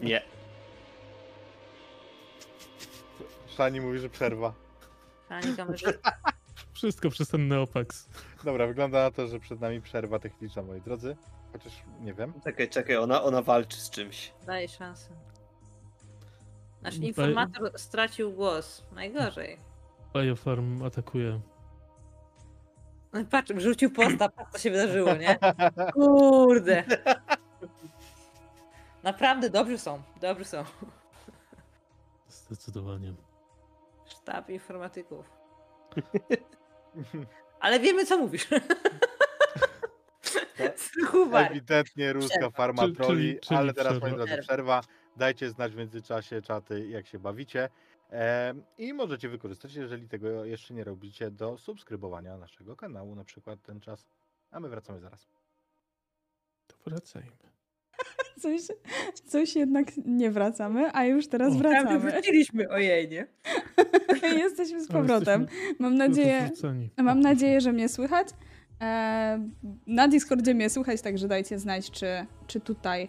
[0.00, 0.22] Nie.
[3.56, 4.52] Szani mówi, że przerwa.
[5.28, 6.12] Ani kamerzysta.
[6.74, 8.08] Wszystko przez ten Neopax.
[8.44, 11.16] Dobra, wygląda na to, że przed nami przerwa techniczna, moi drodzy.
[11.52, 12.32] Chociaż nie wiem.
[12.44, 14.32] Czekaj, czekaj, ona, ona walczy z czymś.
[14.46, 15.10] Daje szansę.
[16.82, 18.84] Nasz informator stracił głos.
[18.92, 19.58] Najgorzej.
[20.14, 21.40] Biofarm atakuje.
[23.12, 25.38] No patrz, wrzucił posta, patrz co się wydarzyło, nie?
[25.94, 26.84] Kurde.
[29.02, 30.64] Naprawdę dobrzy są, dobrzy są.
[32.28, 33.14] Zdecydowanie.
[34.06, 35.30] Sztab informatyków.
[37.60, 38.48] Ale wiemy co mówisz.
[40.76, 41.46] Słuchaj.
[41.46, 42.50] Ewidentnie ruska Przerwa.
[42.50, 44.16] farma Czyli- troli, czyli- czyli ale teraz, moi przerwa.
[44.26, 44.80] drodzy, przerwa.
[45.16, 47.68] Dajcie znać w międzyczasie czaty, jak się bawicie.
[48.10, 53.62] Em, I możecie wykorzystać, jeżeli tego jeszcze nie robicie, do subskrybowania naszego kanału, na przykład
[53.62, 54.06] ten czas.
[54.50, 55.28] A my wracamy zaraz.
[56.66, 57.30] To wracajmy.
[58.42, 58.60] Coś,
[59.26, 61.98] coś jednak nie wracamy, a już teraz wracamy.
[61.98, 63.08] wróciliśmy, ojej,
[64.38, 65.46] Jesteśmy z powrotem.
[65.78, 66.50] Mam nadzieję,
[66.96, 68.28] mam nadzieję, że mnie słychać.
[68.80, 69.48] E,
[69.86, 72.06] na Discordzie mnie słychać, także dajcie znać, czy,
[72.46, 73.08] czy tutaj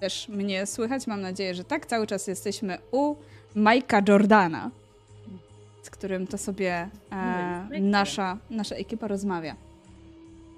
[0.00, 1.06] też mnie słychać.
[1.06, 1.86] Mam nadzieję, że tak.
[1.86, 3.16] Cały czas jesteśmy u
[3.54, 4.70] Majka Jordana,
[5.82, 7.78] z którym to sobie e, Majka.
[7.80, 9.56] nasza, nasza ekipa rozmawia.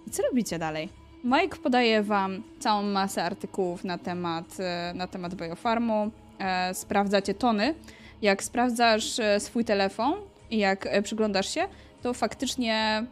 [0.07, 1.02] I co robicie dalej?
[1.25, 6.11] Mike podaje wam całą masę artykułów na temat, e, na temat biofarmu.
[6.39, 7.75] E, sprawdzacie tony.
[8.23, 10.15] Jak sprawdzasz e, swój telefon
[10.51, 11.65] i jak przyglądasz się,
[12.03, 13.07] to faktycznie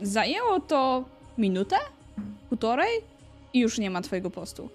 [0.00, 1.04] zajęło to
[1.38, 1.76] minutę,
[2.48, 3.00] półtorej
[3.52, 4.70] i już nie ma twojego postu.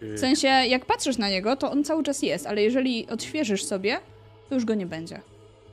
[0.00, 4.00] W sensie, jak patrzysz na niego, to on cały czas jest, ale jeżeli odświeżysz sobie,
[4.48, 5.20] to już go nie będzie.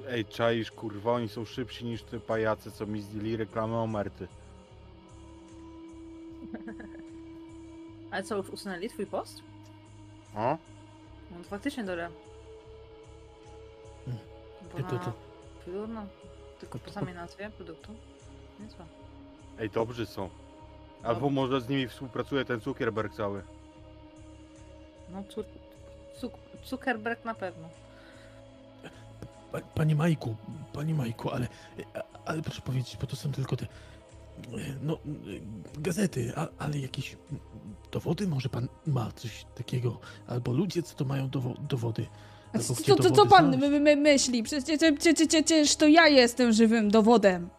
[0.09, 4.27] Ej, czaisz, kurwa, oni są szybsi niż te pajace, co mi zdjęli reklamę omerty.
[8.11, 9.41] Ale co, już usunęli twój post?
[10.35, 10.57] O?
[11.31, 12.09] No to faktycznie dobra.
[14.73, 15.13] Bo to- na to-
[15.87, 16.05] no,
[16.59, 17.91] tylko po samej nazwie produktu.
[18.59, 18.85] Niezłe.
[19.59, 20.29] Ej, dobrzy są.
[21.03, 23.43] Albo może z nimi współpracuje ten Zuckerberg cały.
[25.09, 25.47] No, cuk
[26.21, 26.33] cuk
[26.65, 27.69] Zuckerberg na pewno.
[29.51, 30.35] Pa, panie Majku,
[30.73, 31.47] panie Majku, ale,
[31.93, 33.65] a- ale proszę powiedzieć, bo to są tylko te
[34.83, 34.97] no,
[35.77, 37.17] gazety, a, ale jakieś
[37.91, 39.97] dowody może pan ma coś takiego,
[40.27, 42.05] albo ludzie, co to mają dowo dowody.
[42.53, 43.61] Albo co, co, co, co dowody pan znaleźć.
[43.71, 44.43] my, my myśli?
[44.43, 47.49] Przecież, przecież, przecież to ja jestem żywym dowodem.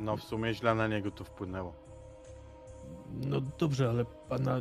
[0.00, 1.72] No w sumie źle na niego to wpłynęło.
[3.26, 4.60] No dobrze, ale pana,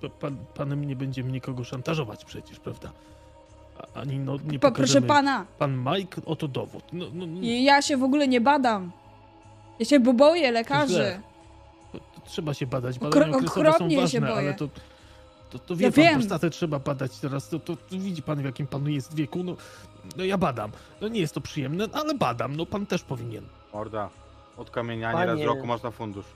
[0.00, 2.92] pa- pan, panem nie będziemy nikogo szantażować przecież, prawda?
[3.78, 5.06] A- Ani no nie Po, proszę pokażemy.
[5.06, 6.84] pana, Pan Mike, oto dowód.
[6.92, 8.92] No, no, no, ja się w ogóle nie badam.
[9.78, 11.20] Ja się bo boję lekarzy.
[11.92, 12.96] to, to trzeba się badać.
[12.98, 14.32] Okro- Badania okresowe są okropnie się ważne, boję.
[14.34, 14.68] ale to,
[15.50, 16.14] to, to wie Ja pan, wiem.
[16.14, 17.48] prostatę trzeba badać teraz.
[17.48, 19.44] To, to, to widzi pan, w jakim panu jest wieku.
[19.44, 19.56] No,
[20.16, 20.70] no ja badam.
[21.00, 22.56] No nie jest to przyjemne, ale badam.
[22.56, 23.44] No pan też powinien.
[23.72, 24.10] Morda,
[24.56, 26.26] od kamieniania raz w Panie- roku masz na fundusz.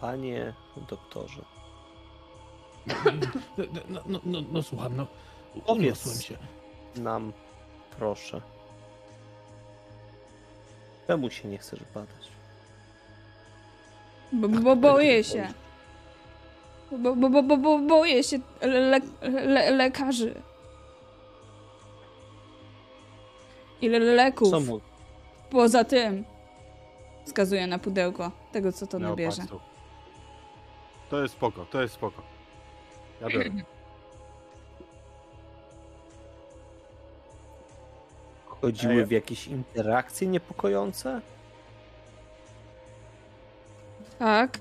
[0.00, 0.54] Panie
[0.90, 1.42] doktorze.
[2.86, 2.94] No,
[3.88, 5.06] no, no, no, no słucham, no.
[5.66, 6.36] Uniosłem się.
[6.96, 7.32] Nam,
[7.98, 8.40] proszę.
[11.12, 12.28] Czemu się nie chcesz badać?
[14.32, 15.48] Bo, bo boję się.
[16.90, 20.34] Bo, bo, bo, bo, bo boję się le, le, lekarzy.
[23.80, 24.80] Ile leków Co mu?
[25.50, 26.24] poza tym?
[27.26, 29.42] Wskazuje na pudełko tego, co to nabierze.
[31.10, 32.22] To jest spoko, to jest spoko.
[33.20, 33.50] Ja biorę.
[38.62, 39.06] Chodziły Ej.
[39.06, 41.20] w jakieś interakcje niepokojące?
[44.18, 44.58] Tak.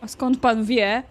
[0.00, 1.02] A skąd pan wie?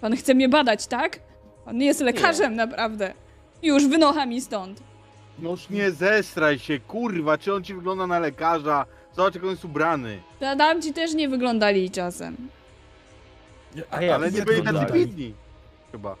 [0.00, 1.20] Pan chce mnie badać, tak?
[1.64, 3.14] Pan jest lekarzem, naprawdę.
[3.62, 4.82] Już wynocha mi stąd.
[5.38, 8.86] Noż nie zestraj się, kurwa, czy on ci wygląda na lekarza?
[9.16, 10.22] Zobacz, jak on jest ubrany.
[10.40, 12.36] Ta Tamci też nie wyglądali czasem.
[13.90, 15.34] A jak, Ale nie byli tacy wyglądali?
[15.92, 16.16] Chyba.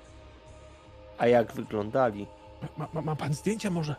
[1.18, 2.26] a jak wyglądali?
[2.76, 3.94] Ma, ma, ma pan zdjęcia może?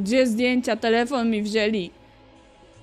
[0.00, 0.76] Gdzie zdjęcia?
[0.76, 1.90] Telefon mi wzięli.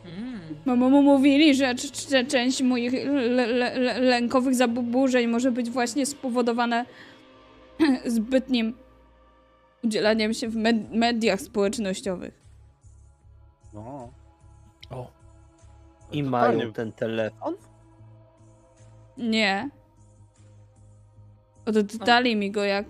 [0.06, 0.40] Mm.
[0.66, 5.70] Mamo mu mówili, że c- c- część moich le- le- le- lękowych zaburzeń może być
[5.70, 6.86] właśnie spowodowane
[8.06, 8.74] zbytnim
[9.84, 12.42] udzielaniem się w med- mediach społecznościowych.
[13.74, 14.10] No.
[14.90, 15.12] O,
[16.12, 16.58] I Totalnie.
[16.58, 17.56] mają ten telefon?
[19.18, 19.70] Nie.
[21.66, 22.86] Oddali mi go, jak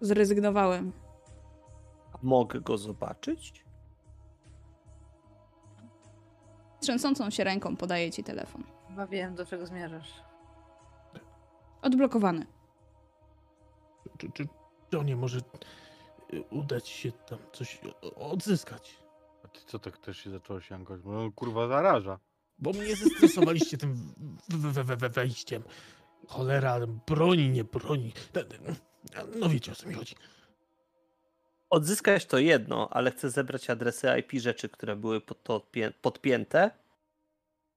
[0.00, 0.92] zrezygnowałem.
[2.22, 3.64] Mogę go zobaczyć?
[6.80, 8.64] Trzęsącą się ręką podaję ci telefon.
[8.88, 10.22] Chyba wiem, do czego zmierzasz.
[11.82, 12.46] Odblokowany.
[14.18, 14.48] czy, czy
[14.92, 15.38] Johnie może
[16.34, 17.80] y, udać się tam coś
[18.16, 18.98] odzyskać?
[19.44, 21.02] A ty co tak też się zacząłeś jankować?
[21.02, 22.18] Bo on kurwa zaraża.
[22.58, 24.14] Bo mnie zestresowaliście tym
[24.48, 25.62] we, we, we wejściem.
[26.28, 28.12] Cholera, broni, nie broni.
[29.36, 30.14] No, wiecie o co mi chodzi.
[31.70, 36.70] Odzyskać to jedno, ale chcę zebrać adresy IP rzeczy, które były pod to odpię- podpięte,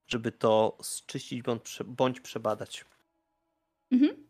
[0.08, 2.86] żeby to zczyścić bądź, prze- bądź przebadać.
[3.92, 4.28] Mhm.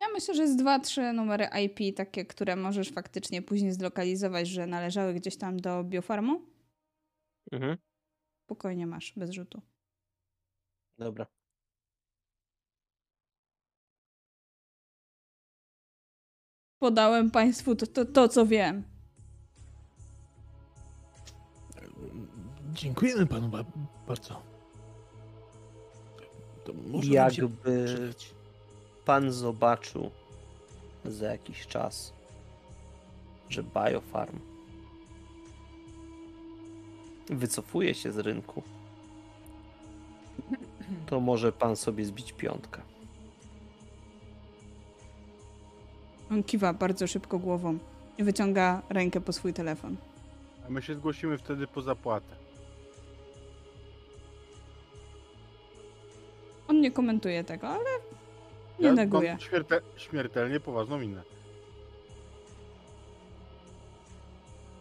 [0.00, 4.66] Ja myślę, że jest dwa, trzy numery IP, takie, które możesz faktycznie później zlokalizować, że
[4.66, 6.46] należały gdzieś tam do biofarmu.
[7.52, 7.76] Mhm.
[8.44, 9.62] Spokojnie masz, bez rzutu.
[10.98, 11.26] Dobra.
[16.84, 18.82] Podałem państwu to, to, to co wiem.
[22.72, 23.64] Dziękujemy panu ba-
[24.08, 24.42] bardzo.
[26.64, 27.86] To może Jakby
[29.04, 30.10] pan zobaczył
[31.04, 32.12] za jakiś czas,
[33.48, 34.38] że Biofarm
[37.26, 38.62] wycofuje się z rynku,
[41.06, 42.82] to może pan sobie zbić piątkę.
[46.30, 47.78] On kiwa bardzo szybko głową
[48.18, 49.96] i wyciąga rękę po swój telefon.
[50.66, 52.36] A my się zgłosimy wtedy po zapłatę.
[56.68, 57.90] On nie komentuje tego, ale
[58.78, 59.30] nie Ja neguje.
[59.30, 61.22] Mam śmierte, śmiertelnie poważną minę.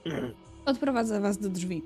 [0.65, 1.83] Odprowadza was do drzwi.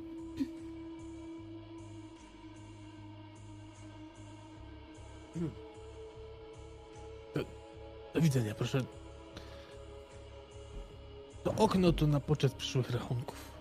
[8.14, 8.84] Do widzenia, proszę.
[11.44, 13.52] To okno to na poczet przyszłych rachunków.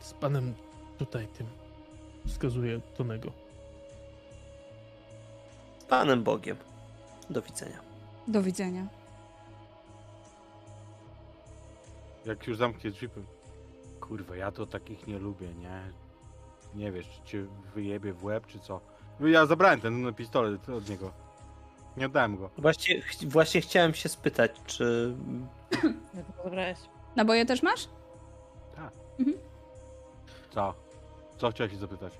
[0.00, 0.54] Z panem
[0.98, 1.46] tutaj tym.
[2.26, 3.32] Wskazuje Tonego.
[5.78, 6.56] Z panem Bogiem.
[7.30, 7.80] Do widzenia.
[8.28, 8.86] Do widzenia.
[12.26, 13.08] Jak już zamknie drzwi,
[14.00, 15.80] kurwa, ja to takich nie lubię, nie?
[16.74, 18.80] Nie wiesz, czy cię wyjebie w łeb, czy co.
[19.20, 21.12] No Ja zabrałem ten pistolet od niego.
[21.98, 22.50] Nie oddałem go.
[22.58, 25.14] Właśnie, ch- właśnie chciałem się spytać, czy
[26.14, 26.78] Jak to zabrałeś?
[27.16, 27.88] Naboje też masz?
[30.50, 30.74] Co?
[31.38, 32.12] Co chciałeś się zapytać?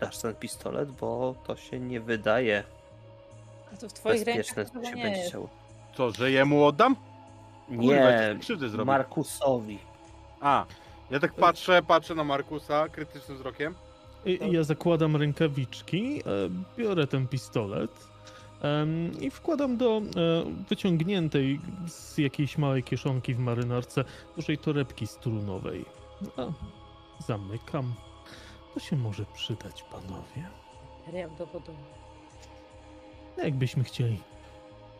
[0.00, 2.64] dasz ten pistolet, bo to się nie wydaje
[3.74, 5.36] A to w twoich bezpieczne, rękach co chyba się nie będzie jest.
[5.94, 6.96] Co, że jemu oddam?
[7.66, 8.86] Kurwa, Nie, krzywdy zrobił.
[8.86, 9.78] Markusowi.
[10.40, 10.66] A,
[11.10, 13.74] ja tak patrzę, patrzę na Markusa krytycznym wzrokiem.
[14.24, 16.22] I, i ja zakładam rękawiczki, e,
[16.78, 17.90] biorę ten pistolet
[19.20, 20.02] i wkładam do e,
[20.68, 24.04] wyciągniętej z jakiejś małej kieszonki w marynarce
[24.36, 25.84] dużej torebki strunowej.
[26.36, 26.46] A,
[27.26, 27.94] zamykam.
[28.74, 30.48] To się może przydać, panowie.
[30.98, 31.78] Materiał dowodowy.
[33.36, 34.20] Jakbyśmy chcieli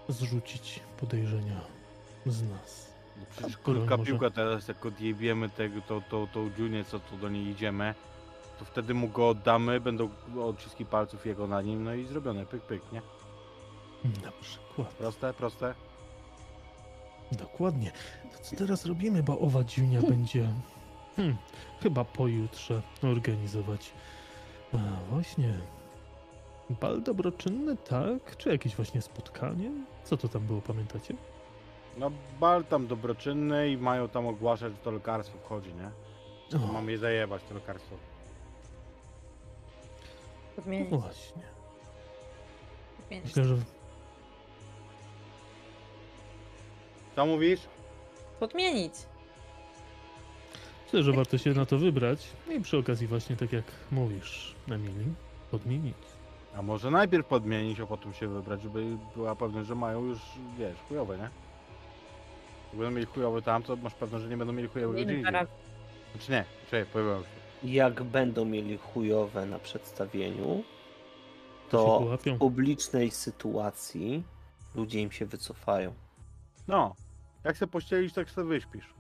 [0.09, 1.61] zrzucić podejrzenia
[2.27, 2.91] z nas.
[3.16, 4.11] No przecież krótka może.
[4.11, 7.95] piłka teraz, jak odjebiemy tego, tą, tą, tą dziunię, co tu do niej idziemy,
[8.59, 10.09] to wtedy mu go oddamy, będą
[10.43, 13.03] odciski palców jego na nim, no i zrobione, pyk, pyk, nie?
[14.05, 14.89] Na przykład.
[14.89, 15.74] Proste, proste.
[17.32, 17.93] Dokładnie.
[18.32, 20.48] To co teraz robimy, bo owa dziunia będzie
[21.16, 21.36] hmm,
[21.82, 23.90] chyba pojutrze organizować.
[24.72, 24.78] A
[25.10, 25.55] właśnie.
[26.81, 28.36] Bal dobroczynny, tak?
[28.36, 29.70] Czy jakieś właśnie spotkanie?
[30.05, 31.14] Co to tam było, pamiętacie?
[31.97, 32.10] No
[32.40, 35.90] bal tam dobroczynny i mają tam ogłaszać, że to lekarstwo wchodzi, nie?
[36.59, 37.97] O, Mam je zajebać, to lekarstwo.
[40.56, 40.90] Podmienić.
[40.90, 41.43] no właśnie.
[42.97, 43.27] podmienić.
[43.27, 43.56] Myślę, że
[47.16, 47.61] Co mówisz?
[48.41, 48.93] Podmienić.
[50.85, 52.27] myślę, że warto się na to wybrać
[52.57, 55.05] i przy okazji właśnie tak jak mówisz, Emily,
[55.51, 55.97] podmienić.
[56.57, 58.85] A może najpierw podmienić, a potem się wybrać, żeby
[59.16, 60.19] była pewność, że mają już,
[60.59, 61.23] wiesz, chujowe, nie?
[61.23, 65.24] Jak będą mieli chujowe tam, to masz pewność, że nie będą mieli gdzie Podmienimy indziej.
[65.32, 65.49] zaraz.
[66.15, 67.23] Znaczy nie, Czekaj, powiem.
[67.65, 70.62] Jak będą mieli chujowe na przedstawieniu,
[71.70, 72.35] To się to połapią.
[72.35, 74.23] w publicznej sytuacji
[74.74, 75.93] ludzie im się wycofają
[76.69, 76.95] No,
[77.45, 78.95] jak se pościelisz, tak sobie wyśpisz.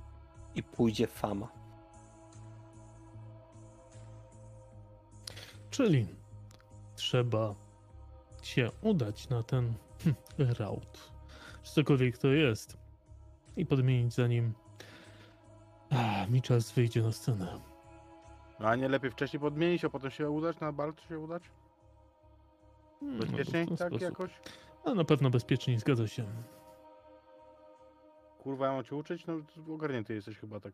[0.54, 1.48] i pójdzie fama.
[5.70, 6.06] Czyli
[6.96, 7.54] trzeba
[8.42, 9.74] się udać na ten
[10.04, 10.14] hm,
[10.58, 11.10] raut,
[11.62, 12.76] czy cokolwiek to jest,
[13.56, 14.52] i podmienić zanim
[15.90, 17.60] ah, Michels wyjdzie na scenę.
[18.60, 21.42] No, a nie lepiej wcześniej podmienić, a potem się udać, na bal się udać?
[23.00, 24.00] Hmm, Bezpieczniej ten tak sposób.
[24.02, 24.30] jakoś?
[24.84, 26.24] A na pewno bezpieczniej, zgadza się.
[28.42, 29.26] Kurwa, ja mam cię uczyć?
[29.26, 29.34] No
[29.74, 30.72] ogarnięty jesteś chyba tak.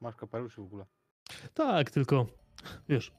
[0.00, 0.86] Masz kapelusz w ogóle.
[1.54, 2.26] Tak, tylko
[2.88, 3.12] wiesz,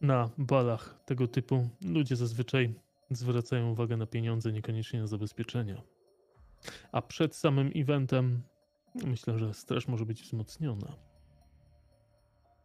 [0.00, 2.74] na balach tego typu ludzie zazwyczaj
[3.10, 5.82] zwracają uwagę na pieniądze, niekoniecznie na zabezpieczenia.
[6.92, 8.42] A przed samym eventem
[8.94, 10.92] myślę, że straż może być wzmocniona.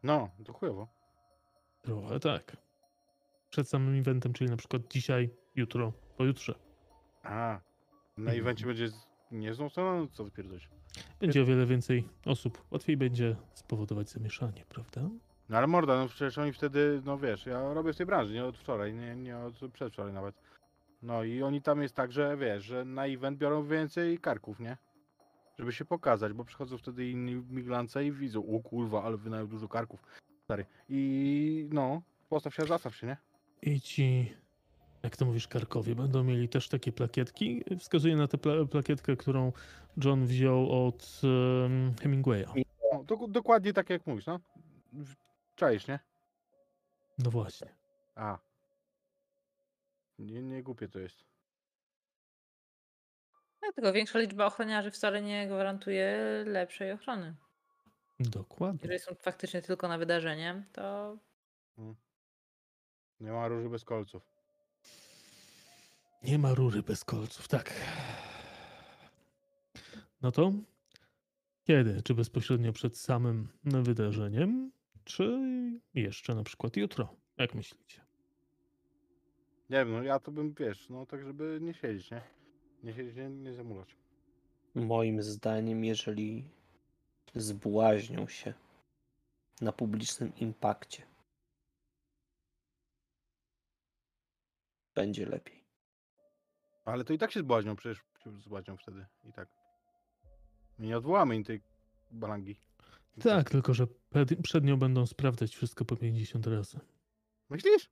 [0.03, 0.87] No, to chujowo.
[1.81, 2.57] Trochę tak.
[3.49, 6.55] Przed samym eventem, czyli na przykład dzisiaj, jutro, pojutrze.
[7.23, 7.59] A,
[8.17, 8.39] na Mhm.
[8.39, 8.89] evencie będzie.
[9.31, 10.01] Nie wzmocnione?
[10.01, 10.69] No co ty pierdolisz?
[11.19, 12.63] Będzie o wiele więcej osób.
[12.71, 15.01] Łatwiej będzie spowodować zamieszanie, prawda?
[15.49, 18.45] No ale morda, no przecież oni wtedy, no wiesz, ja robię w tej branży, nie
[18.45, 20.35] od wczoraj, nie, nie od przedwczoraj nawet.
[21.01, 24.77] No i oni tam jest tak, że wiesz, że na event biorą więcej karków, nie?
[25.59, 29.67] Żeby się pokazać, bo przychodzą wtedy inni miglance i widzą, o kurwa, ale wynają dużo
[29.67, 30.03] karków.
[30.43, 30.65] Stary.
[30.89, 33.17] I no, postaw się, zastaw się, nie?
[33.61, 34.33] I ci,
[35.07, 37.63] jak to mówisz, Karkowie, będą mieli też takie plakietki.
[37.79, 39.51] Wskazuję na tę pla plakietkę, którą
[40.03, 41.21] John wziął od
[41.65, 42.45] em, Hemingwaya.
[42.93, 44.39] No, do, dokładnie tak jak mówisz, no.
[45.55, 45.99] Czaisz, nie?
[47.19, 47.75] No właśnie.
[48.15, 48.37] A.
[50.19, 51.23] Nie, nie głupie to jest.
[53.59, 56.17] Tak, tylko większa liczba ochroniarzy wcale nie gwarantuje
[56.47, 57.35] lepszej ochrony.
[58.19, 58.79] Dokładnie.
[58.83, 61.17] Jeżeli są faktycznie tylko na wydarzenie, to
[63.19, 64.36] Nie ma róży bez kolców.
[66.27, 67.73] Nie ma rury bez kolców, tak.
[70.21, 70.53] No to
[71.63, 72.01] kiedy?
[72.03, 74.71] Czy bezpośrednio przed samym wydarzeniem,
[75.03, 75.39] czy
[75.93, 77.15] jeszcze na przykład jutro?
[77.37, 78.01] Jak myślicie?
[79.69, 82.21] Nie wiem, no ja to bym, wiesz, no tak żeby nie siedzieć, nie?
[82.83, 83.95] Nie siedzieć, nie, nie zamulać.
[84.75, 86.49] Moim zdaniem, jeżeli
[87.35, 88.53] zbłaźnią się
[89.61, 91.03] na publicznym impakcie,
[94.95, 95.56] będzie lepiej.
[96.87, 98.03] Ale to i tak się zbłaźnią, przecież
[98.43, 99.05] zbłaźnią wtedy.
[99.29, 99.49] I tak.
[100.79, 101.61] My nie odwołamy im tej
[102.11, 102.59] balangi.
[103.23, 103.87] Tak, tylko że
[104.43, 106.79] przed nią będą sprawdzać wszystko po 50 razy.
[107.49, 107.89] Myślisz?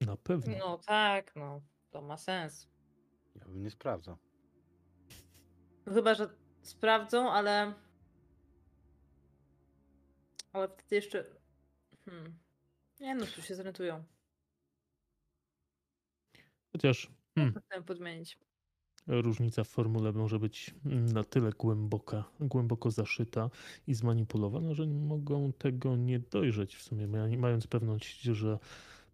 [0.00, 0.56] Na pewno.
[0.58, 1.60] no tak, no
[1.90, 2.68] to ma sens.
[3.34, 4.16] Ja bym nie sprawdzał.
[5.86, 6.28] No chyba, że
[6.62, 7.74] sprawdzą, ale.
[10.52, 11.24] Ale wtedy jeszcze.
[12.04, 12.38] Hmm.
[13.00, 14.04] Nie no, tu się zorientują.
[16.72, 18.38] Chociaż hmm, Chcę podmienić.
[19.06, 23.50] różnica w formule może być na tyle głęboka, głęboko zaszyta
[23.86, 27.06] i zmanipulowana, że nie mogą tego nie dojrzeć w sumie,
[27.38, 28.58] mając pewność, że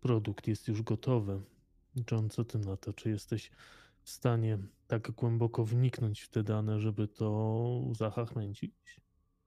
[0.00, 1.40] produkt jest już gotowy.
[2.10, 2.92] John, co ty na to?
[2.92, 3.50] Czy jesteś
[4.02, 8.72] w stanie tak głęboko wniknąć w te dane, żeby to zahachmęcić?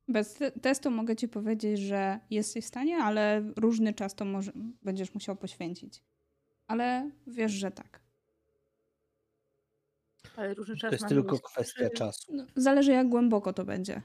[0.08, 4.52] Bez te- testu mogę ci powiedzieć, że jesteś w stanie, ale różny czas to może,
[4.82, 6.04] będziesz musiał poświęcić.
[6.68, 8.05] Ale wiesz, że tak.
[10.38, 12.36] Ale różny czas To jest tylko kwestia czy- czasu.
[12.36, 14.02] No, zależy, jak głęboko to będzie.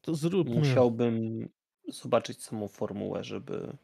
[0.00, 0.54] To zróbmy.
[0.54, 1.48] Musiałbym
[1.88, 3.76] zobaczyć samą formułę, żeby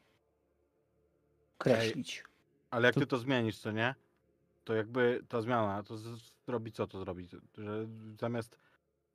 [1.59, 2.25] określić.
[2.71, 3.95] Ale jak To- ty to zmienisz, co nie?
[4.65, 5.97] To jakby ta zmiana, to
[6.47, 7.29] zrobi co to zrobi?
[7.59, 7.87] Że
[8.21, 8.59] zamiast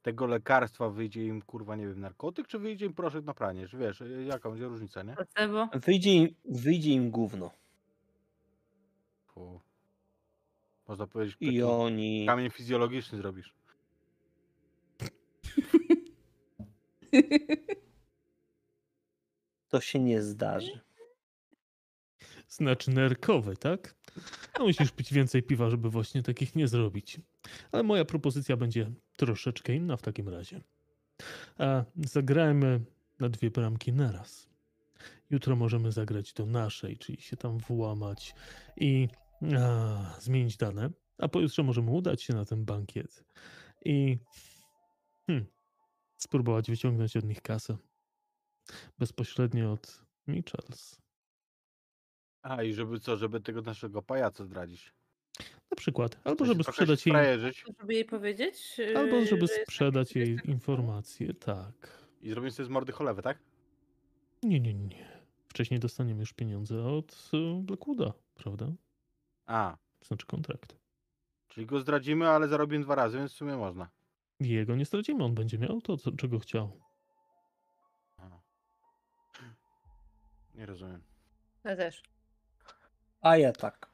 [0.02, 3.68] tego lekarstwa wyjdzie im, kurwa, nie wiem, narkotyk, czy wyjdzie im proszek na pranie?
[3.68, 5.14] Że wiesz, jaka będzie różnica, nie?
[5.16, 5.70] Placebo.
[5.74, 7.52] Wyjdzie im, wyjdzie im gówno.
[9.28, 9.60] Fu.
[10.88, 12.26] Można powiedzieć, I oni.
[12.26, 13.54] kamień fizjologiczny zrobisz.
[19.70, 20.80] To się nie zdarzy.
[22.48, 23.96] Znaczy nerkowy, tak?
[24.60, 27.20] No musisz pić więcej piwa, żeby właśnie takich nie zrobić.
[27.72, 30.62] Ale moja propozycja będzie troszeczkę inna w takim razie.
[31.58, 32.80] A zagrajmy
[33.20, 34.50] na dwie bramki naraz.
[35.30, 38.36] Jutro możemy zagrać do naszej, czyli się tam włamać
[38.78, 39.08] i
[39.42, 40.90] a, zmienić dane.
[41.18, 43.24] A pojutrze możemy udać się na ten bankiet
[43.86, 44.18] i
[45.28, 45.46] hmm,
[46.18, 47.78] spróbować wyciągnąć od nich kasę.
[49.00, 51.02] Bezpośrednio od Michels.
[52.42, 54.94] A i żeby co, żeby tego naszego pajaca zdradzić.
[55.72, 56.20] Na przykład.
[56.24, 57.16] Albo żeby sprzedać jej.
[57.80, 58.78] Żeby jej powiedzieć?
[58.96, 62.08] albo yy, żeby że jest sprzedać jej informacje, tak.
[62.22, 63.38] I zrobimy sobie z mordy cholewę, tak?
[64.44, 65.22] Nie, nie, nie, nie.
[65.48, 68.72] Wcześniej dostaniemy już pieniądze od y, Blackwooda, prawda?
[69.46, 70.76] A, Znaczy kontrakt.
[71.48, 73.90] czyli go zdradzimy, ale zarobimy dwa razy, więc w sumie można.
[74.40, 76.80] Jego nie stracimy, on będzie miał to, co, czego chciał.
[78.18, 78.30] A.
[80.56, 81.02] Nie rozumiem.
[81.64, 82.04] Ja też.
[83.22, 83.90] A ja tak.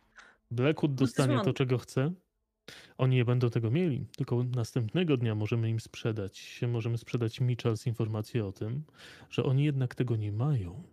[0.52, 2.14] Blackwood dostanie to, czego chce.
[2.98, 8.45] Oni nie będą tego mieli, tylko następnego dnia możemy im sprzedać, możemy sprzedać Mitchells informację
[8.45, 8.84] o tym,
[9.30, 10.84] że oni jednak tego nie mają.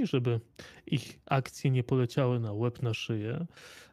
[0.00, 0.40] I żeby
[0.86, 3.46] ich akcje nie poleciały na łeb na szyję,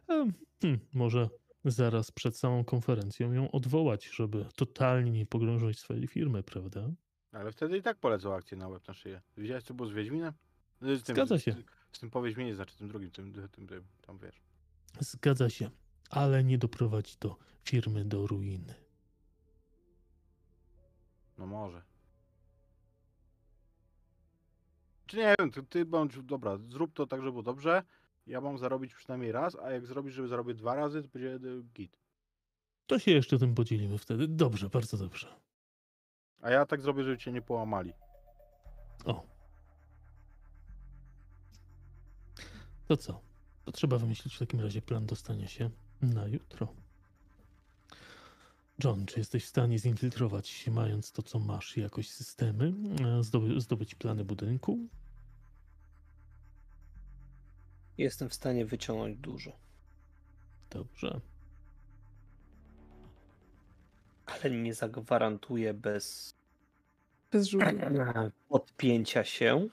[0.08, 0.32] em,
[0.62, 1.28] hmm, może
[1.64, 6.90] zaraz przed samą konferencją ją odwołać, żeby totalnie nie pogrążyć swojej firmy, prawda?
[7.32, 9.20] Ale wtedy i tak polecą akcję na łeb na szyję.
[9.36, 10.32] Widziałeś, co było z Wiedźminem?
[10.80, 11.52] Z tym, Zgadza się.
[11.52, 14.40] Z, z tym po Wiedźminie, znaczy tym drugim, tym, tym, tym, tym tam wiesz.
[15.00, 15.70] Zgadza się,
[16.10, 18.74] ale nie doprowadzi to firmy do ruiny.
[21.38, 21.82] No może.
[25.08, 27.82] Czy nie wiem, ty, ty bądź, dobra, zrób to tak, żeby było dobrze.
[28.26, 31.62] Ja mam zarobić przynajmniej raz, a jak zrobisz, żeby zarobić dwa razy, to będzie y,
[31.74, 31.98] git.
[32.86, 34.28] To się jeszcze tym podzielimy wtedy.
[34.28, 35.26] Dobrze, bardzo dobrze.
[36.42, 37.92] A ja tak zrobię, żeby cię nie połamali.
[39.04, 39.26] O.
[42.88, 43.20] To co?
[43.64, 45.70] To trzeba wymyślić w takim razie plan dostania się
[46.02, 46.68] na jutro.
[48.84, 52.74] John, czy jesteś w stanie zinfiltrować się, mając to, co masz, jakoś systemy,
[53.04, 54.78] e, zdoby, zdobyć plany budynku?
[57.98, 59.52] Jestem w stanie wyciągnąć dużo.
[60.70, 61.20] Dobrze.
[64.26, 66.34] Ale nie zagwarantuję bez
[67.30, 67.64] Bez rzutu.
[68.48, 69.68] podpięcia się,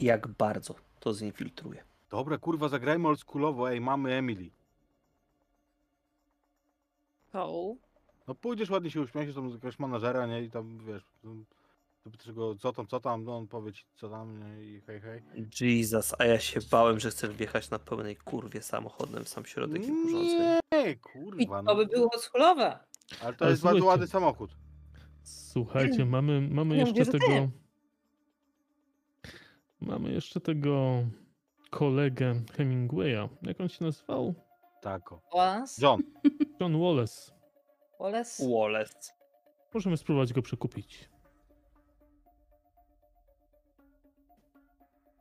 [0.00, 1.84] jak bardzo to zinfiltruję.
[2.10, 4.50] Dobra, kurwa, zagrajmy oldschoolowo, ej, mamy Emily.
[8.28, 11.02] No pójdziesz, ładnie się uśmiechniesz, tam jakiegoś menadżera, nie, i tam, wiesz,
[12.04, 15.00] zapytasz go, co tam, co tam, no on powie ci, co tam, nie, i hej,
[15.00, 15.22] hej.
[15.60, 19.82] Jesus, a ja się bałem, że chcesz wjechać na pełnej kurwie samochodem w sam środek
[19.82, 20.58] urządzeń.
[20.72, 21.76] Nie, I kurwa, to no.
[21.76, 22.78] by było scholowe.
[23.20, 23.84] Ale to Ale jest bardzo słuchajcie.
[23.84, 24.50] ładny samochód.
[25.22, 27.48] Słuchajcie, mamy, mamy Ja jeszcze że tego.
[29.80, 31.04] Mamy jeszcze tego
[31.70, 33.28] kolegę Hemingwaya.
[33.42, 34.34] Jak on się nazywał?
[34.82, 35.20] Tako.
[35.34, 35.78] Was.
[35.78, 36.02] John,
[36.60, 37.32] John Wallace.
[38.00, 38.48] Wallace.
[38.48, 39.12] Wallace.
[39.74, 41.08] Możemy spróbować go przekupić.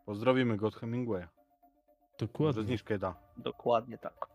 [0.07, 1.27] pozdrowimy go od Hemingwaya.
[2.19, 2.63] Dokładnie.
[2.63, 3.15] zniżkę da.
[3.37, 4.27] Dokładnie tak.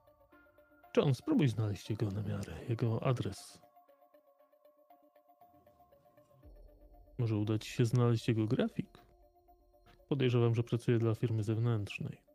[0.96, 3.60] John, spróbuj znaleźć jego na miarę, jego adres.
[7.18, 8.98] Może uda ci się znaleźć jego grafik?
[10.08, 12.31] Podejrzewam, że pracuje dla firmy zewnętrznej.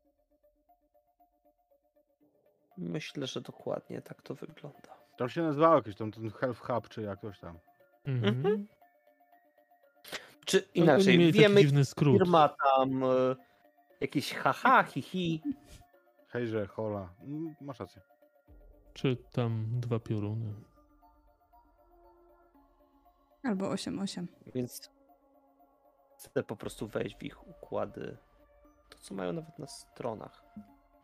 [2.78, 4.98] Myślę, że dokładnie tak to wygląda.
[5.18, 7.60] Tam się nazywało jakieś tam ten Health Hub, czy jakoś tam.
[8.06, 8.36] Mhm.
[8.36, 8.68] Mhm.
[10.46, 12.18] Czy inaczej, taki wiemy, dziwny skrót.
[12.18, 13.08] firma tam e,
[14.02, 15.42] jakieś haha, hi-hi.
[16.28, 17.10] Hejże, hola.
[17.22, 18.02] Mm, Masz rację.
[18.94, 20.54] Czy tam dwa pioruny?
[23.44, 24.26] Albo 8-8.
[24.56, 24.92] Więc
[26.18, 28.18] chcę po prostu wejść w ich układy,
[28.90, 30.44] to co mają nawet na stronach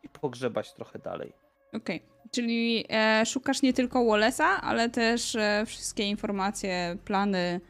[0.02, 1.32] i pogrzebać trochę dalej.
[1.76, 7.60] Okej, czyli e, szukasz nie tylko Wallace'a, ale też e, wszystkie informacje, plany,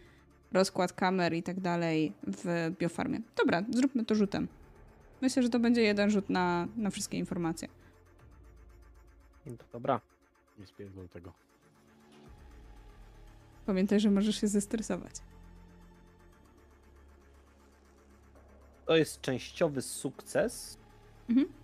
[0.52, 3.20] rozkład kamer i tak dalej w biofarmie.
[3.36, 4.48] Dobra, zróbmy to rzutem.
[5.20, 7.68] Myślę, że to będzie jeden rzut na, na wszystkie informacje.
[9.72, 10.00] Dobra.
[10.58, 11.32] Nie spierdol tego.
[13.66, 15.12] Pamiętaj, że możesz się zestresować.
[18.86, 20.78] To jest częściowy sukces.
[21.28, 21.63] Mhm.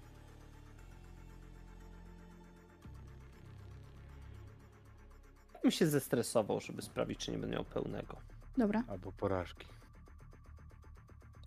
[5.62, 8.16] Bym się zestresował, żeby sprawdzić, czy nie będę miał pełnego.
[8.57, 9.66] Dobra, Albo porażki.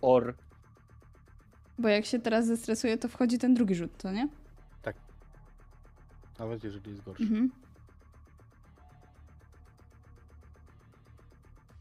[0.02, 0.35] Or
[1.77, 4.27] bo jak się teraz zestresuję, to wchodzi ten drugi rzut, to nie?
[6.40, 7.23] Nawet jeżeli jest gorszy.
[7.23, 7.52] Mhm.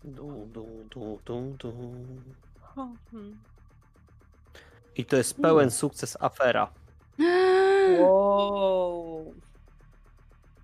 [0.04, 1.72] Du, du, du, du, du.
[4.96, 6.72] I to jest pełen sukces afera.
[8.00, 9.34] Wow.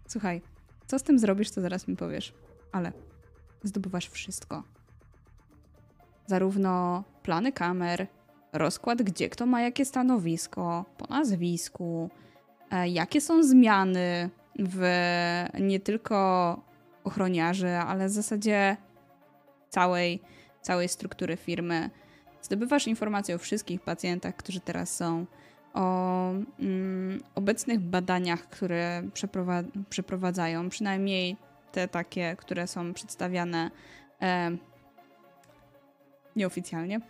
[0.09, 0.43] Słuchaj,
[0.89, 2.33] co z tym zrobisz, to zaraz mi powiesz.
[2.73, 2.93] Ale
[3.63, 4.63] zdobywasz wszystko.
[6.27, 8.07] Zarówno plany kamer,
[8.53, 12.11] rozkład, gdzie kto ma jakie stanowisko, po nazwisku,
[12.71, 14.83] e, jakie są zmiany w
[15.61, 16.61] nie tylko
[17.05, 18.77] ochroniarzy, ale w zasadzie
[19.69, 20.21] całej,
[20.63, 21.91] całej struktury firmy.
[22.43, 25.27] Zdobywasz informacje o wszystkich pacjentach, którzy teraz są,
[25.79, 26.31] o
[26.61, 31.37] mm, obecnych badaniach, które przeprowa- przeprowadzają, przynajmniej
[31.73, 33.71] te takie, które są przedstawiane
[34.23, 34.57] E,
[36.37, 37.01] nieoficjalnie.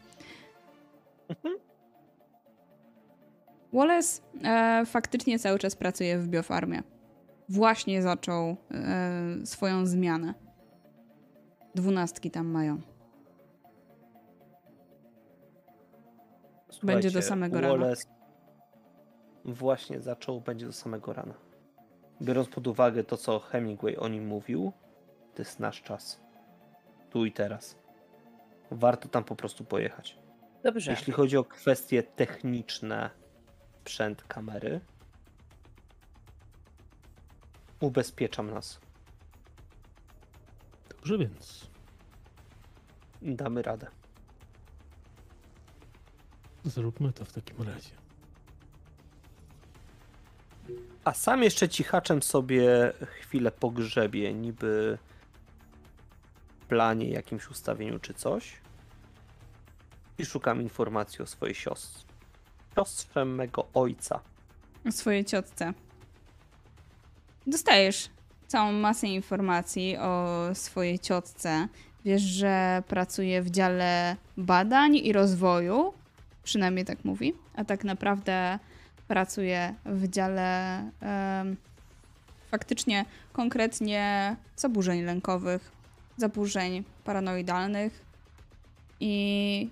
[3.73, 6.83] Wallace e, faktycznie cały czas pracuje w biofarmie.
[7.49, 10.35] Właśnie zaczął e, swoją zmianę.
[11.75, 12.81] Dwunastki tam mają.
[16.83, 17.87] Będzie do Słuchajcie, samego rana.
[19.45, 21.35] Właśnie zaczął, będzie do samego rana.
[22.23, 24.73] Biorąc pod uwagę to, co Hemingway o nim mówił,
[25.35, 26.21] to jest nasz czas.
[27.11, 27.77] Tu i teraz.
[28.71, 30.19] Warto tam po prostu pojechać.
[30.63, 30.91] Dobrze.
[30.91, 33.11] Jeśli chodzi o kwestie techniczne,
[33.81, 34.81] sprzęt, kamery,
[37.81, 38.81] ubezpieczam nas.
[40.89, 41.71] Dobrze więc.
[43.23, 43.87] Damy radę.
[46.65, 47.98] Zróbmy to w takim razie.
[51.09, 54.99] A sam jeszcze cichaczem sobie chwilę pogrzebie, niby
[56.69, 58.53] planie, jakimś ustawieniu czy coś.
[60.19, 62.07] I szukam informacji o swojej siostrze.
[62.75, 64.21] Siostrze mego ojca.
[64.89, 65.73] o swojej ciotce.
[67.47, 68.11] Dostajesz
[68.47, 71.69] całą masę informacji o swojej ciotce.
[72.05, 75.93] Wiesz, że pracuje w dziale badań i rozwoju,
[76.43, 78.59] przynajmniej tak mówi, a tak naprawdę
[79.09, 81.57] pracuje w dziale em,
[82.51, 85.73] faktycznie konkretnie zaburzeń lękowych,
[86.17, 88.05] zaburzeń paranoidalnych
[89.01, 89.71] i,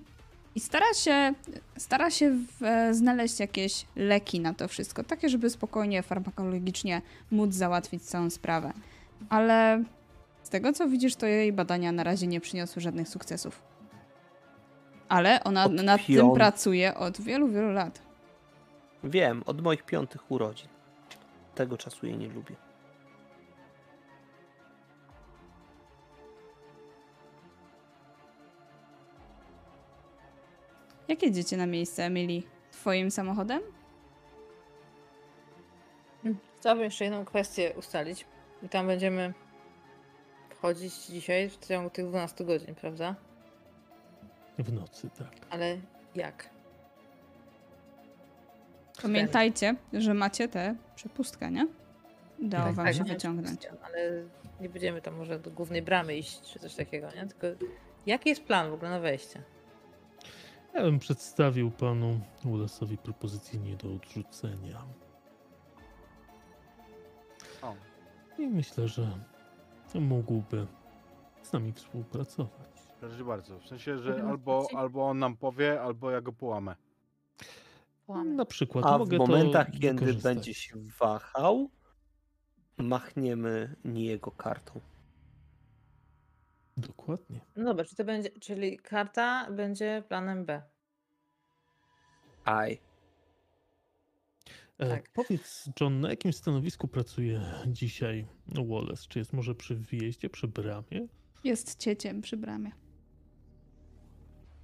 [0.55, 1.35] i stara się
[1.79, 8.03] stara się w, znaleźć jakieś leki na to wszystko, takie, żeby spokojnie farmakologicznie móc załatwić
[8.03, 8.73] całą sprawę.
[9.29, 9.85] Ale
[10.43, 13.63] z tego, co widzisz, to jej badania na razie nie przyniosły żadnych sukcesów.
[15.09, 18.06] Ale ona nad tym pracuje od wielu, wielu lat.
[19.07, 20.69] Wiem, od moich piątych urodzin.
[21.55, 22.57] Tego czasu jej nie lubię.
[31.09, 32.43] Jak jedziecie na miejsce, Emily?
[32.71, 33.63] Twoim samochodem?
[36.57, 38.27] Chciałabym jeszcze jedną kwestię ustalić.
[38.63, 39.35] I tam będziemy
[40.51, 43.15] wchodzić dzisiaj w ciągu tych 12 godzin, prawda?
[44.59, 45.33] W nocy, tak.
[45.51, 45.79] Ale
[46.15, 46.56] jak?
[49.03, 51.67] Pamiętajcie, że macie tę przepustkę, nie?
[52.39, 53.67] Udało Tak, wam Tak, się wyciągnąć.
[53.83, 54.23] Ale
[54.61, 57.27] nie będziemy tam może do głównej bramy iść, czy coś takiego, nie?
[57.27, 57.47] Tylko
[58.07, 59.43] jaki jest plan w ogóle na wejście?
[60.75, 64.83] Ja bym przedstawił panu Wallace'owi propozycję nie do odrzucenia.
[67.63, 67.75] O.
[68.39, 69.07] I myślę, że
[69.95, 70.67] mógłby
[71.43, 72.67] z nami współpracować.
[73.01, 73.59] Proszę bardzo.
[73.59, 76.77] W sensie, że albo, albo on nam powie, albo ja go połamę.
[78.07, 78.35] Połamy.
[78.35, 81.71] Na przykład A w momentach, kiedy będzie się wahał,
[82.79, 84.81] machniemy nie jego kartą.
[86.77, 87.41] Dokładnie.
[87.57, 90.63] No dobra, czy to będzie, czyli karta będzie planem B.
[92.45, 92.81] Aj.
[94.79, 95.11] E, Tak.
[95.13, 98.27] Powiedz, John, na jakim stanowisku pracuje dzisiaj
[98.69, 99.07] Wallace?
[99.09, 101.07] Czy jest może przy wjeździe, przy bramie?
[101.45, 102.71] Jest cieciem przy bramie.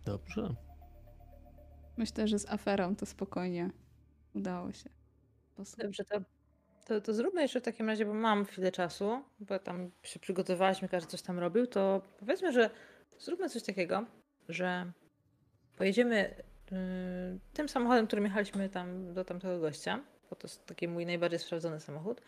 [0.05, 0.55] Dobrze.
[1.97, 3.70] Myślę, że z aferą to spokojnie
[4.35, 4.90] udało się.
[5.56, 5.85] posłuchać.
[5.86, 6.20] Dobrze, to,
[6.86, 10.89] to, to zróbmy jeszcze w takim razie, bo mam chwilę czasu, bo tam się przygotowaliśmy,
[10.89, 12.70] każdy coś tam robił, to powiedzmy, że
[13.19, 14.05] zróbmy coś takiego,
[14.48, 14.93] że
[15.77, 16.35] pojedziemy
[16.70, 16.78] yy,
[17.52, 21.81] tym samochodem, którym jechaliśmy tam do tamtego gościa, bo to jest taki mój najbardziej sprawdzony
[21.81, 22.20] samochód,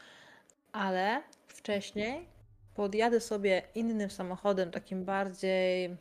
[0.73, 2.29] ale wcześniej
[2.75, 5.97] podjadę sobie innym samochodem, takim bardziej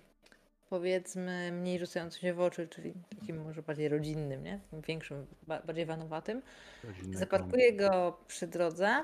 [0.70, 4.60] powiedzmy mniej rzucającym się w oczy, czyli takim może bardziej rodzinnym, nie?
[4.60, 6.42] Takim większym, ba- bardziej vanowatym.
[6.84, 9.04] Rodzinny Zaparkuję go przy drodze,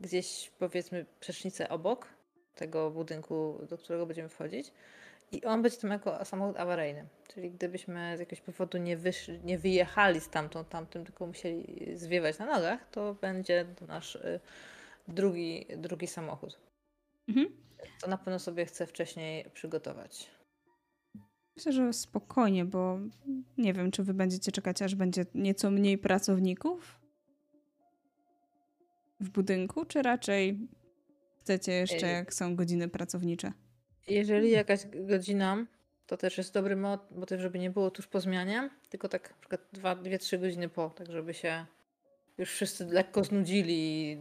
[0.00, 2.08] gdzieś powiedzmy przecznicę obok
[2.54, 4.72] tego budynku, do którego będziemy wchodzić.
[5.32, 7.06] I on będzie tam jako samochód awaryjny.
[7.28, 12.46] Czyli gdybyśmy z jakiegoś powodu nie, wyszli, nie wyjechali stamtąd, tamtym, tylko musieli zwiewać na
[12.46, 14.40] nogach, to będzie to nasz y,
[15.08, 16.58] drugi, drugi samochód.
[17.28, 17.46] Mhm.
[18.00, 20.30] To na pewno sobie chcę wcześniej przygotować.
[21.56, 22.98] Myślę, że spokojnie, bo
[23.58, 27.00] nie wiem, czy wy będziecie czekać, aż będzie nieco mniej pracowników
[29.20, 30.68] w budynku, czy raczej
[31.40, 32.12] chcecie jeszcze, Ej.
[32.12, 33.52] jak są godziny pracownicze?
[34.08, 35.66] Jeżeli jakaś godzina,
[36.06, 39.36] to też jest dobry mo- motyw, żeby nie było tuż po zmianie, tylko tak na
[39.36, 41.66] przykład 2-3 godziny po, tak żeby się
[42.38, 44.16] już wszyscy lekko znudzili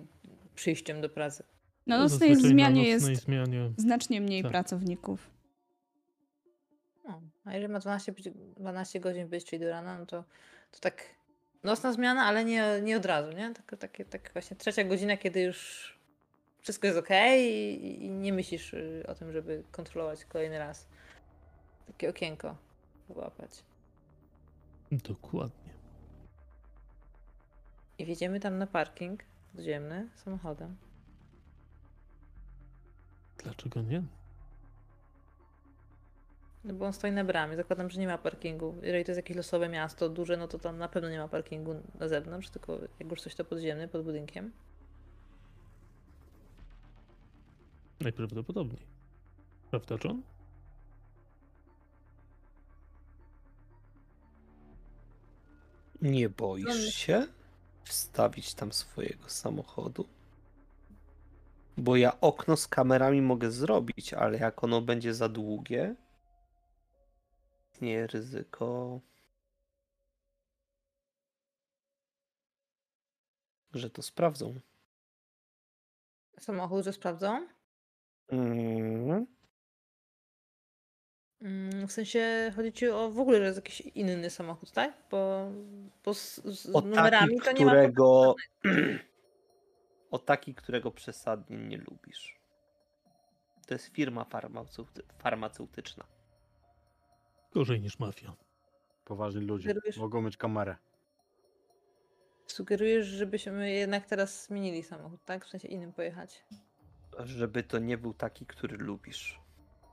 [0.56, 1.44] przyjściem do pracy.
[1.88, 4.52] Na No, nocnej zazwyczaj zmianie na jest nocnej zmianie znacznie mniej Tak.
[4.52, 5.30] pracowników.
[7.08, 10.24] No, a jeżeli ma 12, być- 12 godzin być, czyli do rana, no to,
[10.72, 11.04] to tak
[11.64, 13.54] nocna zmiana, ale nie, nie od razu, nie?
[13.54, 15.94] Tak, takie, tak właśnie trzecia godzina, kiedy już
[16.62, 20.88] wszystko jest ok i, i nie myślisz y, o tym, żeby kontrolować kolejny raz.
[21.88, 22.58] Takie okienko
[23.10, 23.64] wyłapać.
[24.92, 25.74] Dokładnie.
[27.98, 29.24] I wjedziemy tam na parking
[29.56, 30.76] podziemny samochodem.
[33.44, 34.04] Dlaczego nie?
[36.64, 37.56] No bo on stoi na bramie.
[37.56, 38.76] Zakładam, że nie ma parkingu.
[38.82, 41.76] Jeżeli to jest jakieś losowe miasto, duże, no to tam na pewno nie ma parkingu
[42.00, 44.52] na zewnątrz, tylko jak już coś to podziemny, pod budynkiem.
[48.00, 48.86] Najprawdopodobniej.
[49.72, 50.22] Prawda, John?
[56.02, 57.28] Nie boisz się
[57.84, 60.06] wstawić tam swojego samochodu?
[61.78, 65.96] Bo ja okno z kamerami mogę zrobić, ale jak ono będzie za długie,
[67.82, 69.00] nie ryzyko,
[73.74, 74.60] że to sprawdzą.
[76.40, 77.48] Samochód, że sprawdzą?
[78.28, 79.26] Mm.
[81.42, 84.94] Mm, W sensie chodzi ci o w ogóle, że jest jakiś inny samochód, tak?
[85.12, 85.52] Bo,
[86.06, 87.72] bo z, z numerami taki, to nie ma.
[87.72, 88.36] którego...
[90.14, 92.40] o taki, którego przesadnie nie lubisz.
[93.68, 95.04] To jest firma farmaceuty...
[95.18, 96.04] farmaceutyczna.
[97.54, 98.34] Gorzej niż mafia.
[99.06, 100.76] Poważni ludzie Sugerujesz- mogą mieć kamerę.
[102.48, 105.46] Sugerujesz, żebyśmy jednak teraz zmienili samochód, tak?
[105.46, 106.46] W sensie innym pojechać.
[107.20, 109.40] Żeby to nie był taki, który lubisz.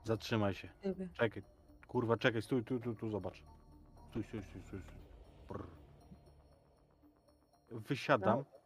[0.04, 0.68] Zatrzymaj się.
[0.84, 1.08] Lubię.
[1.14, 1.42] Czekaj.
[1.88, 3.42] Kurwa, czekaj, stój, tu, tu, tu, zobacz.
[4.10, 4.80] Stój, stój, stój, stój.
[4.80, 5.00] stój.
[5.48, 5.66] Brr.
[7.70, 8.59] Wysiadam No.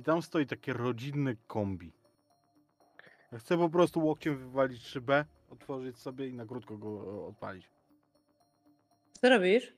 [0.00, 1.92] I tam stoi takie rodzinne kombi.
[3.32, 7.70] Ja chcę po prostu łokciem wywalić szybę, otworzyć sobie i na krótko go e, odpalić.
[9.20, 9.72] Co robisz?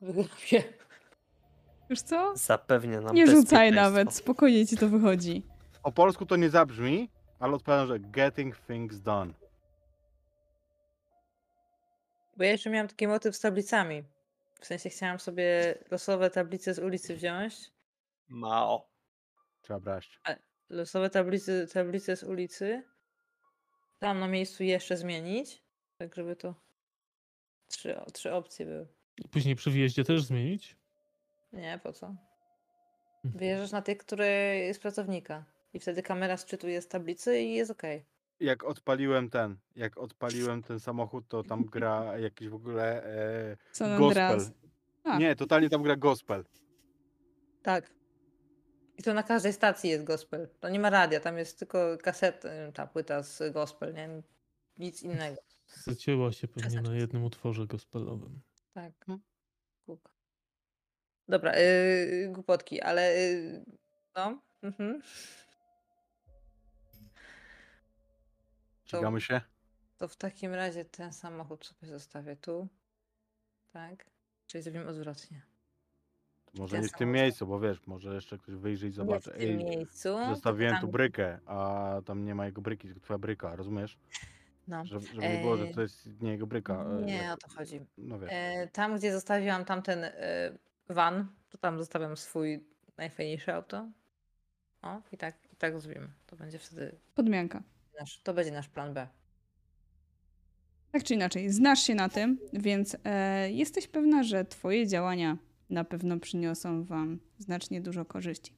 [0.00, 0.64] Wygrabie.
[1.90, 2.36] Już co?
[2.36, 5.42] Zapewnia nam Nie rzucaj nawet, spokojnie ci to wychodzi.
[5.82, 9.32] Po polsku to nie zabrzmi, ale odpowiadam, że getting things done.
[12.36, 14.02] Bo ja jeszcze miałam taki motyw z tablicami.
[14.60, 17.54] W sensie chciałam sobie losowe tablice z ulicy wziąć.
[18.28, 18.91] Mao.
[19.62, 20.20] Trzeba brać.
[20.70, 22.82] Losowe tablice, tablice z ulicy.
[23.98, 25.62] Tam na miejscu jeszcze zmienić.
[25.98, 26.54] Tak, żeby to
[27.68, 28.86] trzy, trzy opcje były.
[29.24, 30.76] I później przy wyjeździe też zmienić?
[31.52, 32.06] Nie, po co?
[32.06, 33.38] Mhm.
[33.38, 35.44] Wyjeżdżasz na tych, które jest pracownika.
[35.74, 37.82] I wtedy kamera sczytuje z tablicy i jest ok.
[38.40, 44.40] Jak odpaliłem ten, jak odpaliłem ten samochód, to tam gra jakiś w ogóle e, gospel.
[45.18, 46.44] Nie, totalnie tam gra gospel.
[47.62, 48.01] Tak.
[49.02, 50.48] I to na każdej stacji jest gospel.
[50.60, 54.22] To nie ma radia, tam jest tylko kaset, y, ta płyta z gospel, nie?
[54.78, 55.42] Nic innego.
[55.66, 58.40] Zacięła się pewnie na jednym utworze gospelowym.
[58.74, 58.92] Tak.
[59.06, 59.24] Hmm.
[59.86, 60.12] Kółko.
[61.28, 63.64] Dobra, yy, głupotki, ale yy,
[64.16, 64.42] no.
[64.62, 65.02] Mhm.
[68.84, 69.40] Ścigamy się?
[69.98, 72.68] To w takim razie ten samochód sobie zostawię tu.
[73.72, 74.10] Tak.
[74.46, 75.51] Czyli zrobimy odwrotnie.
[76.54, 79.30] Może nie w tym miejscu, bo wiesz, może jeszcze ktoś wyjrzy i Nie zobaczy.
[79.30, 80.02] w tym miejscu.
[80.02, 83.98] tylko zostawiłem tu brykę, a tam nie ma jego bryki, tylko twoja bryka, rozumiesz?
[84.68, 84.84] No.
[84.84, 86.84] Żeby, żeby nie było, że E, to jest nie jego bryka.
[86.84, 87.80] e, Nie jak- o to chodzi.
[87.98, 88.30] No wiesz.
[88.32, 90.04] E, tam, gdzie zostawiłam tamten
[90.88, 92.64] van, to tam zostawiam swój
[92.96, 93.88] najfajniejsze auto.
[94.82, 96.08] O, i tak, i tak zrobimy.
[96.26, 97.62] To będzie wtedy Podmianka.
[98.00, 99.08] nasz, to będzie nasz plan B.
[100.92, 105.36] Tak czy inaczej, znasz się na tym, więc e, jesteś pewna, że twoje działania
[105.72, 108.52] na pewno przyniosą wam znacznie dużo korzyści.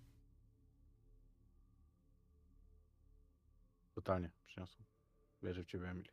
[3.95, 4.87] Totalnie przyniosłem.
[5.43, 6.09] Wierzę w ciebie, Emil.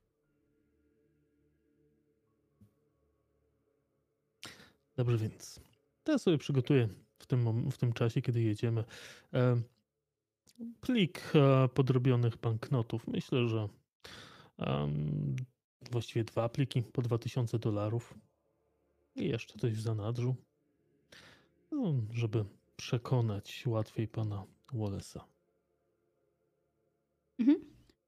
[4.96, 5.60] Dobrze, więc
[6.04, 8.84] to ja sobie przygotuję w tym, w tym czasie, kiedy jedziemy.
[9.34, 9.62] E,
[10.82, 13.08] plik e, podrobionych banknotów.
[13.08, 13.70] Myślę, że
[14.58, 15.36] em,
[15.92, 18.14] właściwie dwa pliki po 2000 dolarów.
[19.16, 20.36] I jeszcze coś w zanadrzu.
[21.72, 22.46] No, żeby
[22.76, 24.44] przekonać łatwiej pana
[24.74, 25.20] Wallace'a.
[27.40, 27.60] Mhm.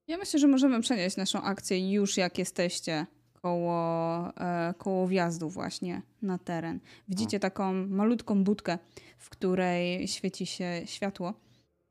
[0.07, 6.01] Ja myślę, że możemy przenieść naszą akcję już jak jesteście koło, e, koło wjazdu właśnie
[6.21, 6.79] na teren.
[7.07, 8.77] Widzicie taką malutką budkę,
[9.17, 11.33] w której świeci się światło.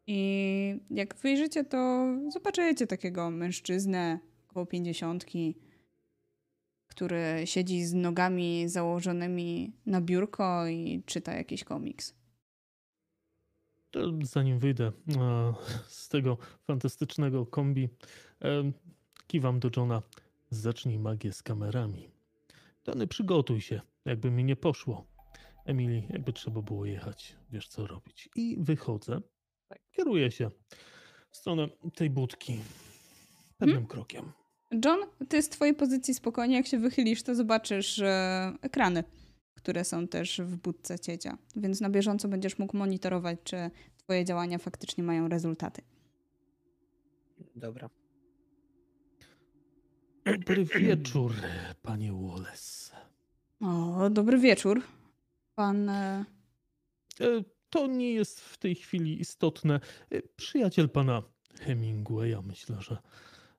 [0.06, 5.54] I jak wyjrzycie, to zobaczycie takiego mężczyznę koło pięćdziesiątki,
[6.94, 12.14] który siedzi z nogami założonymi na biurko i czyta jakiś komiks.
[13.90, 15.54] To zanim wyjdę e,
[15.86, 17.88] z tego fantastycznego kombi,
[18.42, 18.72] e,
[19.26, 20.02] kiwam do Johna.
[20.50, 22.08] Zacznij magię z kamerami.
[22.82, 25.06] Tony, przygotuj się, jakby mi nie poszło.
[25.64, 28.28] Emily, jakby trzeba było jechać, wiesz co robić.
[28.36, 29.20] I wychodzę.
[29.68, 29.80] Tak.
[29.90, 30.50] Kieruję się
[31.30, 32.60] w stronę tej budki.
[33.58, 33.86] Pewnym Hmm?
[33.86, 34.32] krokiem.
[34.84, 39.04] John, ty z twojej pozycji spokojnie, jak się wychylisz, to zobaczysz e, ekrany,
[39.54, 41.38] które są też w budce ciecia.
[41.56, 43.56] Więc na bieżąco będziesz mógł monitorować, czy
[43.96, 45.82] twoje działania faktycznie mają rezultaty.
[47.56, 47.90] Dobra.
[50.24, 51.34] Dobry wieczór,
[51.82, 52.96] panie Wallace.
[53.60, 54.82] O, dobry wieczór.
[55.54, 55.88] Pan...
[55.88, 56.24] E,
[57.20, 59.80] E, To nie jest w tej chwili istotne.
[60.10, 61.22] E, Przyjaciel pana
[61.60, 62.96] Hemingwaya, myślę, że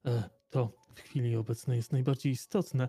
[0.05, 2.87] e, to w chwili obecnej jest najbardziej istotne.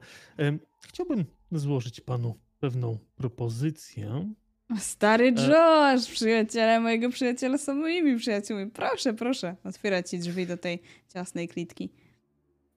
[0.81, 4.35] Chciałbym złożyć panu pewną propozycję.
[4.79, 5.49] stary E.
[5.49, 8.71] Josh, przyjaciele mojego przyjaciela są moimi przyjaciółmi.
[8.71, 10.83] Proszę, proszę, otwierać ci drzwi do tej
[11.15, 11.91] ciasnej klitki.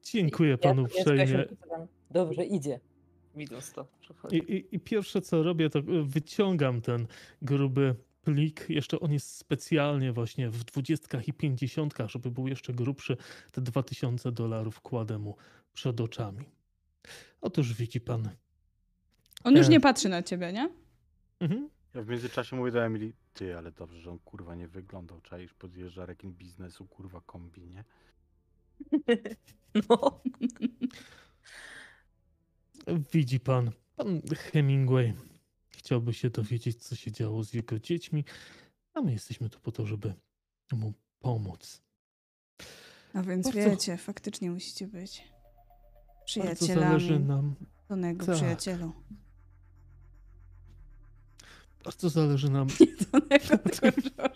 [0.03, 1.47] Dziękuję panu ja, uprzejmie.
[1.69, 2.79] Ja Dobrze, idzie.
[3.35, 3.87] Widząc to.
[4.31, 7.07] I, i, I pierwsze co robię, to wyciągam ten
[7.41, 7.95] gruby
[8.27, 8.69] plik.
[8.69, 13.17] Jeszcze on jest specjalnie właśnie w dwudziestkach i pięćdziesiątkach, żeby był jeszcze grubszy.
[13.51, 15.35] Te 2000 dolarów kładę mu
[15.73, 16.45] przed oczami.
[17.41, 18.29] Otóż widzi pan.
[19.43, 19.69] On już E.
[19.69, 20.69] nie patrzy na ciebie, nie?
[21.39, 21.69] Mhm.
[21.93, 25.21] Ja w międzyczasie mówię do Emily, ty, ale dobrze, że on kurwa nie wyglądał.
[25.21, 27.83] Czaisz, podjeżdża rekin biznesu, kurwa kombi, nie?
[29.89, 30.21] No.
[33.13, 34.21] Widzi pan, pan
[34.51, 35.13] Hemingway
[35.87, 38.23] chciałby się dowiedzieć, co się działo z jego dziećmi,
[38.93, 40.13] a my jesteśmy tu po to, żeby
[40.71, 41.81] mu pomóc.
[43.13, 45.23] A więc Bardzo- wiecie, faktycznie musicie być
[46.37, 47.55] Bardzo zależy przyjacielami nam,
[47.87, 48.35] Tonego tak.
[48.35, 48.93] przyjacielu.
[51.83, 52.67] bardzo zależy nam
[53.11, 54.29] Tonego, tylko.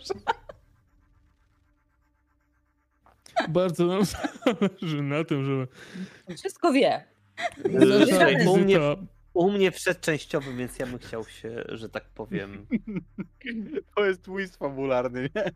[3.48, 5.68] Bardzo nam zależy na tym, żeby
[6.36, 7.04] Wszystko wie.
[8.08, 8.78] Słuchaj, nasza u mnie,
[9.34, 12.66] u mnie wszedł częściowy, więc ja bym chciał się, że tak powiem.
[13.94, 15.52] To jest twist fabularny, nie?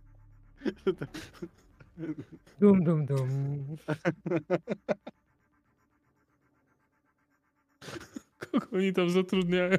[2.60, 3.76] Dum, dum, dum.
[8.38, 9.78] kogo oni tam zatrudniają.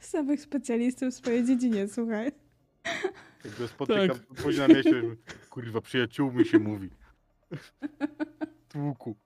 [0.00, 2.32] Samych specjalistów w swojej dziedzinie, słuchaj.
[3.44, 4.26] Jak go spotykam Tak.
[4.26, 5.02] później na mieście,
[5.50, 6.90] kurwa, przyjaciółmi się mówi.
[8.68, 9.16] Tłuku.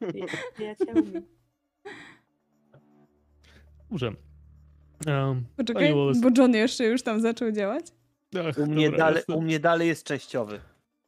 [0.54, 1.12] Przyjaciółmi.
[3.90, 4.12] Dobrze.
[5.06, 7.86] Um, Poczekaj, bo John jeszcze już tam zaczął działać.
[8.48, 10.60] ach, U mnie, dobra, dalej, u mnie dalej jest częściowy.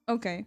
[0.06, 0.44] Okej.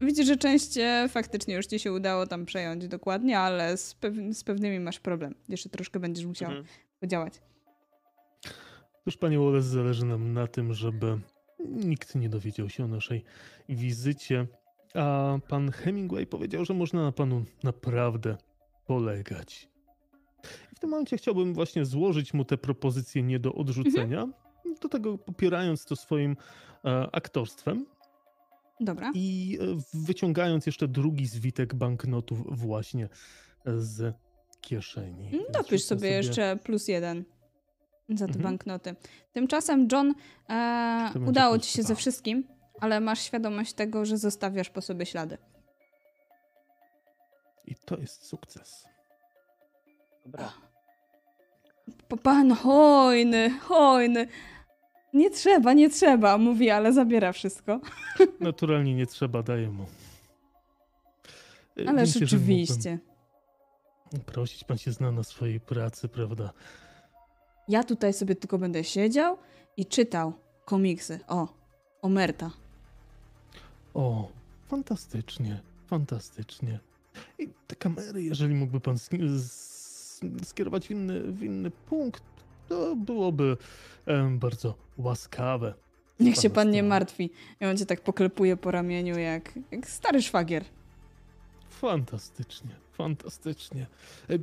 [0.00, 4.14] Widzisz, że część e, faktycznie już ci się udało tam przejąć dokładnie, ale z, pew
[4.32, 5.34] z pewnymi masz problem.
[5.48, 6.66] Jeszcze troszkę będziesz musiał Mhm.
[7.00, 7.32] podziałać.
[9.02, 11.18] Otóż, panie Wallace, zależy nam na tym, żeby
[11.68, 13.24] nikt nie dowiedział się o naszej
[13.68, 14.46] wizycie.
[14.94, 18.36] A pan Hemingway powiedział, że można na panu naprawdę
[18.86, 19.68] polegać.
[20.72, 24.28] I w tym momencie chciałbym właśnie złożyć mu te propozycje nie do odrzucenia,
[24.82, 26.36] do tego popierając to swoim
[26.84, 27.86] e, aktorstwem
[28.80, 29.10] Dobra.
[29.14, 33.08] i e, wyciągając jeszcze drugi zwitek banknotów właśnie
[33.66, 34.14] z
[34.60, 35.28] kieszeni.
[35.28, 37.24] Mm, Dopisz rzucę sobie jeszcze plus jeden
[38.08, 38.42] za te Mhm.
[38.42, 38.94] banknoty.
[39.32, 40.14] Tymczasem, John,
[40.50, 41.88] e, udało ci się dwa.
[41.88, 42.44] ze wszystkim,
[42.80, 45.38] ale masz świadomość tego, że zostawiasz po sobie ślady.
[47.66, 48.84] I to jest sukces.
[50.26, 50.52] Dobra.
[52.08, 54.26] Po pan hojny, hojny.
[55.12, 57.80] Nie trzeba, nie trzeba, mówi, ale zabiera wszystko.
[58.40, 59.84] Naturalnie nie trzeba, daję mu.
[61.82, 62.98] E, Ale jeżeli rzeczywiście.
[64.26, 66.52] Prosić, pan się zna na swojej pracy, prawda?
[67.68, 69.38] Ja tutaj sobie tylko będę siedział
[69.76, 70.32] i czytał
[70.64, 71.20] komiksy.
[71.28, 71.48] O,
[72.02, 72.50] Omerta.
[73.94, 74.28] O,
[74.66, 76.80] fantastycznie, fantastycznie.
[77.38, 78.96] I te kamery, jeżeli mógłby pan
[80.44, 82.22] skierować w inny, w inny punkt,
[82.68, 83.56] to byłoby
[84.06, 85.74] em, bardzo łaskawe.
[86.20, 87.30] Niech się pan nie martwi.
[87.60, 90.64] I on cię tak poklepuje po ramieniu jak, jak stary szwagier.
[91.68, 93.86] Fantastycznie, fantastycznie.
[94.30, 94.38] E,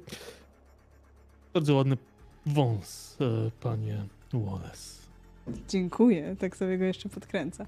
[1.53, 1.97] Bardzo ładny
[2.45, 5.05] wąs, e, panie Wallace.
[5.69, 7.65] Dziękuję, tak sobie go jeszcze podkręca.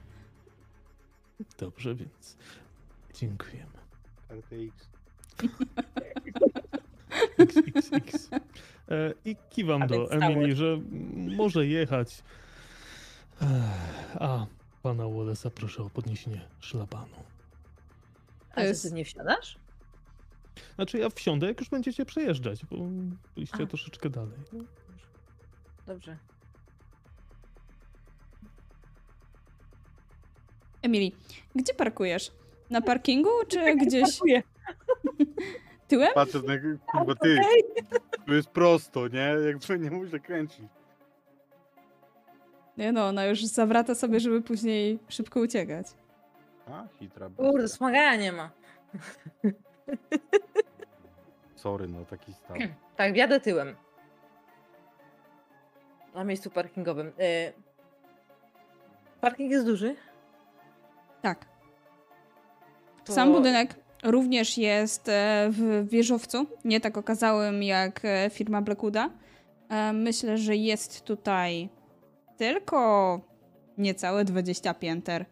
[1.57, 2.38] Dobrze, więc
[3.14, 3.77] dziękujemy.
[4.30, 4.89] RTX.
[7.38, 8.30] XXX.
[8.89, 10.11] E, I kiwam A do.
[10.11, 10.80] Emily, że
[11.38, 12.23] może jechać.
[13.41, 13.47] Ech,
[14.19, 14.45] A
[14.84, 17.15] pana Wallace'a proszę o podniesienie szlabanu.
[18.55, 19.57] A jest- ty nie wsiadasz?
[20.76, 22.77] Znaczy ja wsiądę, jak już będziecie przejeżdżać, bo
[23.35, 23.65] byliście A.
[23.68, 24.38] troszeczkę dalej.
[25.88, 26.18] Dobrze.
[30.81, 31.11] Emily,
[31.55, 32.31] gdzie parkujesz?
[32.69, 34.43] Na parkingu czy gdzieś Dziękuję.
[35.87, 36.09] tyłem?
[36.13, 36.53] Patrzę, na,
[36.91, 37.37] kurwa, ty,
[38.25, 39.35] tu jest prosto, nie?
[39.47, 40.65] Jakby nie muszę kręcić.
[42.77, 45.87] Nie no, ona już zawraca sobie, żeby później szybko uciekać.
[46.67, 47.29] A, hitra.
[47.37, 48.51] Kurde, smagania nie ma.
[51.55, 52.57] Sorry, no taki stan.
[52.97, 53.75] Tak, wjadę tyłem.
[56.13, 57.07] Na miejscu parkingowym.
[57.07, 57.53] Y...
[59.21, 59.95] Parking jest duży?
[61.22, 61.45] Tak.
[63.06, 63.14] To...
[63.14, 69.10] Sam budynek również jest e, w wieżowcu, nie tak okazałym jak e, firma Blackwooda.
[69.69, 71.69] E, Myślę, że jest tutaj
[72.38, 73.22] tylko
[73.77, 75.26] niecałe 20 pięter,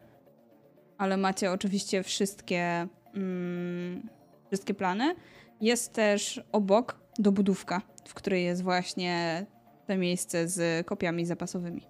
[0.97, 4.09] ale macie oczywiście wszystkie, mm,
[4.47, 5.15] wszystkie plany.
[5.61, 9.45] Jest też obok dobudówka, w której jest właśnie
[9.87, 11.87] to miejsce z kopiami zapasowymi.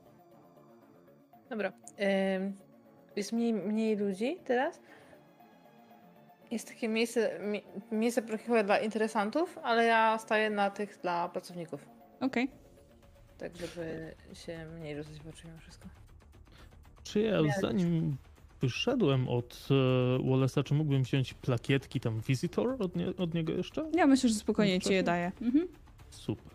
[1.50, 1.74] Dobra.
[2.40, 2.65] Ym,
[3.16, 4.80] jest mniej, mniej ludzi teraz.
[6.52, 7.62] Jest takie miejsce, mi,
[7.92, 11.86] miejsce chyba dla interesantów, ale ja staję na tych dla pracowników.
[12.20, 12.50] Okej.
[13.38, 15.90] Tak, żeby się mniej rozejść w oczy mimo wszystko.
[17.04, 17.56] Czy ja Miałeś.
[17.62, 18.18] zanim
[18.62, 19.74] wyszedłem od e,
[20.24, 23.90] Wallace'a, czy mógłbym wziąć plakietki tam Visitor od, nie, od niego jeszcze?
[23.94, 25.32] Ja myślę, że spokojnie ci je daję.
[25.42, 25.68] Mhm.
[26.10, 26.55] Super.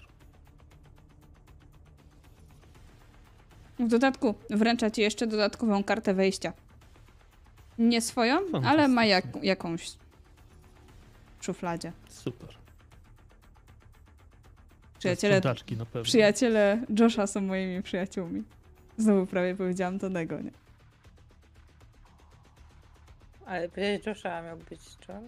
[3.81, 6.53] W dodatku wręcza ci jeszcze dodatkową kartę wejścia.
[7.79, 9.91] Nie swoją, ale ma jak, jakąś
[11.39, 11.93] w szufladzie.
[12.09, 12.49] Super.
[14.99, 15.41] Przyjaciele,
[15.79, 16.03] na pewno.
[16.03, 18.43] przyjaciele Josha są moimi przyjaciółmi.
[18.97, 20.51] Znowu prawie powiedziałam Tonego, nie?
[23.47, 25.25] Ale powiedzieć Josha miał być John?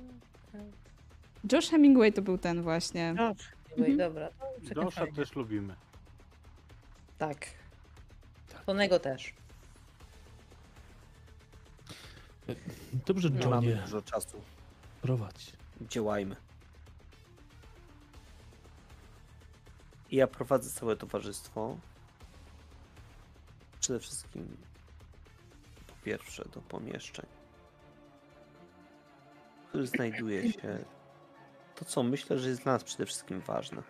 [1.53, 3.15] Josh Hemingway to był ten właśnie.
[3.19, 3.53] Josh.
[3.79, 3.97] Mhm.
[3.97, 4.29] Dobra,
[4.75, 5.75] to Josha też lubimy.
[7.19, 7.47] Tak.
[8.67, 9.35] Tonego też.
[13.07, 14.43] Dobrze, Nie mamy Johnie, dużo czasu.
[15.03, 15.53] prowadź.
[15.81, 16.37] Działajmy.
[20.11, 21.77] I Ja prowadzę całe towarzystwo.
[23.81, 24.57] Przede wszystkim
[25.87, 27.27] po pierwsze do pomieszczeń,
[29.65, 30.85] w których znajduje się
[31.75, 33.83] to, co myślę, że jest dla nas przede wszystkim ważne.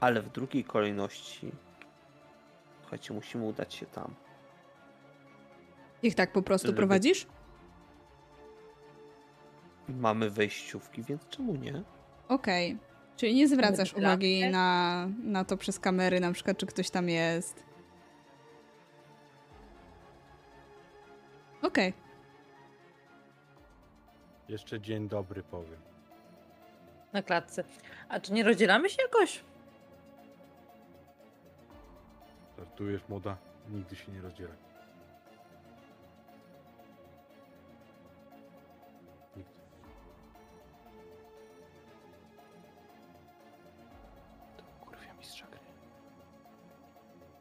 [0.00, 1.52] Ale w drugiej kolejności,
[2.88, 4.14] słuchajcie, musimy udać się tam.
[6.02, 7.26] Ich tak po prostu Żeby- prowadzisz?
[9.88, 11.82] Mamy wejściówki, więc czemu nie?
[12.28, 12.78] Okej.
[13.16, 17.64] Czyli nie zwracasz uwagi na, na to przez kamery, na przykład, czy ktoś tam jest.
[21.62, 21.92] Okej.
[24.48, 25.80] Jeszcze dzień dobry powiem.
[27.12, 27.64] Na klatce.
[28.08, 29.44] A czy nie rozdzielamy się jakoś?
[32.58, 33.36] Żartujesz, młoda?
[33.68, 34.56] Nigdy się nie rozdzielaj.
[39.36, 39.50] Nigdy.
[44.56, 45.60] To kurwia mistrza gry.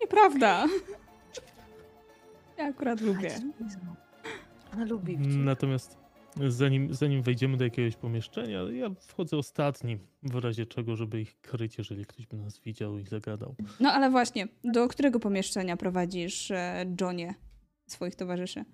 [0.02, 0.66] Nieprawda.
[2.58, 3.30] Ja akurat lubię.
[4.74, 5.18] Ona lubi.
[5.18, 5.98] Natomiast
[6.48, 11.78] zanim, zanim wejdziemy do jakiegoś pomieszczenia, ja wchodzę ostatni, w razie czego, żeby ich kryć,
[11.78, 13.56] jeżeli ktoś by nas widział i zagadał.
[13.80, 17.36] No ale właśnie, do którego pomieszczenia prowadzisz e, Johnie
[17.88, 18.66] swoich towarzyszy?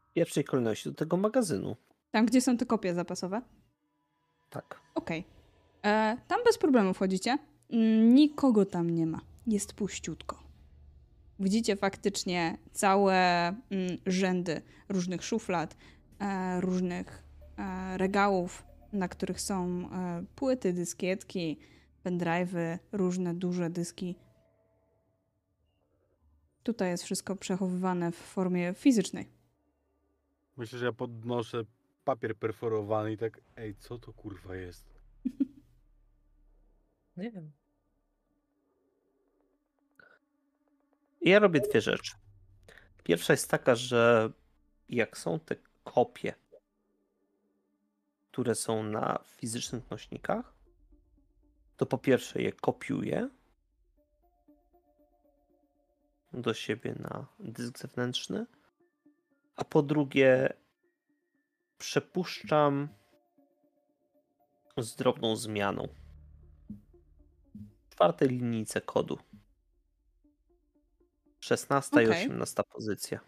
[0.00, 1.76] W pierwszej kolejności do tego magazynu.
[2.10, 3.42] Tam, gdzie są te kopie zapasowe?
[4.50, 4.80] Tak.
[4.94, 5.24] Okej.
[5.84, 7.38] E, Tam bez problemu wchodzicie.
[7.72, 9.20] Mm, Nikogo tam nie ma.
[9.46, 10.39] Jest puściutko.
[11.40, 13.14] Widzicie faktycznie całe
[13.48, 15.76] mm, rzędy różnych szuflad,
[16.18, 17.22] e, różnych
[17.58, 21.58] e, regałów, na których są e, płyty, dyskietki,
[22.04, 24.16] pendrive'y, różne duże dyski.
[26.62, 29.28] Tutaj jest wszystko przechowywane w formie fizycznej.
[30.56, 31.64] Myślę, że ja podnoszę
[32.04, 35.00] papier perforowany i tak, ej, co to kurwa jest?
[37.16, 37.52] Nie wiem.
[41.20, 42.12] Ja robię dwie rzeczy.
[43.04, 44.30] Pierwsza jest taka, że
[44.88, 46.34] jak są te kopie,
[48.30, 50.52] które są na fizycznych nośnikach,
[51.76, 53.28] to po pierwsze je kopiuję
[56.32, 58.46] do siebie na dysk zewnętrzny,
[59.56, 60.52] a po drugie
[61.78, 62.88] przepuszczam
[64.76, 65.88] z drobną zmianą
[67.90, 69.18] czwartej linijce kodu.
[71.40, 72.24] 16 i Okej.
[72.24, 73.20] 18 pozycja.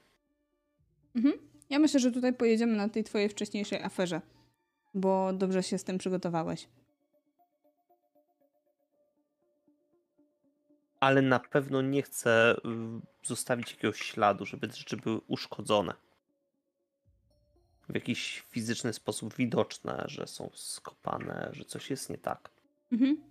[1.17, 1.35] Mhm.
[1.71, 4.21] Ja myślę, że tutaj pojedziemy na tej twojej wcześniejszej aferze,
[4.95, 6.69] bo dobrze się z tym przygotowałeś.
[11.01, 15.95] Ale na pewno nie chcę y, zostawić jakiegoś śladu, żeby te rzeczy były uszkodzone.
[17.89, 22.51] W jakiś fizyczny sposób widoczne, że są skopane, że coś jest nie tak.
[22.93, 23.23] Mhm.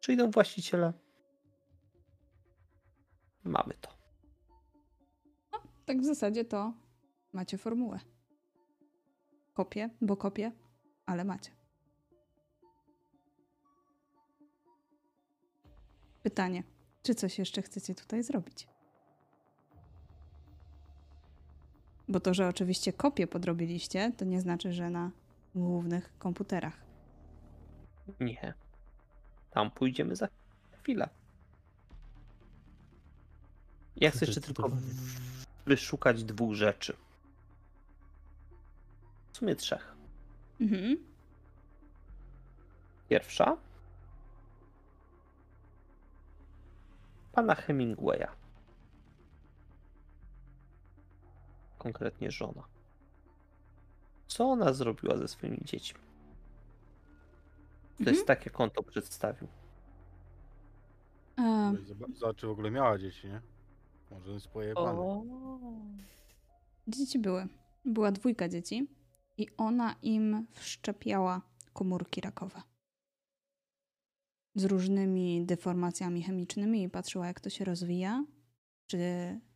[0.00, 0.92] Przyjdą właściciele.
[3.44, 3.90] Mamy to.
[5.86, 6.72] Tak w zasadzie to
[7.32, 8.00] macie formułę.
[9.54, 10.52] Kopię, bo kopię,
[11.06, 11.50] ale macie.
[16.22, 16.62] Pytanie,
[17.02, 18.68] czy coś jeszcze chcecie tutaj zrobić?
[22.08, 25.10] Bo to, że oczywiście kopię podrobiliście, to nie znaczy, że na
[25.54, 26.84] głównych komputerach.
[28.20, 28.54] Nie.
[29.50, 30.28] Tam pójdziemy za
[30.72, 31.08] chwilę.
[33.96, 34.70] Ja chcę jeszcze tylko
[35.66, 36.96] wyszukać dwóch rzeczy.
[39.32, 39.94] W sumie trzech.
[40.60, 40.96] Mhm.
[43.08, 43.56] Pierwsza.
[47.32, 48.26] Pana Hemingwaya.
[51.78, 52.62] Konkretnie żona.
[54.26, 56.00] Co ona zrobiła ze swoimi dziećmi?
[57.96, 58.14] To Mhm.
[58.16, 59.48] jest tak, jak on to przedstawił.
[61.38, 63.40] Zob- Zobacz, czy w ogóle miała dzieci, nie?
[64.10, 65.22] Może jest pojebane.
[66.88, 67.46] Dzieci były.
[67.84, 68.88] Była dwójka dzieci
[69.38, 72.62] i ona im wszczepiała komórki rakowe.
[74.54, 78.24] Z różnymi deformacjami chemicznymi i patrzyła, jak to się rozwija,
[78.86, 78.98] czy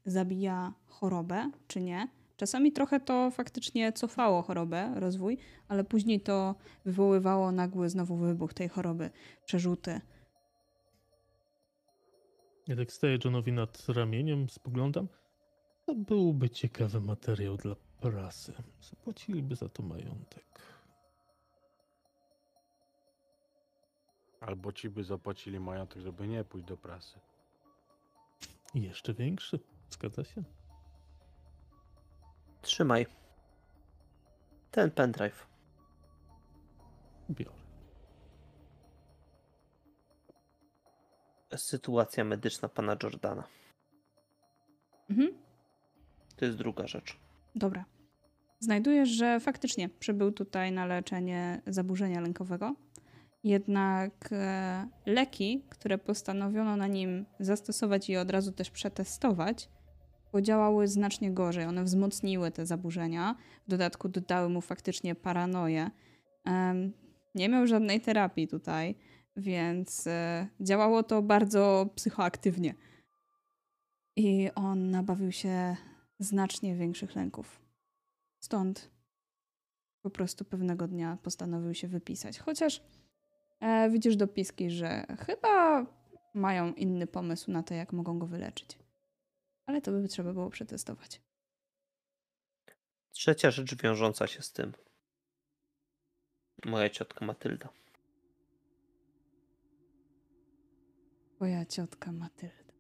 [0.04, 2.08] zabija chorobę, czy nie.
[2.36, 5.38] Czasami trochę to faktycznie cofało chorobę, rozwój,
[5.68, 6.54] ale później to
[6.84, 9.10] wywoływało nagły znowu wybuch tej choroby,
[9.44, 10.00] przerzuty.
[12.68, 15.08] Ja tak staję Johnowi nad ramieniem, spoglądam.
[15.86, 18.52] To byłby ciekawy materiał dla prasy.
[18.80, 20.44] Zapłaciliby za to majątek.
[24.40, 27.18] Albo ci by zapłacili majątek, żeby nie pójść do prasy.
[28.74, 29.60] Jeszcze większy.
[29.90, 30.42] Zgadza się?
[32.62, 33.06] Trzymaj.
[34.70, 35.46] Ten pendrive.
[37.30, 37.67] Biorę.
[41.56, 43.44] Sytuacja medyczna pana Jordana.
[45.10, 45.28] Mhm.
[46.36, 47.16] To jest druga rzecz.
[47.54, 47.84] Dobra.
[48.60, 52.74] Znajdujesz, że faktycznie przybył tutaj na leczenie zaburzenia lękowego.
[53.44, 59.68] Jednak e, leki, które postanowiono na nim zastosować i od razu też przetestować,
[60.32, 61.64] podziałały znacznie gorzej.
[61.64, 63.34] One wzmocniły te zaburzenia.
[63.66, 65.90] W dodatku dodały mu faktycznie paranoję.
[67.34, 68.94] Nie miał żadnej terapii tutaj,
[69.38, 72.74] więc e, działało to bardzo psychoaktywnie.
[74.16, 75.76] I on nabawił się
[76.18, 77.60] znacznie większych lęków.
[78.40, 78.90] Stąd
[80.02, 82.38] po prostu pewnego dnia postanowił się wypisać.
[82.38, 82.82] Chociaż
[83.60, 85.86] e, widzisz dopiski, że chyba
[86.34, 88.78] mają inny pomysł na to, jak mogą go wyleczyć.
[89.66, 91.20] Ale to by trzeba było przetestować.
[93.10, 94.72] Trzecia rzecz wiążąca się z tym.
[96.64, 97.68] Moja ciotka Matylda.
[101.38, 102.72] Twoja ciotka Matylda.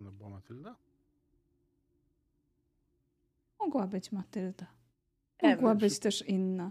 [0.00, 0.76] No była Matylda?
[3.58, 4.66] Mogła być Matylda.
[5.38, 5.54] Ewa.
[5.54, 6.70] Mogła być też inna.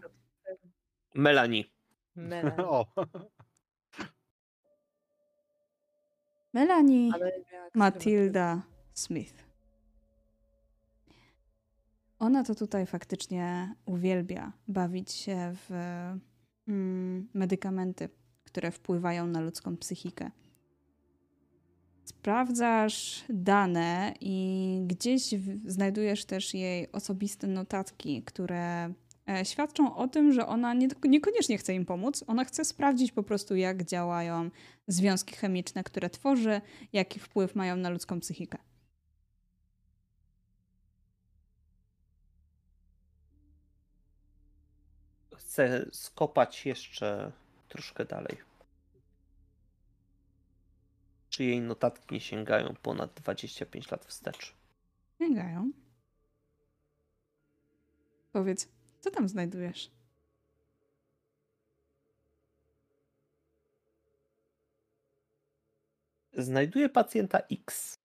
[1.15, 1.63] Melanie.
[2.15, 2.55] Mela.
[2.69, 2.85] o,
[6.53, 7.11] Melanie
[7.75, 8.61] Matilda
[8.93, 9.43] Smith.
[12.19, 15.71] Ona to tutaj faktycznie uwielbia bawić się w
[16.67, 18.09] mm, medykamenty,
[18.43, 20.31] które wpływają na ludzką psychikę.
[22.05, 25.23] Sprawdzasz dane i gdzieś
[25.65, 28.93] znajdujesz też jej osobiste notatki, które
[29.29, 32.23] e, świadczą o tym, że ona nie, niekoniecznie chce im pomóc.
[32.27, 34.49] Ona chce sprawdzić po prostu, jak działają
[34.87, 36.61] związki chemiczne, które tworzy,
[36.93, 38.57] jaki wpływ mają na ludzką psychikę.
[45.35, 47.31] Chcę skopać jeszcze
[47.69, 48.50] troszkę dalej.
[51.41, 54.53] Czy jej notatki sięgają ponad 25 lat wstecz?
[55.17, 55.71] Sięgają.
[58.31, 58.67] Powiedz,
[58.99, 59.91] co tam znajdujesz?
[66.33, 67.97] Znajduję pacjenta X.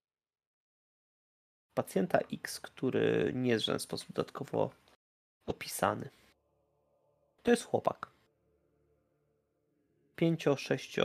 [1.73, 4.71] Pacjenta X, który nie jest w żaden sposób dodatkowo
[5.45, 6.09] opisany.
[7.43, 8.09] To jest chłopak.
[10.15, 10.99] 5, 6,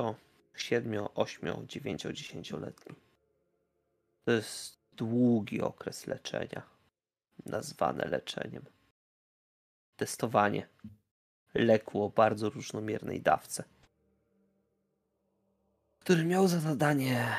[0.55, 2.97] 7, 8, 9, 10-letni.
[4.25, 6.63] To jest długi okres leczenia,
[7.47, 8.65] nazwane leczeniem.
[9.97, 10.69] Testowanie
[11.55, 13.65] leku o bardzo różnomiernej dawce
[16.03, 17.37] który miał za zadanie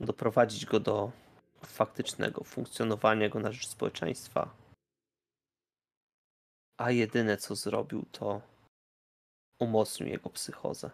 [0.00, 1.12] doprowadzić go do
[1.64, 4.54] faktycznego funkcjonowania go na rzecz społeczeństwa.
[6.76, 8.40] A jedyne co zrobił to
[9.62, 10.90] umocnił jego psychozę.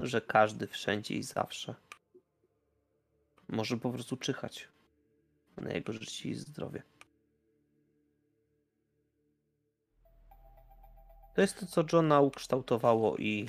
[0.00, 1.74] Że każdy wszędzie i zawsze
[3.48, 4.68] może po prostu czyhać
[5.56, 6.82] na jego życie i zdrowie.
[11.34, 13.48] To jest to, co Johna ukształtowało i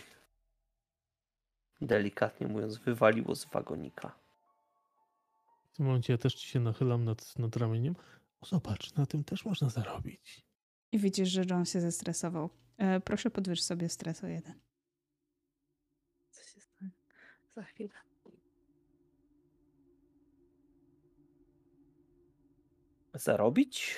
[1.82, 4.16] delikatnie mówiąc, wywaliło z wagonika.
[5.72, 7.96] W tym momencie ja też ci się nachylam nad, nad ramieniem.
[8.42, 10.46] O, zobacz, na tym też można zarobić.
[10.92, 12.50] I widzisz, że John się zestresował.
[12.82, 14.60] E, proszę podwyż sobie stres o jeden.
[16.32, 16.92] Co się stanie?
[17.56, 17.94] Za chwilę.
[23.14, 23.96] Zarobić?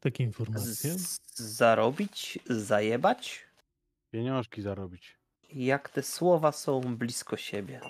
[0.00, 0.98] Takie informacje.
[0.98, 2.38] Z- zarobić?
[2.50, 3.40] Zajebać?
[4.10, 5.18] Pieniążki zarobić.
[5.52, 7.80] Jak te słowa są blisko siebie.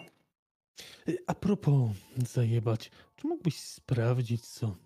[1.09, 4.77] Y, A propos zajebać, czy mógłbyś sprawdzić, co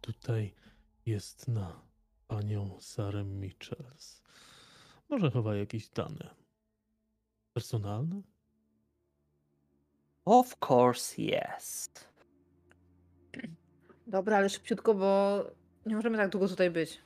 [0.00, 0.54] tutaj
[1.06, 1.82] jest na
[2.30, 4.22] panią Sarę Michels?
[5.08, 6.34] Może chowa jakieś dane
[7.52, 8.22] personalne?
[10.24, 11.90] Of course, yes.
[14.06, 15.38] Dobra, ale szybciutko, bo
[15.86, 17.00] nie możemy tak długo tutaj być.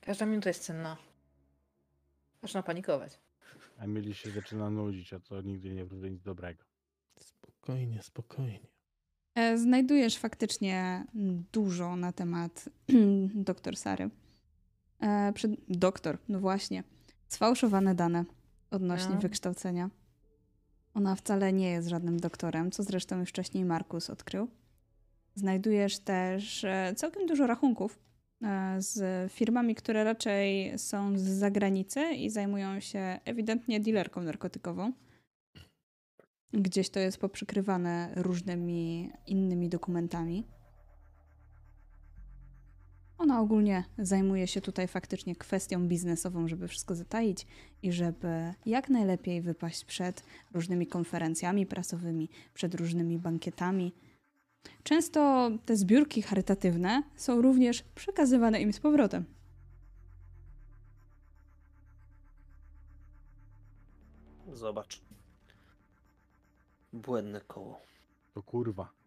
[0.00, 0.96] Każda minuta jest cenna.
[2.42, 3.20] Zaczyna panikować.
[3.78, 6.64] Emily się zaczyna nudzić, a to nigdy nie wróży nic dobrego.
[7.18, 8.68] Spokojnie, spokojnie.
[9.34, 11.04] E, Znajdujesz faktycznie
[11.52, 12.68] dużo na temat
[13.50, 14.10] doktor Sary.
[15.00, 15.50] E, Przed...
[15.68, 16.82] Doktor, no właśnie.
[17.28, 18.24] Sfałszowane dane
[18.70, 19.20] odnośnie No.
[19.20, 19.90] wykształcenia.
[20.94, 24.48] Ona wcale nie jest żadnym doktorem, co zresztą już wcześniej Markus odkrył.
[25.34, 27.98] Znajdujesz też e, całkiem dużo rachunków
[28.42, 34.92] e, z firmami, które raczej są z zagranicy i zajmują się ewidentnie dealerką narkotykową.
[36.52, 40.44] Gdzieś to jest poprzykrywane różnymi innymi dokumentami.
[43.18, 47.46] Ona ogólnie zajmuje się tutaj faktycznie kwestią biznesową, żeby wszystko zataić
[47.82, 53.92] i żeby jak najlepiej wypaść przed różnymi konferencjami prasowymi, przed różnymi bankietami.
[54.82, 59.24] Często te zbiórki charytatywne są również przekazywane im z powrotem.
[64.52, 65.00] Zobacz.
[66.92, 67.80] Błędne koło.
[68.34, 69.03] To kurwa.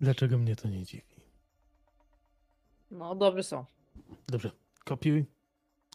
[0.00, 1.16] Dlaczego mnie to nie dziwi?
[2.90, 3.64] No, dobry są.
[4.28, 4.50] Dobrze,
[4.84, 5.24] kopiuj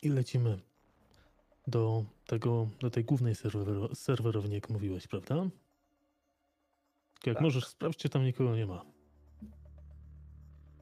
[0.01, 0.59] i lecimy
[1.67, 5.35] do tego, do tej głównej serwer, serwerowni, jak mówiłeś, prawda?
[7.25, 7.41] Jak Tak.
[7.43, 8.85] możesz, sprawdź, czy tam nikogo nie ma.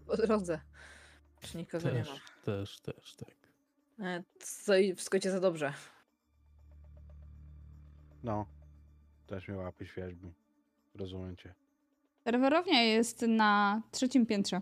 [0.05, 0.61] Po drodze.
[1.41, 2.05] Czy nikogo nie ma.
[2.05, 3.35] Też, też, też, tak.
[3.99, 5.73] E, Co i wszystko idzie za dobrze.
[8.23, 8.45] No.
[9.27, 10.33] Też mnie łapy świeżbi.
[10.95, 11.53] Rozumiem cię.
[12.29, 14.61] Serwerownia jest na trzecim piętrze.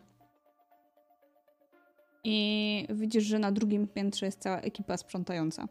[2.23, 5.67] I widzisz, że na drugim piętrze jest cała ekipa sprzątająca.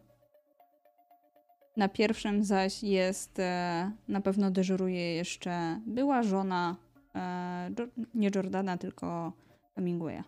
[1.77, 6.77] Na pierwszym zaś jest, e, na pewno dyżuruje jeszcze była żona,
[7.15, 7.71] e,
[8.15, 9.33] nie Jordana, tylko
[9.75, 10.23] Hemingwaya.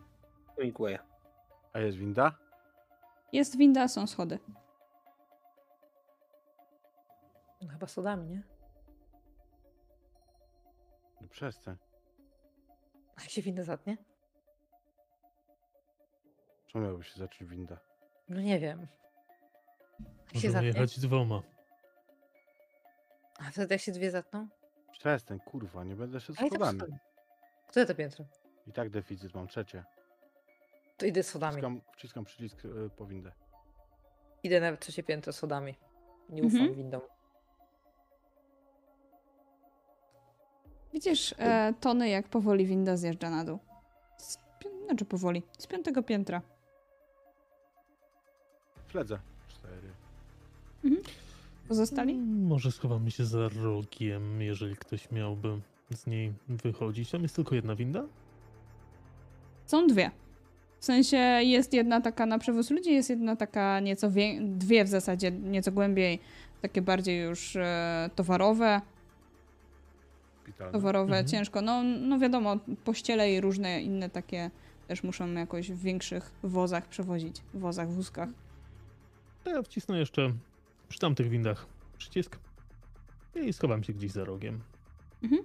[0.63, 0.99] Dziękuję.
[1.73, 2.33] A jest winda?
[3.33, 4.39] Jest winda, są schody.
[7.63, 8.58] No, chyba sodami, nie?
[11.29, 11.77] No przestań.
[13.17, 13.97] A jak się winda zatnie?
[16.67, 17.79] Czemu miałoby się zacząć winda?
[18.29, 18.87] No nie wiem.
[20.35, 20.69] Jak się zatnie?
[20.69, 21.43] jechać dwoma.
[23.39, 24.49] A wtedy jak się dwie zatną?
[24.93, 26.81] Przestań, kurwa, nie będę i tak schodami.
[27.69, 28.25] Które to piętro?
[28.67, 29.85] I tak deficyt mam, trzecie.
[30.97, 31.53] To idę schodami.
[31.53, 33.33] Wciskam, wciskam przycisk y, po windę.
[34.43, 35.75] Idę na trzecie piętro schodami.
[36.29, 36.75] Nie ufam Mhm.
[36.77, 37.01] windom.
[40.99, 43.59] Widzisz e, Tony, jak powoli winda zjeżdża na dół.
[44.19, 44.39] Z
[44.87, 46.43] znaczy powoli, z piątego piętra.
[48.93, 49.19] Śledzę.
[49.49, 49.89] Cztery.
[51.69, 52.13] Pozostali?
[52.13, 55.61] Mm, Może schowamy się za rogiem, jeżeli ktoś miałby
[55.95, 57.11] z niej wychodzić.
[57.11, 58.05] Tam jest tylko jedna winda?
[59.67, 60.11] Są dwie.
[60.81, 64.89] W sensie jest jedna taka na przewóz ludzi, jest jedna taka nieco wie- dwie w
[64.89, 66.19] zasadzie, nieco głębiej,
[66.63, 68.81] takie bardziej już e, towarowe,
[70.49, 70.73] Szpitalny.
[70.73, 71.27] towarowe Mhm.
[71.27, 71.63] ciężko.
[71.63, 74.51] No, no wiadomo, pościele i różne inne takie
[74.89, 78.29] też muszą jakoś w większych wozach przewozić, wozach, wózkach.
[79.45, 80.33] To ja wcisnę jeszcze
[80.89, 81.67] przy tamtych windach
[81.99, 82.39] przycisk
[83.35, 84.61] i schowam się gdzieś za rogiem.
[85.23, 85.43] Mhm.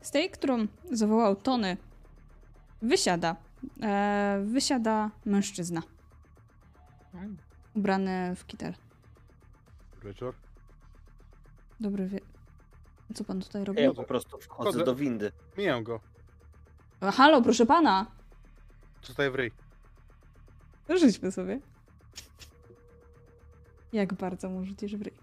[0.00, 1.76] Z tej, którą zawołał Tony,
[2.82, 3.36] wysiada.
[3.82, 5.82] E, wysiada mężczyzna,
[7.14, 7.36] Mm.
[7.74, 8.74] ubrany w kitel.
[10.04, 10.34] Wieczór.
[11.80, 12.20] Dobry wie...
[13.14, 13.82] Co pan tutaj robi?
[13.82, 14.84] Ja po prostu wchodzę Wchodzę.
[14.84, 15.32] do windy.
[15.58, 16.00] Mijam go.
[17.00, 18.06] Halo, proszę pana!
[19.02, 19.50] Zostaje w ryj.
[21.00, 21.60] Rzućmy sobie.
[23.92, 25.14] Jak bardzo mu rzucisz w ryj?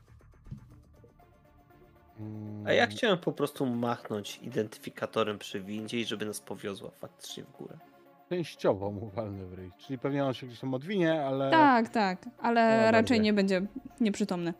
[2.65, 7.51] A ja chciałem po prostu machnąć identyfikatorem przy windzie i żeby nas powiozła faktycznie w
[7.51, 7.77] górę.
[8.29, 9.71] Częściowo mu walnę w ryj.
[9.77, 11.51] Czyli pewnie on się gdzieś tam odwinie, ale...
[11.51, 13.23] Tak, tak, ale No, raczej dobrze.
[13.23, 13.61] nie będzie
[13.99, 14.53] nieprzytomny.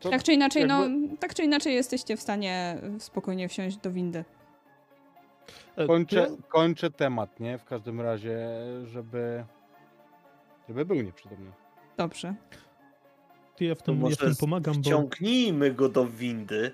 [0.00, 3.90] To Tak czy inaczej, no, jakby- tak czy inaczej jesteście w stanie spokojnie wsiąść do
[3.90, 4.24] windy.
[5.76, 7.58] E, Kończę, kończę temat, nie?
[7.58, 8.38] W każdym razie,
[8.86, 9.44] żeby...
[10.68, 11.50] Żeby był nieprzytomny.
[11.96, 12.34] Dobrze.
[13.56, 16.70] To ja w tym, ja w tym pomagam, bo Wciągnijmy go do windy.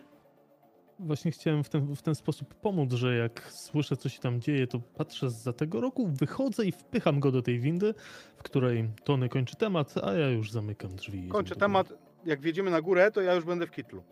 [0.99, 4.67] właśnie chciałem w ten, w ten sposób pomóc, że jak słyszę, co się tam dzieje,
[4.67, 7.95] to patrzę za tego roku, wychodzę i wpycham go do tej windy,
[8.37, 11.29] w której Tony kończy temat, a ja już zamykam drzwi.
[11.29, 11.93] Kończę temat.
[12.27, 14.05] Jak wjedziemy na górę, to ja już będę w kitlu.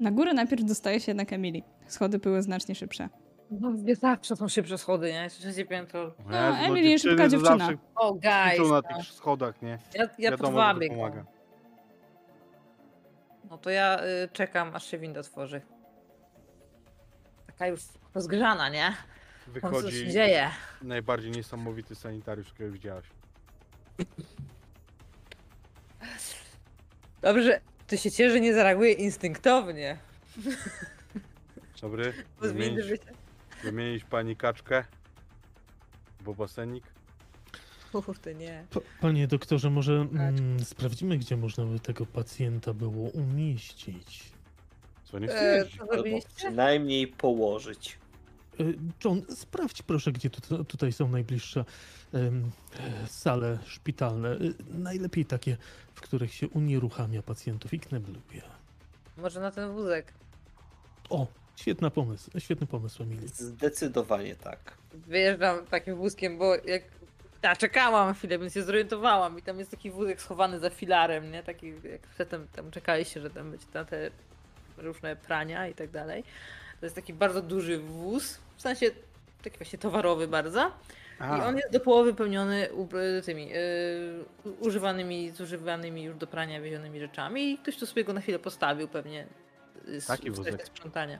[0.00, 1.62] Na górę najpierw dostaje się jednak Emily.
[1.86, 3.08] Schody były znacznie szybsze.
[3.50, 5.30] No, nie zawsze są szybsze schody, nie?
[5.30, 6.14] Trzecie piętro.
[6.26, 7.58] No, Jezu, Emily jest szybka to dziewczyna.
[7.58, 8.24] zawsze O, guys.
[8.48, 8.82] kwiczą na No.
[8.82, 9.78] tych schodach, nie?
[9.94, 10.94] Ja, ja Wiadomo, że to podwabię go.
[10.94, 11.24] pomaga.
[13.50, 15.60] No to ja y, czekam, aż się winda otworzy.
[17.46, 17.80] Taka już
[18.14, 18.90] rozgrzana, nie?
[18.90, 20.50] Coś się Wychodzi dzieje.
[20.82, 23.04] najbardziej niesamowity sanitariusz, którego widziałaś.
[27.24, 29.98] Dobrze, że ty się cieszy, że nie zareaguje instynktownie.
[31.80, 32.84] Dobry, wymienić,
[33.62, 34.84] wymienić pani kaczkę.
[36.20, 36.84] Bo basenik.
[37.92, 38.64] Kurde, nie.
[38.70, 44.22] Pa- Panie doktorze, może mm, sprawdzimy, gdzie można by tego pacjenta było umieścić.
[45.04, 45.76] Co nie E, jeździć.
[45.76, 46.28] co Albo zrobiliście?
[46.36, 47.98] przynajmniej położyć.
[48.60, 48.64] E,
[49.04, 51.64] John, sprawdź proszę, gdzie tu, tutaj są najbliższe
[52.14, 52.30] e,
[53.06, 54.28] sale szpitalne.
[54.28, 54.38] E,
[54.78, 55.56] Najlepiej takie,
[55.94, 58.42] w których się unieruchamia pacjentów i knebluje.
[59.16, 60.12] Może na ten wózek.
[61.10, 61.26] O,
[61.56, 63.28] świetny pomysł, świetny pomysł, Emily.
[63.28, 64.58] Zdecydowanie tak.
[64.94, 66.82] Wyjeżdżam takim wózkiem, bo jak...
[67.42, 71.42] Ja czekałam chwilę, więc się zorientowałam i tam jest taki wózek schowany za filarem, nie?
[71.42, 74.10] Taki jak przedtem tam czekaliście, że tam będzie na te
[74.78, 76.24] różne prania i tak dalej.
[76.80, 78.86] To jest taki bardzo duży wóz, w sensie
[79.44, 80.72] taki właśnie towarowy bardzo.
[81.20, 86.60] I A, on jest do połowy wypełniony ubr- tymi yy, używanymi, zużywanymi już do prania
[86.60, 89.26] wiezionymi rzeczami i ktoś tu sobie go na chwilę postawił pewnie
[89.88, 90.54] y, z, Taki w wózek.
[90.54, 91.18] kwestii sprzątania.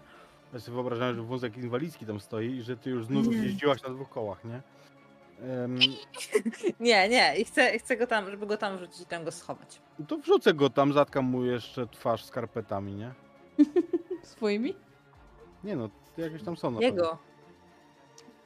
[0.52, 3.82] ja sobie wyobrażałem, że wózek inwalidzki tam stoi i że ty już z nudów jeździłaś
[3.82, 4.60] na dwóch kołach, nie?
[5.50, 5.78] Em,
[6.80, 9.80] Nie, nie, i chcę, chcę go tam, żeby go tam wrzucić i tam go schować.
[10.08, 13.12] to wrzucę go tam, zatkam mu jeszcze twarz skarpetami, nie?
[14.22, 14.74] Swoimi?
[15.64, 15.90] Nie no,
[16.22, 17.02] jakieś tam są na pewno.
[17.02, 17.18] Jego.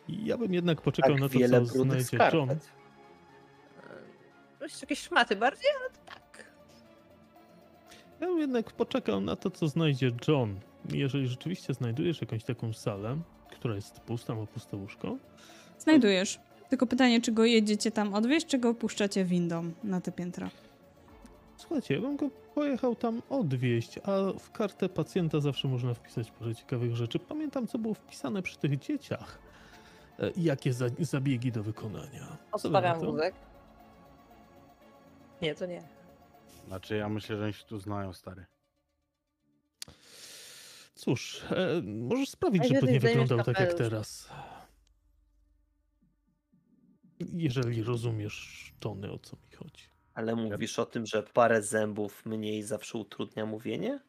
[0.09, 2.49] Ja bym jednak poczekał Tak na to, wiele co brudnych znajdzie John.
[2.49, 2.71] skarpet.
[4.59, 6.53] To jest jakieś szmaty bardziej, ale to tak.
[8.21, 10.61] Ja bym jednak poczekał na to, co znajdzie John.
[10.93, 13.19] Jeżeli rzeczywiście znajdujesz jakąś taką salę,
[13.51, 15.17] która jest pusta, ma puste łóżko,
[15.79, 16.41] Znajdujesz.
[16.69, 20.51] Tylko pytanie, czy go jedziecie tam odwieźć, czy go puszczacie windą na te piętra?
[21.59, 26.55] Słuchajcie, ja bym go pojechał tam odwieźć, a w kartę pacjenta zawsze można wpisać parę
[26.55, 27.19] ciekawych rzeczy.
[27.19, 29.39] Pamiętam, co było wpisane przy tych dzieciach.
[30.19, 32.39] E, Jakie za, zabiegi do wykonania.
[33.01, 33.07] To?
[33.07, 33.35] wózek.
[35.43, 35.83] Nie, to nie.
[36.67, 38.47] Znaczy ja myślę, że oni się tu znają, stary.
[40.95, 44.31] Cóż, e, możesz sprawić, żeby nie wyglądał tak jak teraz.
[47.21, 49.98] Jeżeli rozumiesz, Tony, o co mi chodzi.
[50.19, 54.01] Ale mówisz o tym, że parę zębów mniej zawsze utrudnia mówienie?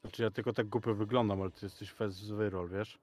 [0.00, 2.98] Znaczy ja tylko tak głupio wyglądam, ale ty jesteś fez z wyrol, wiesz?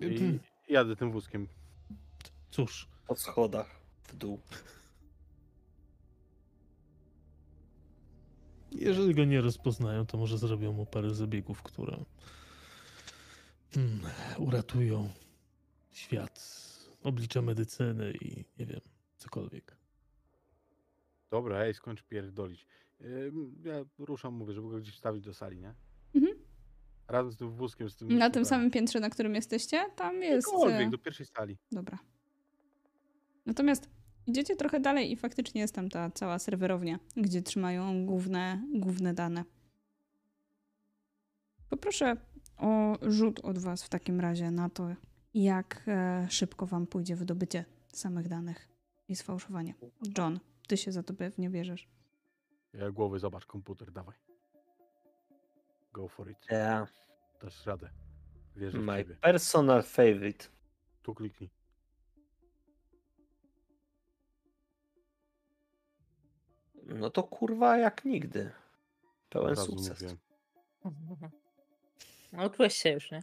[0.00, 1.48] I Mm, jadę tym wózkiem.
[2.50, 4.40] Cóż, Po schodach w dół.
[8.72, 12.04] Jeżeli go nie rozpoznają, to może zrobią mu parę zabiegów, które
[13.74, 14.00] hmm,
[14.38, 15.10] uratują
[15.92, 16.40] świat,
[17.02, 18.80] oblicze medycyny i nie wiem,
[19.16, 19.77] cokolwiek.
[21.30, 22.66] Dobra, ej, skończ pierdolić.
[23.00, 25.74] Ym, Ja ruszam, mówię, żeby go gdzieś wstawić do sali, nie?
[26.14, 26.36] Mhm.
[27.08, 28.18] Razem z tym wózkiem, z tym...
[28.18, 30.48] Na tym samym piętrze, na którym jesteście, tam jest...
[30.48, 31.58] Gdziekolwiek, e, do pierwszej sali.
[31.72, 31.98] Dobra.
[33.46, 33.88] Natomiast
[34.26, 39.44] idziecie trochę dalej i faktycznie jest tam ta cała serwerownia, gdzie trzymają główne, główne dane.
[41.68, 42.16] Poproszę
[42.56, 44.88] o rzut od was w takim razie na to,
[45.34, 48.68] jak e, szybko wam pójdzie wydobycie samych danych
[49.08, 49.74] i sfałszowanie.
[50.18, 51.88] John, ty się za to pewnie bierzesz.
[52.72, 54.16] Ja głowy, zobacz, komputer, dawaj.
[55.92, 56.38] Go for it.
[56.50, 56.92] Yeah.
[57.42, 57.90] Dasz radę.
[58.56, 59.16] Wierzę w My ciebie.
[59.16, 60.44] personal favorite.
[61.02, 61.50] Tu kliknij.
[66.84, 68.50] No to kurwa jak nigdy.
[69.30, 70.02] Pełen Od razu sukces.
[70.02, 70.18] mówiłem.
[72.32, 73.22] No uczyłeś się już, nie?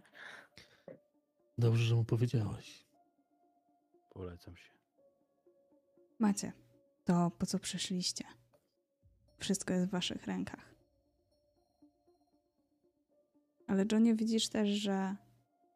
[1.57, 2.85] Dobrze, że mu powiedziałaś.
[4.09, 4.71] Polecam się.
[6.19, 6.51] Macie
[7.05, 8.25] to, po co przyszliście.
[9.37, 10.75] Wszystko jest w waszych rękach.
[13.67, 15.15] Ale Johnie widzisz też, że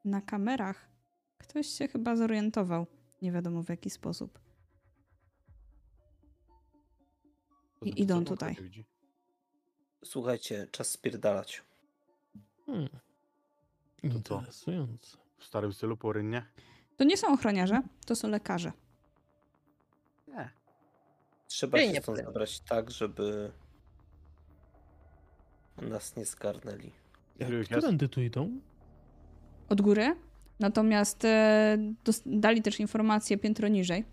[0.06, 0.90] na kamerach
[1.38, 2.88] ktoś się chyba zorientował.
[3.22, 4.40] Nie wiadomo w jaki sposób.
[7.82, 8.56] I idą tutaj.
[10.06, 11.64] Słuchajcie, czas spierdalać.
[12.66, 12.90] Hmm.
[14.04, 15.18] Interesujące.
[15.38, 15.98] W starym stylu?
[16.98, 18.72] To nie są ochroniarze, to są lekarze.
[21.50, 23.52] Trzeba Ej, się stąd zabrać tak, żeby
[25.82, 26.92] nas nie zgarnęli.
[27.40, 28.60] Jak którędy tu idą?
[29.70, 30.16] od góry.
[30.60, 31.78] Natomiast e,
[32.26, 34.06] dali też informację piętro niżej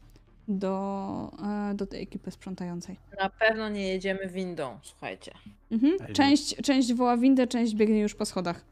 [0.48, 1.32] do,
[1.70, 2.96] e, do tej ekipy sprzątającej.
[3.20, 5.32] Na pewno nie jedziemy windą, słuchajcie.
[5.70, 6.14] Mhm.
[6.14, 8.64] Część, część woła windę, część biegnie już po schodach.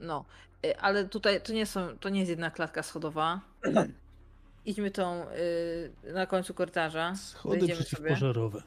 [0.00, 0.24] No,
[0.66, 3.40] y, ale tutaj to nie są, to nie jest jedna klatka schodowa.
[4.64, 5.26] Idźmy tą
[6.06, 7.14] y, na końcu korytarza.
[7.14, 7.86] Schody Wejdziemy sobie.
[7.86, 8.62] przeciwpożarowe.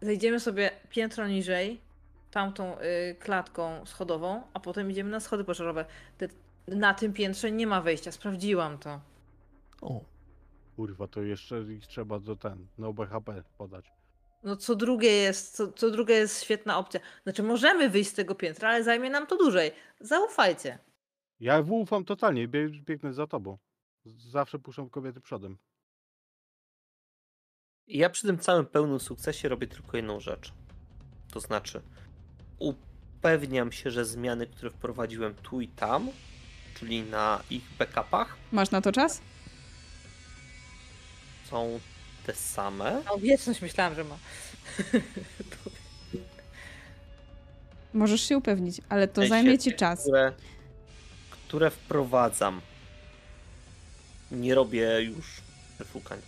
[0.00, 1.80] Zejdziemy sobie piętro niżej,
[2.30, 5.84] tamtą y, klatką schodową, a potem idziemy na schody pożarowe.
[6.18, 6.28] Te,
[6.68, 9.00] na tym piętrze nie ma wejścia, sprawdziłam to.
[9.80, 10.04] O,
[10.76, 13.90] Kurwa, to jeszcze ich trzeba do ten, no BHP podać.
[14.44, 17.00] No co drugie jest, co, co drugie jest świetna opcja.
[17.22, 19.72] Znaczy możemy wyjść z tego piętra, ale zajmie nam to dłużej.
[20.00, 20.78] Zaufajcie.
[21.40, 23.58] Ja ufam totalnie, bie, biegnę za tobą.
[24.06, 25.58] Zawsze puszczam kobiety przodem.
[27.86, 30.52] I ja przy tym całym pełnym sukcesie robię tylko jedną rzecz.
[31.32, 31.82] To znaczy,
[32.58, 36.08] upewniam się, że zmiany, które wprowadziłem tu i tam,
[36.74, 39.20] czyli na ich backupach, Masz na to czas?
[41.50, 41.80] są
[42.26, 43.02] te same.
[43.04, 44.18] Na wieczność myślałam, że ma.
[47.94, 50.02] Możesz się upewnić, ale to zajmie ci czas.
[50.02, 50.32] które,
[51.30, 52.60] które wprowadzam.
[54.30, 55.26] Nie robię już
[55.78, 56.18] wyszukań.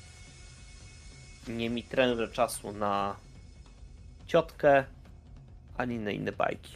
[1.49, 3.17] Nie mi trener czasu na
[4.27, 4.85] ciotkę,
[5.77, 6.73] ani na inne bajki.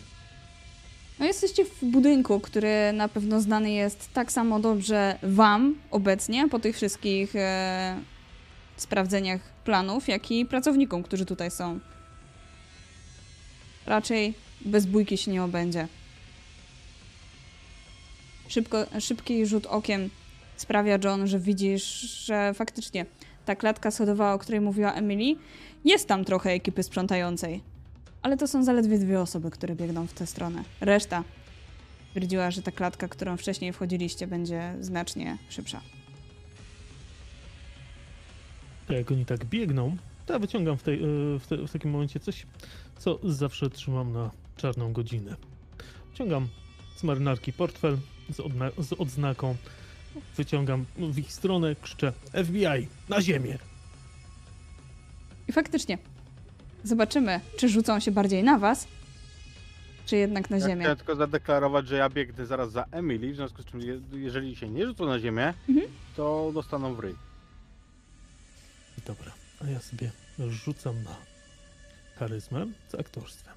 [1.19, 6.59] No jesteście w budynku, który na pewno znany jest tak samo dobrze wam obecnie, po
[6.59, 8.01] tych wszystkich e,
[8.77, 11.81] sprawdzeniach planów, jak i pracownikom, którzy tutaj są.
[13.87, 15.89] Raczej bez bójki się nie obędzie.
[18.49, 20.11] Szybko, szybki rzut okiem
[20.63, 23.07] sprawia John, że widzisz, że faktycznie
[23.45, 25.41] ta klatka schodowa, o której mówiła Emily,
[25.85, 27.63] jest tam trochę ekipy sprzątającej.
[28.23, 30.65] Ale to są zaledwie dwie osoby, które biegną w tę stronę.
[30.81, 31.25] Reszta
[32.11, 35.81] twierdziła, że ta klatka, którą wcześniej wchodziliście, będzie znacznie szybsza.
[38.89, 41.07] jak oni tak biegną, to ja wyciągam w, tej, e,
[41.39, 42.47] w, te, w takim momencie coś,
[42.99, 45.37] co zawsze trzymam na czarną godzinę.
[46.11, 46.49] Wyciągam
[46.97, 47.99] z marynarki portfel
[48.31, 49.57] z, odna- z odznaką,
[50.37, 52.13] wyciągam w ich stronę, krzyczę
[52.45, 53.59] FBI, na ziemię!
[55.49, 55.99] I faktycznie,
[56.85, 58.87] zobaczymy, czy rzucą się bardziej na was,
[60.07, 60.81] czy jednak na Ja ziemię.
[60.83, 64.57] chciałem tylko zadeklarować, że ja biegnę zaraz za Emily, w związku z czym je, jeżeli
[64.57, 65.89] się nie rzucą na ziemię, Mhm.
[66.17, 67.15] to dostaną w ryj.
[69.07, 69.33] Dobra,
[69.65, 70.11] a ja sobie
[70.49, 71.17] rzucam na
[72.19, 73.55] charyzmę z aktorstwem.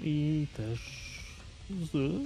[0.00, 1.09] I też
[1.92, 2.20] z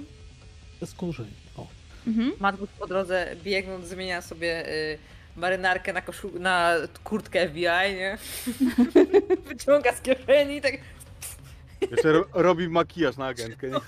[0.83, 1.27] eskurzeń.
[1.57, 1.67] O,
[2.07, 2.31] Mhm.
[2.79, 4.97] Po drodze biegnąc zmienia sobie y,
[5.35, 7.61] marynarkę na, koszu- na kurtkę FBI,
[7.95, 8.17] nie?
[9.47, 10.73] Wyciąga z kieszeni, tak
[11.91, 13.69] Jeszcze ro, robi makijaż na agentkę.
[13.69, 13.79] Nie,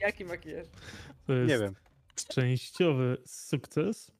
[0.06, 0.66] jaki makijaż.
[1.26, 1.74] to jest nie wiem.
[2.28, 4.12] częściowy sukces.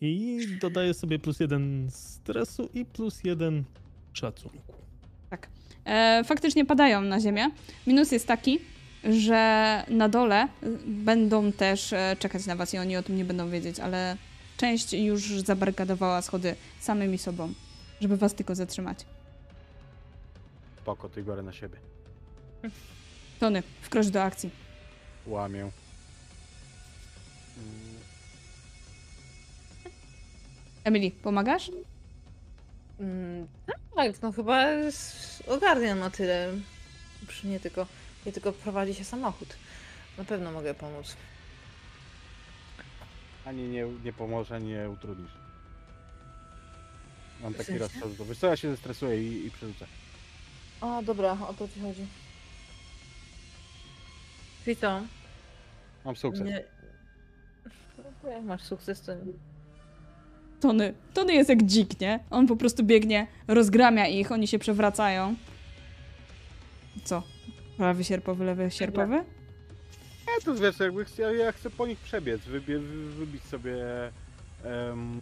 [0.00, 3.64] I dodaję sobie plus jeden stresu i plus jeden
[4.12, 4.58] szacunku.
[5.84, 7.50] E, faktycznie padają na ziemię.
[7.86, 8.58] Minus jest taki,
[9.10, 10.48] że na dole
[10.86, 14.16] będą też e, czekać na was i oni o tym nie będą wiedzieć, ale
[14.56, 17.52] część już zabarykadowała schody samymi sobą,
[18.00, 18.98] żeby was tylko zatrzymać.
[20.82, 21.78] Spoko, ty biorę na siebie.
[23.40, 24.50] Tony, wkrocz do akcji.
[25.26, 25.60] Łamię.
[25.60, 25.70] Mm,
[30.84, 31.70] Emily, pomagasz?
[33.00, 33.46] Mm,
[33.96, 34.66] tak, no chyba
[35.46, 36.52] ogarniam na tyle.
[37.28, 37.86] Przy nie tylko,
[38.26, 39.56] nie tylko prowadzi się samochód.
[40.18, 41.16] Na pewno mogę pomóc.
[43.44, 45.30] Ani nie, nie pomoże, nie utrudnisz.
[47.42, 47.82] Mam W taki sensie?
[47.82, 49.86] raz to Wiesz co, ja się zestresuję i, i przerzucę.
[50.80, 52.06] O, dobra, o to ci chodzi.
[54.64, 55.00] Czyli co?
[56.04, 56.44] Mam sukces.
[56.46, 56.64] Nie...
[58.24, 59.20] No, Jak masz sukces, to nie.
[60.60, 60.94] Tony.
[61.14, 62.20] Tony jest jak dzik, nie?
[62.30, 65.34] On po prostu biegnie, rozgramia ich, oni się przewracają.
[67.04, 67.22] Co?
[67.76, 69.24] Prawy sierpowy, lewy sierpowy?
[70.26, 72.78] Nie, to wiesz, jakby chcę, ja, ja chcę po nich przebiec, wybie,
[73.18, 73.74] wybić sobie
[74.64, 75.20] em,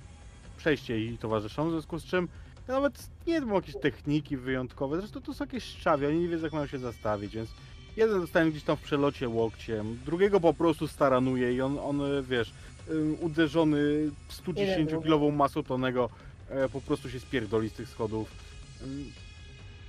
[0.57, 2.29] przejście i towarzyszą, w związku z czym
[2.69, 6.45] ja nawet nie mam jakieś techniki wyjątkowe, zresztą to są jakieś szczawie, oni nie wiedzą
[6.45, 7.51] jak mają się zastawić, więc
[7.97, 12.53] jeden dostanie gdzieś tam w przelocie łokciem, drugiego po prostu staranuje i on, on wiesz,
[12.91, 14.11] em, uderzony
[14.47, 16.11] 110-kilową masą tonego
[16.49, 18.31] e, po prostu się spierdoli z tych schodów.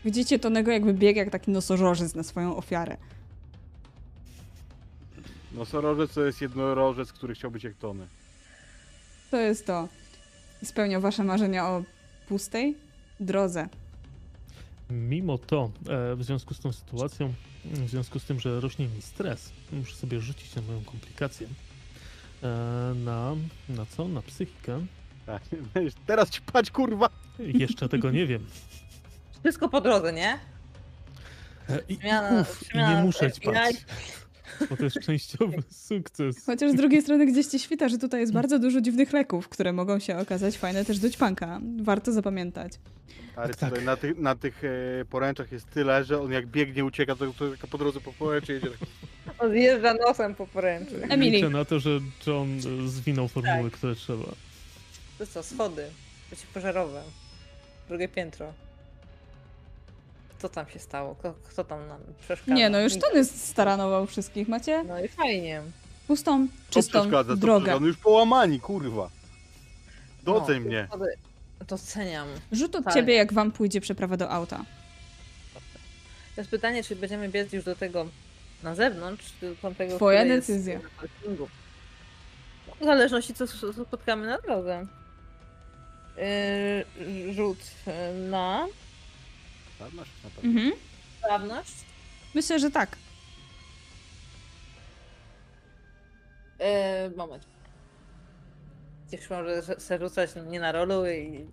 [0.06, 2.98] Widzicie Tonego jakby biegł jak taki nosorożec na swoją ofiarę.
[5.52, 8.08] Nosorożec to jest jednorożec, który chciał być jak Tony.
[9.32, 9.88] To jest to.
[10.64, 11.84] I spełniał wasze marzenia o
[12.28, 12.76] pustej
[13.20, 13.68] drodze.
[14.90, 17.34] Mimo to, e, w związku z tą sytuacją,
[17.66, 21.48] w związku z tym, że rośnie mi stres, muszę sobie rzucić na moją komplikację.
[22.44, 22.48] E,
[23.06, 23.36] na,
[23.70, 24.08] na co?
[24.08, 24.86] Na psychikę.
[25.26, 25.42] Tak,
[26.08, 27.10] teraz ci pać kurwa!
[27.40, 28.46] Jeszcze tego nie wiem.
[29.46, 30.40] Wszystko po drodze, nie?
[31.70, 33.42] E, I, Zmiana- uf, zmiana nie muszę FBI.
[33.42, 33.76] ćpać.
[34.70, 35.58] Bo to jest częściowy
[35.88, 36.46] sukces.
[36.46, 39.74] Chociaż z drugiej strony gdzieś ci świta, że tutaj jest bardzo dużo dziwnych leków, które
[39.74, 41.60] mogą się okazać fajne też do ćpanka.
[41.82, 42.74] Warto zapamiętać.
[43.36, 43.70] Ale Tak, tak.
[43.70, 47.26] tutaj na, tych na tych e, poręczach jest tyle, że on jak biegnie, ucieka, to,
[47.34, 48.70] to tylko po drodze po poręczy jedzie.
[48.70, 48.80] tak-
[49.40, 51.02] On zjeżdża nosem po poręczy.
[51.10, 51.32] Emily.
[51.38, 51.90] Liczę na to, że
[52.28, 53.78] John e, zwinął formuły, Tak.
[53.78, 54.26] które trzeba.
[55.18, 55.86] To co, schody.
[56.28, 57.02] Przeciwpożarowe.
[57.90, 58.54] Drugie piętro.
[60.46, 61.16] Co tam się stało?
[61.16, 62.54] Kto, kto tam nam przeszkadza?
[62.54, 63.06] Nie, no już Nikt.
[63.08, 64.48] Tony staranował wszystkich.
[64.48, 65.62] Macie No i fajnie.
[66.08, 67.66] pustą, To czystą przeszkadza, to drogę.
[67.66, 67.86] przeszkadza.
[67.88, 69.10] już połamani, kurwa.
[70.24, 70.88] Doceń no, mnie.
[71.68, 72.28] Doceniam.
[72.52, 72.94] Rzut od Tak.
[72.94, 74.58] ciebie, jak wam pójdzie przeprawa do auta.
[76.36, 78.06] To jest pytanie, czy będziemy biec już do tego
[78.64, 80.80] na zewnątrz, czy do tamtego, Twoja decyzja.
[82.82, 84.86] W zależności co, co spotkamy na drodze.
[86.18, 88.68] Yy, rzut yy, na
[89.76, 90.50] Sprawność na pewno.
[90.50, 90.74] Mhm.
[91.20, 91.74] sprawność.
[92.36, 92.98] Myślę, że tak.
[96.60, 97.46] Yy, moment.
[99.08, 101.46] Gdzieś może se rzucać nie na rolu i...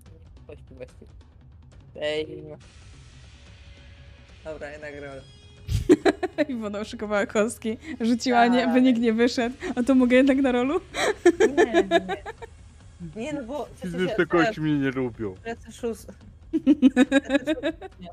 [0.46, 1.06] Właściwie, właściwie.
[2.00, 2.56] Ej, no.
[4.44, 5.22] Dobra, jednak rolę.
[6.48, 8.74] Iwona oszykowała kostki, rzuciła, nie, Tak.
[8.74, 9.56] by nikt nie wyszedł.
[9.76, 10.80] A to mogę jednak na rolu?
[11.56, 12.22] Nie, nie.
[13.16, 13.68] Nie, no bo...
[13.76, 15.34] Fizyczne kości mnie nie lubią.
[15.44, 16.12] Ja też szóst...
[18.00, 18.10] Ja.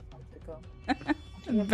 [1.52, 1.66] No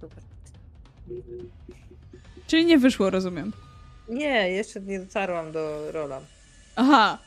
[0.00, 0.22] super.
[2.46, 3.52] Czyli nie wyszło, rozumiem.
[4.08, 6.20] Nie, jeszcze nie dotarłam do rola.
[6.76, 7.18] Aha,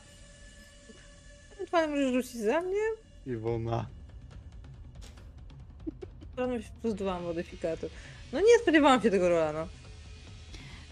[1.70, 3.05] Pan możesz rzucić za mnie?
[3.26, 3.86] Iwona.
[6.36, 6.50] Pan
[6.82, 7.90] plus dwa modyfikator.
[8.32, 9.68] No nie spodziewałam się tego rola, no.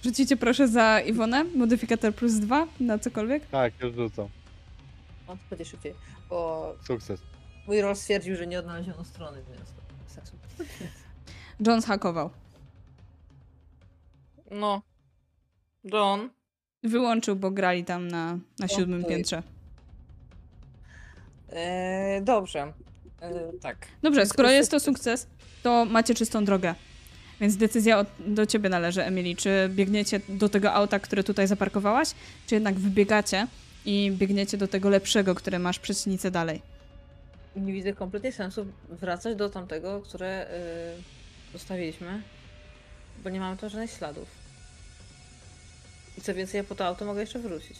[0.02, 3.46] rzucicie proszę za Iwonę, modyfikator plus dwa na cokolwiek.
[3.46, 4.28] Tak, już rzucam.
[5.26, 5.94] On to będzie szybciej.
[6.28, 7.20] Bo Sukces.
[7.66, 10.36] mój rol stwierdził, że nie odnaleziono strony, więc to sensu.
[11.66, 12.30] John zhakował.
[14.50, 14.82] No.
[15.84, 16.30] John.
[16.82, 19.42] Wyłączył, bo grali tam na, na siódmym piętrze.
[21.54, 22.72] E, dobrze.
[23.20, 23.86] E, tak.
[24.02, 25.26] Dobrze, skoro jest to sukces.
[25.62, 26.74] to macie czystą drogę.
[27.40, 29.36] Więc decyzja od, do ciebie należy, Emily.
[29.36, 32.08] Czy biegniecie do tego auta, które tutaj zaparkowałaś,
[32.46, 33.46] czy jednak wybiegacie
[33.84, 36.62] i biegniecie do tego lepszego, które masz przecznicę dalej?
[37.56, 40.46] Nie widzę kompletnie sensu wracać do tamtego, które
[41.48, 42.22] y, zostawiliśmy,
[43.24, 44.28] bo nie mamy tam żadnych śladów.
[46.18, 47.78] I co więcej, ja po to auto mogę jeszcze wrócić.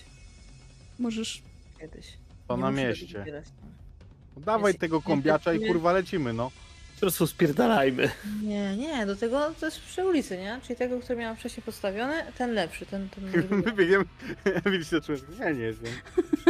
[0.99, 1.43] Możesz.
[1.81, 2.24] Kiedyś.
[2.49, 3.19] To Nie na tego mieście.
[3.19, 3.45] wybierać.
[4.37, 6.51] Dawaj Jest- tego kombiacza i kurwa lecimy, no.
[6.95, 8.11] Po prostu spierdalajmy.
[8.43, 10.61] Nie, nie, do tego to jest przy ulicy, nie?
[10.63, 14.05] Czyli tego, który miałam wcześniej postawiony, ten lepszy, ten, ten może My być- biegniemy,
[14.65, 15.93] Emil się czuje, ja nie wiem.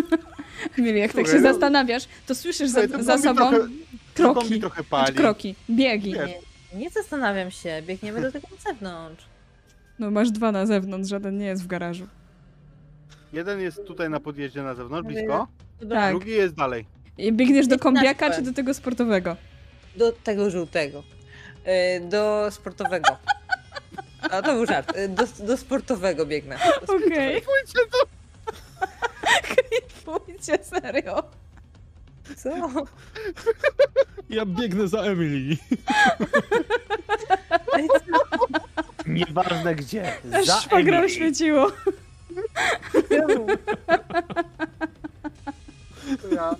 [0.78, 3.50] Emily, jak tak Słuchaj, się no- zastanawiasz, to słyszysz za, Słuchaj, to za sobą
[4.14, 4.60] kroki.
[4.60, 5.14] trochę Znaczy pali.
[5.14, 6.12] kroki, biegi.
[6.12, 6.39] Nie,
[6.78, 9.24] nie zastanawiam się, biegniemy do tego na zewnątrz.
[9.98, 12.06] No masz dwa na zewnątrz, żaden nie jest w garażu.
[13.32, 15.48] Jeden jest tutaj na podjeździe na zewnątrz, blisko,
[15.90, 16.10] Tak.
[16.10, 16.86] drugi jest dalej.
[17.18, 19.36] I biegniesz do kombiaka, czy do tego sportowego?
[19.96, 21.02] Do tego żółtego.
[21.64, 23.16] E, Do sportowego.
[24.30, 24.92] A to był żart.
[24.96, 26.58] E, Do, do sportowego biegnę.
[26.86, 27.42] Do Okej.
[27.42, 27.98] sportowego.
[30.04, 31.22] Pójdźcie, serio.
[32.36, 32.50] Co?
[34.30, 35.56] Ja biegnę za Emily.
[39.06, 40.12] Nieważne gdzie.
[40.34, 41.04] Aż Za szwagra Emily.
[41.12, 41.72] oświeciło.
[43.08, 43.46] Czemu?
[46.22, 46.56] To ja.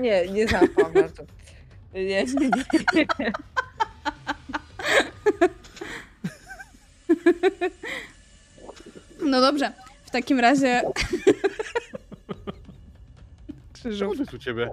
[0.00, 1.22] Nie, nie zapam na to.
[1.94, 2.24] Nie, nie,
[2.94, 3.32] nie, nie.
[9.22, 9.72] No dobrze,
[10.04, 10.82] w takim razie...
[13.72, 14.16] Krzyżów.
[14.16, 14.70] to jest u ciebie?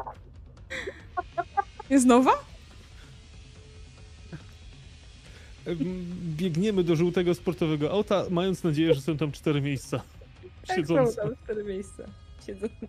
[1.90, 2.32] Jest nowa?
[5.66, 5.78] Em,
[6.38, 10.02] Biegniemy do żółtego sportowego auta, mając nadzieję, że są tam cztery miejsca.
[10.76, 11.22] Siedzące.
[11.22, 12.04] tam cztery miejsca.
[12.48, 12.88] Siedzące.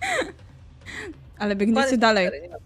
[1.38, 2.26] Ale biegniecie dalej.
[2.28, 2.56] Cztery, nie ma.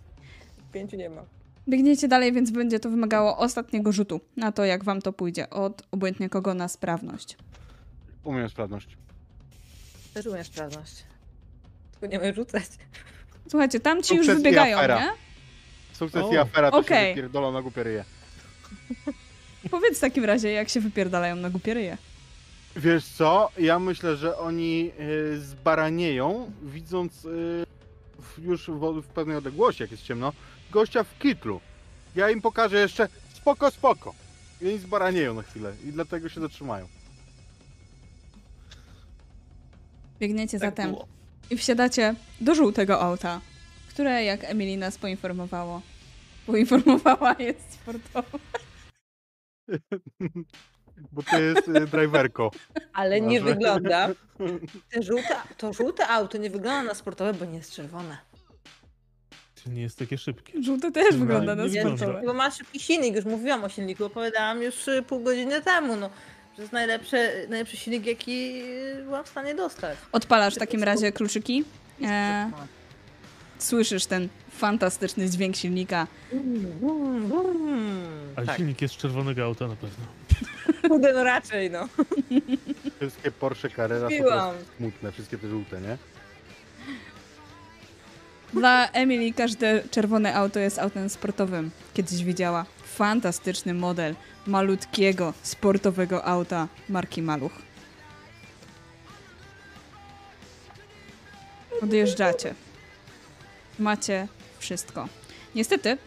[0.72, 1.22] Pięciu nie ma.
[1.68, 5.50] Biegniecie dalej, więc będzie to wymagało ostatniego rzutu na to, jak wam to pójdzie.
[5.50, 7.36] Od obojętnie kogo na sprawność.
[8.24, 8.96] Umiem sprawność.
[10.14, 11.04] Też umiem sprawność.
[11.92, 12.64] Tylko nie umiem rzucać.
[13.48, 15.00] Słuchajcie, tam ci już i wybiegają, afera.
[15.00, 15.10] nie?
[15.92, 17.08] Sukces O, i afera to okej.
[17.10, 18.04] się wypierdolą na głupie ryje.
[19.70, 21.96] Powiedz w takim razie, jak się wypierdalają na głupie ryje.
[22.76, 23.48] Wiesz co?
[23.58, 27.12] Ja myślę, że oni y, zbaranieją, widząc
[28.22, 30.32] w, już w, w pewnej odległości, jak jest ciemno,
[30.70, 31.60] gościa w kitlu.
[32.16, 34.14] Ja im pokażę jeszcze spoko, spoko.
[34.60, 36.88] I oni zbaranieją na chwilę i dlatego się zatrzymają.
[40.20, 41.06] Biegniecie Tak zatem było.
[41.50, 43.40] i wsiadacie do żółtego auta,
[43.88, 45.82] które, jak Emily nas poinformowało,
[46.46, 48.38] poinformowała, jest sportowe.
[51.12, 52.50] Bo to jest y, driverko.
[52.92, 53.54] Ale nie Może.
[53.54, 54.08] wygląda.
[54.92, 58.18] Te żółte, to żółte auto nie wygląda na sportowe, bo nie jest czerwone.
[59.54, 60.62] Czyli nie jest takie szybkie.
[60.62, 62.22] Żółte też wygląda na nie Nie, sportowe.
[62.26, 66.10] bo ma szybki silnik, już mówiłam o silniku, opowiadałam już y, pół godziny temu, no.
[66.50, 68.62] Że to jest najlepszy, najlepszy silnik, jaki
[68.98, 69.98] y, byłam w stanie dostać.
[70.12, 71.64] Odpalasz w takim razie kluczyki.
[72.02, 72.50] E,
[73.58, 74.28] słyszysz ten
[74.60, 76.06] fantastyczny dźwięk silnika.
[78.36, 78.56] Ale Tak.
[78.56, 80.04] silnik jest z czerwonego auta na pewno.
[80.88, 81.88] Kurde, no raczej, no.
[83.00, 85.96] Wszystkie Porsche Carrera są smutne, wszystkie te żółte, nie?
[88.52, 91.70] Dla Emily każde czerwone auto jest autem sportowym.
[91.94, 94.14] Kiedyś widziała fantastyczny model
[94.46, 97.52] malutkiego, sportowego auta marki Maluch.
[101.82, 102.54] Odjeżdżacie.
[103.78, 104.28] Macie
[104.60, 105.08] wszystko.
[105.54, 105.98] Niestety,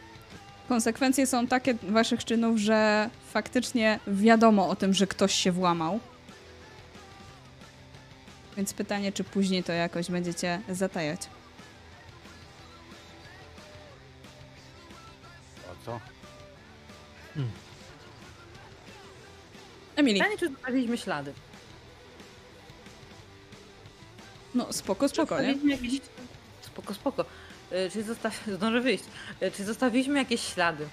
[0.68, 6.00] konsekwencje są takie waszych czynów, że faktycznie wiadomo o tym, że ktoś się włamał.
[8.58, 11.22] Więc pytanie, czy później to jakoś będziecie zatajać.
[15.72, 16.00] A co?
[19.96, 21.34] Emily, Pytanie, czy zostawiliśmy ślady?
[24.56, 25.56] no spoko, spoko, nie?
[25.72, 26.02] Jakieś...
[26.62, 27.26] Spoko, spoko.
[27.74, 28.44] Y, Czy zostaw...
[28.58, 29.04] Zdążę wyjść.
[29.44, 30.88] Y, Czy zostawiliśmy jakieś ślady?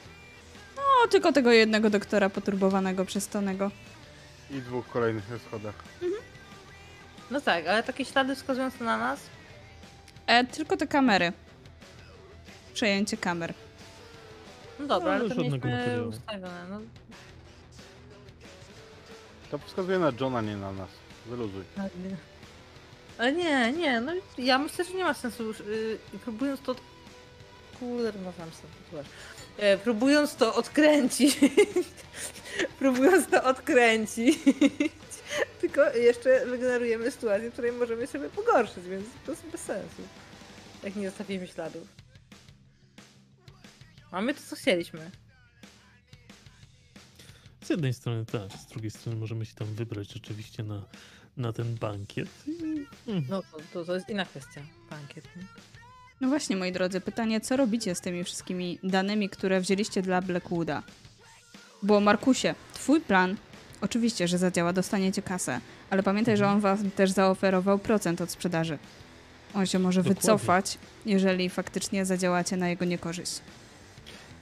[0.77, 3.71] No, tylko tego jednego doktora poturbowanego przez Tonego.
[4.51, 5.75] I dwóch kolejnych na schodach.
[7.31, 9.21] No tak, ale takie ślady wskazujące na nas?
[10.27, 11.33] E, tylko te kamery.
[12.75, 13.55] Przejęcie kamer.
[14.79, 16.09] No dobra, No, ale ale to mieliśmy materiału.
[16.09, 16.67] ustawione.
[16.71, 16.81] No,
[19.51, 20.89] To wskazuje na Johna, nie na nas.
[21.27, 21.65] Wyluzuj.
[23.21, 23.73] Ale nie.
[23.73, 25.59] Nie, no ja myślę, że nie ma sensu już.
[25.59, 26.75] Yy, próbując to.
[27.81, 29.05] Kurde, no mam sobie
[29.85, 31.39] próbując to odkręcić.
[32.79, 34.39] próbując to odkręcić.
[35.61, 40.03] tylko jeszcze wygenerujemy sytuację, w której możemy sobie pogorszyć, więc to jest bez sensu.
[40.83, 41.89] Jak nie zostawimy śladów.
[44.13, 45.11] Mamy to, co chcieliśmy.
[47.65, 50.83] Z jednej strony tak, z drugiej strony możemy się tam wybrać rzeczywiście na,
[51.41, 52.29] na ten bankiet.
[53.29, 54.61] No to, to, to jest inna kwestia.
[54.91, 55.25] Bankiet.
[55.37, 55.43] nie?
[56.21, 60.83] No właśnie, moi drodzy, pytanie, co robicie z tymi wszystkimi danymi, które wzięliście dla Blackwooda?
[61.83, 63.37] Bo Markusie, twój plan,
[63.81, 65.61] oczywiście, że zadziała, dostaniecie kasę,
[65.91, 68.79] ale pamiętaj, że on wam też zaoferował procent od sprzedaży.
[69.55, 70.21] On się może Dokładnie.
[70.21, 73.41] wycofać, jeżeli faktycznie zadziałacie na jego niekorzyść.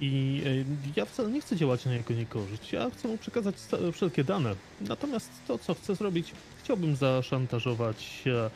[0.00, 2.72] I e, ja wcale nie chcę działać na jego niekorzyść.
[2.72, 3.54] Ja chcę mu przekazać
[3.92, 4.54] wszelkie dane.
[4.80, 6.32] Natomiast to, co chcę zrobić,
[6.64, 8.50] chciałbym zaszantażować e,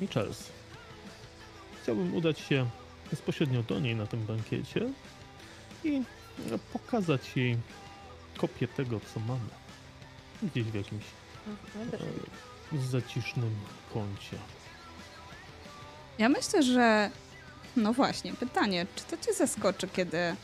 [0.00, 0.48] Michels.
[1.82, 2.66] Chciałbym udać się
[3.10, 4.88] bezpośrednio do niej na tym bankiecie
[5.84, 6.02] i
[6.50, 7.56] e, pokazać jej
[8.36, 9.50] kopię tego, co mamy.
[10.42, 11.04] Gdzieś w jakimś
[11.76, 12.78] nie.
[12.78, 13.54] e, zacisznym
[13.94, 14.36] kącie.
[16.18, 17.10] Ja myślę, że.
[17.76, 20.36] No właśnie, pytanie, czy to cię zaskoczy, kiedy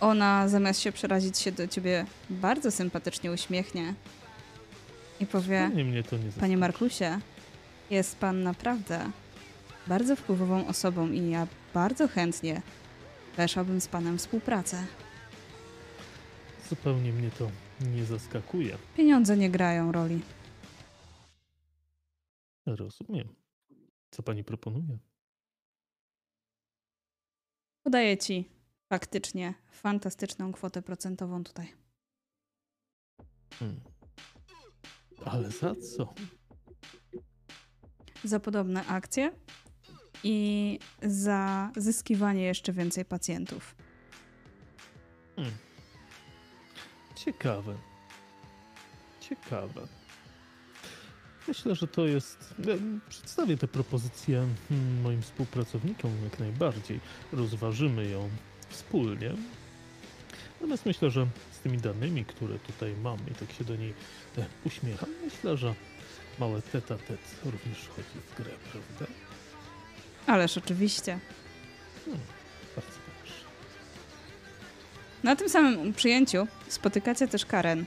[0.00, 3.94] ona zamiast się przerazić się do ciebie bardzo sympatycznie uśmiechnie
[5.20, 5.70] i powie:
[6.40, 6.56] Panie.
[6.56, 7.20] Markusie,
[7.90, 9.10] jest pan naprawdę
[9.86, 12.62] bardzo wpływową osobą i ja bardzo chętnie
[13.36, 14.86] weszłabym z panem współpracę.
[16.68, 18.78] Zupełnie mnie to nie zaskakuje.
[18.96, 20.20] Pieniądze nie grają roli.
[22.66, 23.28] Rozumiem.
[24.10, 24.98] Co pani proponuje?
[27.82, 28.57] Podaję ci
[28.88, 31.72] faktycznie fantastyczną kwotę procentową tutaj.
[33.58, 33.80] Hmm.
[35.24, 36.14] Ale za co?
[38.24, 39.32] Za podobne akcje
[40.24, 43.76] i za zyskiwanie jeszcze więcej pacjentów.
[45.36, 45.54] Hmm.
[47.16, 47.74] Ciekawe.
[49.20, 49.88] Ciekawe.
[51.48, 52.54] Myślę, że to jest.
[52.58, 52.74] ja
[53.08, 57.00] Przedstawię tę propozycję hmm, moim współpracownikom jak najbardziej.
[57.32, 58.30] Rozważymy ją
[58.68, 59.32] wspólnie.
[60.54, 63.94] Natomiast myślę, że z tymi danymi, które tutaj mam i tak się do niej
[64.38, 65.74] e, uśmiecham, myślę, że
[66.38, 69.12] małe tete a tet również wchodzi w grę, prawda?
[70.26, 71.18] Ależ oczywiście.
[72.04, 72.24] Hmm,
[72.76, 73.34] bardzo dobrze.
[75.22, 77.84] Na tym samym przyjęciu spotykacie też Karen,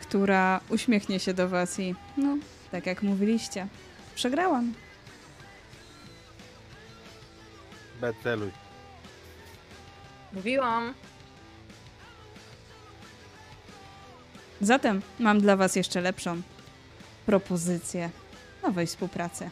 [0.00, 2.38] która uśmiechnie się do was i no,
[2.70, 3.66] tak jak mówiliście,
[4.14, 4.74] przegrałam.
[8.02, 8.50] Beceluj.
[10.32, 10.94] Mówiłam.
[14.60, 16.42] Zatem mam dla was jeszcze lepszą
[17.26, 18.10] propozycję
[18.62, 19.50] nowej współpracy.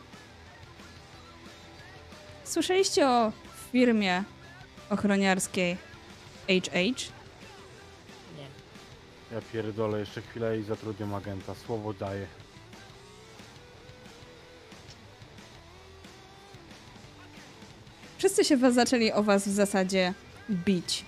[2.45, 3.33] Słyszeliście o
[3.73, 4.25] firmie
[4.91, 5.77] ochroniarskiej
[6.49, 6.75] HH?
[8.37, 8.47] Nie.
[9.33, 11.55] Ja pierdolę jeszcze chwilę i zatrudniam agenta.
[11.55, 12.27] Słowo daję.
[18.21, 20.15] Wszyscy się was zaczęli o was w zasadzie
[20.51, 21.05] bić.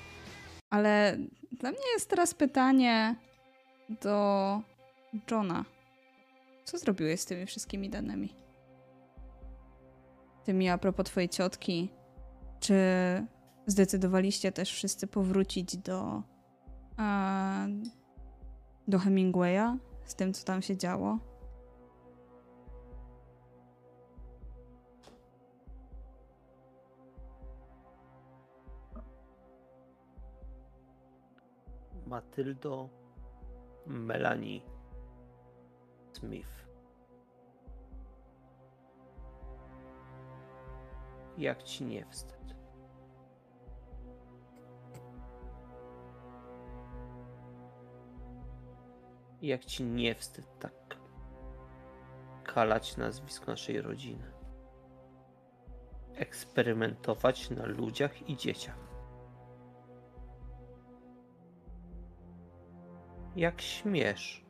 [0.70, 1.18] Ale
[1.52, 3.16] dla mnie jest teraz pytanie
[4.02, 4.60] do
[5.30, 5.64] Johna.
[6.64, 8.34] Co zrobiłeś z tymi wszystkimi danymi?
[10.44, 11.90] Tymi a propos twojej ciotki.
[12.60, 12.74] Czy
[13.66, 16.22] zdecydowaliście też wszyscy powrócić do
[16.96, 17.66] a,
[18.88, 21.18] do Hemingwaya z tym, co tam się działo?
[32.12, 32.88] Matyldo
[33.86, 34.60] Melanie
[36.12, 36.66] Smith.
[41.38, 42.54] Jak ci nie wstyd?
[49.42, 50.96] Jak ci nie wstyd tak
[52.44, 54.32] kalać nazwisko naszej rodziny?
[56.14, 58.91] Eksperymentować na ludziach i dzieciach.
[63.36, 64.44] Jak śmiesz?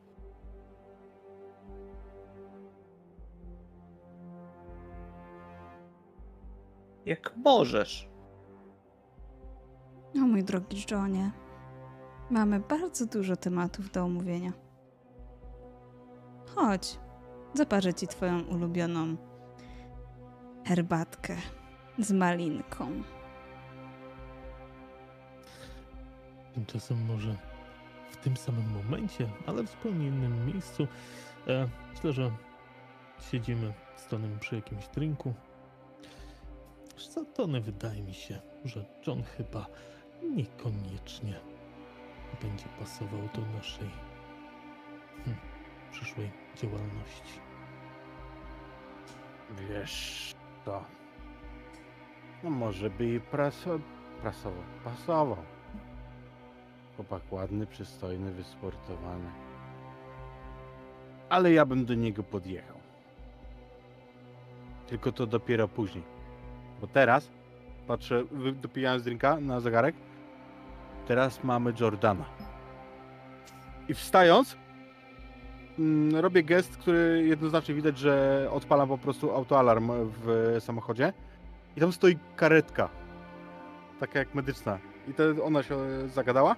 [7.05, 8.09] Jak możesz?
[10.15, 11.31] O mój drogi Johnie,
[12.29, 14.53] mamy bardzo dużo tematów do omówienia.
[16.55, 16.99] Chodź,
[17.53, 19.15] zaparzę ci twoją ulubioną
[20.65, 21.35] herbatkę
[21.99, 23.03] z malinką.
[26.53, 27.52] Tymczasem może
[28.23, 30.87] tym samym momencie, ale w zupełnie innym miejscu.
[31.47, 32.31] E, myślę, że
[33.31, 35.33] siedzimy z Tonem przy jakimś drinku.
[37.13, 39.65] Co Tony wydaje mi się, że John chyba
[40.21, 41.39] niekoniecznie
[42.41, 43.89] będzie pasował do naszej
[45.25, 45.35] hm,
[45.91, 47.39] przyszłej działalności.
[49.69, 50.31] Wiesz
[50.65, 50.83] co?
[52.43, 53.79] No może by i praso...
[54.21, 54.63] prasował.
[54.83, 55.52] Pasował.
[56.95, 59.29] Chłopak ładny, przystojny, wysportowany.
[61.29, 62.75] Ale ja bym do niego podjechał.
[64.87, 66.03] Tylko to dopiero później.
[66.81, 67.29] Bo teraz,
[67.87, 69.95] patrzę, wy- dopijając drinka na zegarek,
[71.07, 72.25] teraz mamy Jordana.
[73.89, 74.57] I wstając,
[75.79, 79.91] mm, robię gest, który jednoznacznie widać, że odpalam po prostu autoalarm
[80.23, 81.13] w samochodzie.
[81.75, 82.89] I tam stoi karetka.
[83.99, 84.79] Taka jak medyczna.
[85.07, 85.77] I to ona się
[86.09, 86.55] zagadała.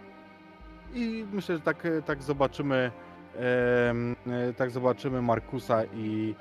[0.95, 2.91] I myślę, że tak, tak zobaczymy.
[3.39, 6.35] e, tak zobaczymy Markusa i,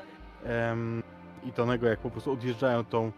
[1.44, 3.12] i Tonego, jak po prostu odjeżdżają tą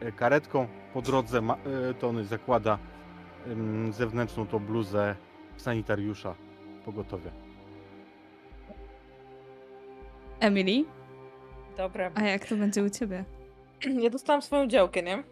[0.00, 0.66] e, karetką.
[0.94, 1.54] Po drodze ma,
[1.90, 2.78] e, Tony zakłada
[3.90, 5.16] zewnętrzną tą bluzę
[5.56, 6.34] sanitariusza
[6.84, 7.30] pogotowie.
[10.40, 10.84] Emily,
[11.76, 12.10] Dobra.
[12.14, 13.24] a jak to będzie u ciebie?
[14.02, 15.22] Ja dostałam swoją działkę, nie?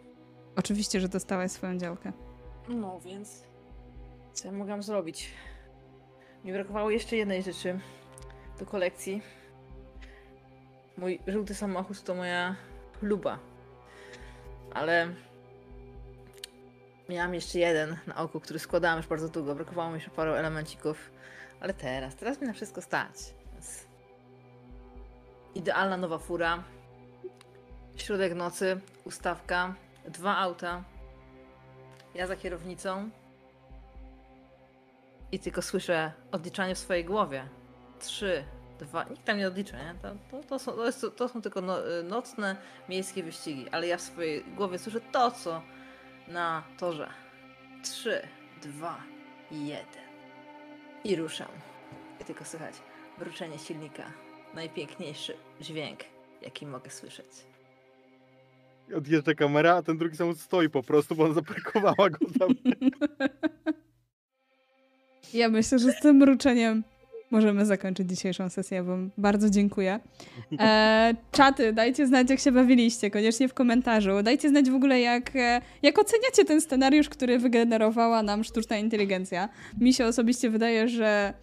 [0.55, 2.11] Oczywiście, że dostałaś swoją działkę.
[2.69, 3.43] No więc.
[4.35, 5.31] Co ja mogłam zrobić?
[6.43, 7.79] Mi brakowało jeszcze jednej rzeczy
[8.59, 9.21] do kolekcji.
[10.97, 12.55] Mój żółty samochód to moja
[13.01, 13.39] luba.
[14.73, 15.13] Ale
[17.09, 19.55] miałam jeszcze jeden na oku, który składałam już bardzo długo.
[19.55, 21.11] Brakowało mi jeszcze paru elemencików.
[21.59, 23.15] Ale teraz, teraz mi na wszystko stać.
[23.53, 23.85] Więc
[25.55, 26.63] idealna nowa fura.
[27.95, 29.75] Środek nocy, ustawka,
[30.07, 30.83] dwa auta,
[32.15, 33.09] Ja za kierownicą.
[35.35, 37.49] I tylko słyszę odliczanie w swojej głowie.
[37.99, 38.43] Trzy,
[38.79, 39.03] dwa.
[39.03, 39.95] Nikt tam nie odlicza, nie?
[40.01, 42.55] To, to, to, są, to, jest, to są tylko no, y, nocne
[42.89, 45.61] miejskie wyścigi, ale ja w swojej głowie słyszę to, co
[46.27, 47.09] na torze.
[47.83, 48.21] Trzy,
[48.61, 48.97] dwa,
[49.51, 50.05] jeden.
[51.03, 51.49] I ruszam.
[52.21, 52.73] I tylko słychać
[53.17, 54.11] wrócenie silnika.
[54.53, 55.99] Najpiękniejszy dźwięk,
[56.41, 57.27] jaki mogę słyszeć.
[58.97, 62.49] Odjeżdża kamera, a ten drugi samochód stoi po prostu, bo on zaparkowała go tam.
[65.33, 66.83] Ja myślę, że z tym mruczeniem
[67.31, 69.99] możemy zakończyć dzisiejszą sesję, bo bardzo dziękuję.
[70.59, 74.23] E, czaty, dajcie znać, jak się bawiliście, koniecznie w komentarzu.
[74.23, 79.49] Dajcie znać w ogóle, jak, e, jak oceniacie ten scenariusz, który wygenerowała nam sztuczna inteligencja.
[79.79, 81.33] Mi się osobiście wydaje, że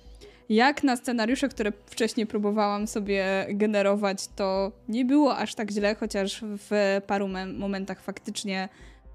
[0.49, 6.41] jak na scenariusze, które wcześniej próbowałam sobie generować, to nie było aż tak źle, chociaż
[6.43, 7.28] w paru
[7.59, 8.69] momentach faktycznie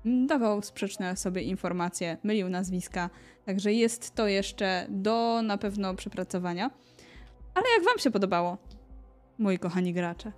[0.05, 3.09] dawał sprzeczne sobie informacje, mylił nazwiska.
[3.47, 6.71] Także jest to jeszcze do na pewno przepracowania.
[7.53, 8.57] Ale jak Wam się podobało,
[9.37, 10.31] moi kochani gracze?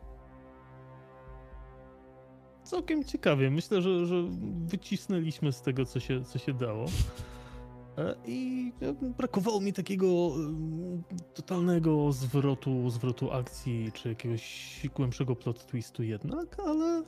[2.64, 3.50] Całkiem ciekawie.
[3.50, 4.16] Myślę, że, że
[4.66, 6.86] wycisnęliśmy z tego, co się, co się dało.
[7.98, 15.66] E, I e, brakowało mi takiego em, totalnego zwrotu, zwrotu akcji, czy jakiegoś głębszego plot
[15.66, 17.04] twistu jednak, ale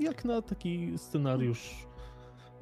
[0.00, 1.86] jak na taki scenariusz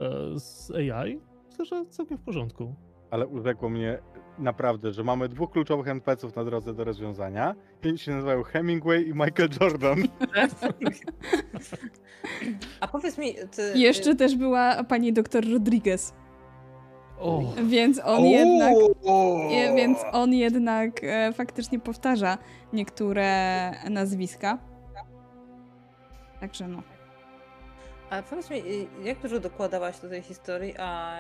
[0.00, 1.20] e, z AI,
[1.62, 2.74] myślę, że całkiem w porządku.
[3.10, 3.99] Ale urzekło mnie
[4.39, 7.55] naprawdę, że mamy dwóch kluczowych NPC-ów na drodze do rozwiązania.
[7.84, 9.99] Oni się nazywają Hemingway i Michael Jordan.
[12.81, 16.15] A powiedz mi, ty, Jeszcze też była pani doktor Rodriguez,
[17.18, 18.74] O, więc on jednak,
[19.50, 22.39] je, więc on jednak e, faktycznie powtarza
[22.73, 24.58] niektóre nazwiska.
[26.41, 26.82] Także no.
[28.12, 31.18] A powiedz mi, y, jak dużo dokładałaś do tej historii, a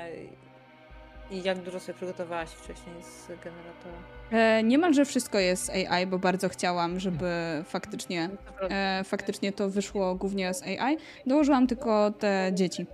[1.30, 3.94] i jak dużo sobie przygotowałaś wcześniej z generatora?
[4.30, 7.26] E, niemalże wszystko jest AI, bo bardzo chciałam, żeby
[7.64, 8.74] faktycznie, Naprawdę.
[8.76, 10.96] e, faktycznie to wyszło głównie z AI.
[11.26, 12.86] Dołożyłam tylko te dzieci.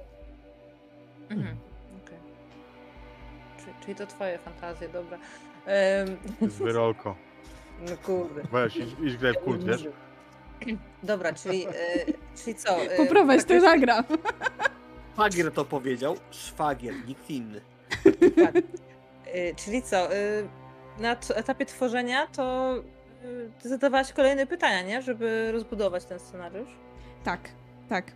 [1.31, 1.57] Mhm.
[2.05, 2.19] okej.
[3.61, 5.19] Czyli, czyli to twoje fantazje, dobra.
[5.67, 6.17] Em,
[6.51, 7.17] Zwyrolko.
[7.91, 8.43] no kurde.
[8.53, 9.85] Weź, idź, idź graj w kult, wiesz?
[11.03, 11.73] Dobra, czyli, e,
[12.45, 12.83] czyli co?
[12.83, 14.05] e, Poprowadź, to faktycznie- zagram.
[15.13, 17.61] Szwagier to powiedział, szwagier, nikt inny.
[18.45, 18.57] Tak.
[19.27, 19.97] E, Czyli co?
[20.15, 20.19] e,
[20.99, 25.03] Na t- etapie tworzenia to e, ty zadawałaś kolejne pytania, nie?
[25.03, 26.69] Żeby rozbudować ten scenariusz.
[27.25, 27.41] Tak,
[27.89, 28.13] tak.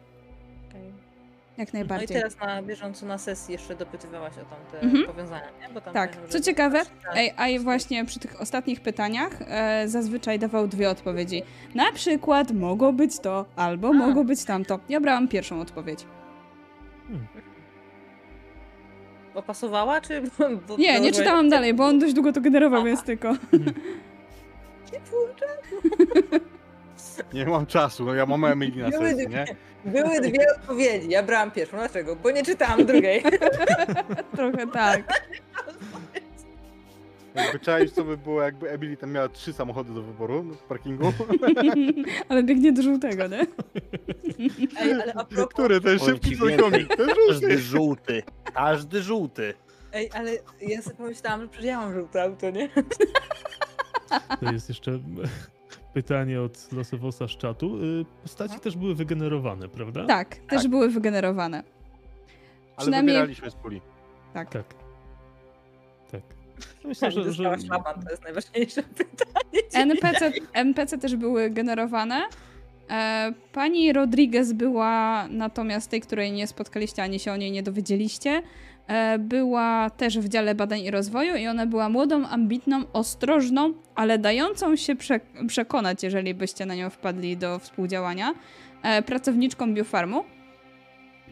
[1.58, 2.08] Jak No i najbardziej.
[2.16, 5.06] teraz na bieżąco na sesji jeszcze dopytywałaś o tamte Mhm.
[5.06, 5.74] powiązania, nie?
[5.74, 7.18] Bo tam Tak, co ciekawe, przeczytałam.
[7.36, 11.42] AI właśnie przy tych ostatnich pytaniach e, zazwyczaj dawał dwie odpowiedzi.
[11.74, 13.92] Na przykład mogło być to, albo A.
[13.92, 14.78] mogło być tamto.
[14.89, 16.06] Ja brałam pierwszą odpowiedź.
[19.34, 20.22] Bo pasowała, czy...
[20.68, 23.32] Bo Nie, nie czytałam dalej, bo on dość długo to generował, więc tylko.
[27.32, 29.36] Nie mam czasu, no ja mam Emily na Były sesji, dwie,
[29.84, 29.92] nie?
[29.92, 31.10] były dwie odpowiedzi.
[31.10, 31.76] Ja brałam pierwszą.
[31.76, 32.16] Dlaczego?
[32.16, 33.23] Bo nie czytałam drugiej.
[34.36, 35.23] Trochę tak.
[37.34, 41.12] Jakby czaisz, co by było, jakby Emily tam miała trzy samochody do wyboru w parkingu.
[42.28, 43.47] Ale biegnie do żółtego, nie?
[44.81, 45.81] Ej, ale a propos, Który?
[45.81, 47.58] Ten szybki ci trójkątnik, ten Każdy żółty.
[47.58, 48.23] żółty.
[48.55, 49.55] Każdy żółty.
[49.92, 52.68] ej, ale ja sobie pomyślałam, że przecież ja mam żółte auto, nie?
[54.41, 54.99] to jest jeszcze
[55.95, 57.77] pytanie od Losowosa z czatu.
[57.85, 60.07] Y, Postaci też były wygenerowane, prawda?
[60.07, 61.57] Tak, też były wygenerowane.
[61.59, 63.81] Ale Przynajmniej- wybieraliśmy z puli.
[64.35, 64.51] Tak.
[64.51, 64.65] Tak.
[66.12, 66.21] Tak.
[66.85, 69.62] Myślę, że, że Dostałaś szlaban, to jest najważniejsze pytanie.
[69.73, 72.23] NPC, NPC też były generowane.
[72.91, 78.43] E, Pani Rodriguez była natomiast tej, której nie spotkaliście, ani się o niej nie dowiedzieliście.
[78.93, 84.19] E, Była też w dziale badań i rozwoju i ona była młodą, ambitną, ostrożną, ale
[84.19, 88.35] dającą się prze przekonać, jeżeli byście na nią wpadli do współdziałania,
[88.83, 90.25] e, pracowniczką biofarmu.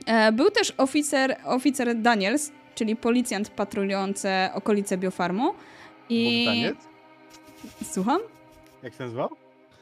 [0.06, 5.54] E, Był też oficer, oficer Daniels, czyli policjant patrolujący okolice biofarmu.
[6.08, 6.44] I...
[6.46, 6.76] Bogdaniec?
[7.92, 8.20] Słucham?
[8.82, 9.28] Jak się nazywał?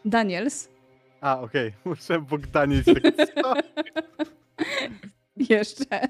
[0.04, 0.68] Daniels.
[1.20, 1.72] A, okej.
[1.84, 2.84] Muszę Bogdaniec.
[3.42, 3.64] Tak?
[5.50, 6.00] Jeszcze.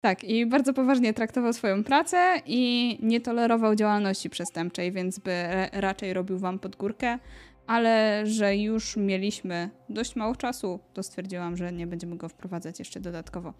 [0.00, 5.68] Tak, i bardzo poważnie traktował swoją pracę i nie tolerował działalności przestępczej, więc by ra-
[5.72, 7.18] raczej robił wam pod górkę,
[7.66, 13.00] ale że już mieliśmy dość mało czasu, to stwierdziłam, że nie będziemy go wprowadzać jeszcze
[13.00, 13.52] dodatkowo.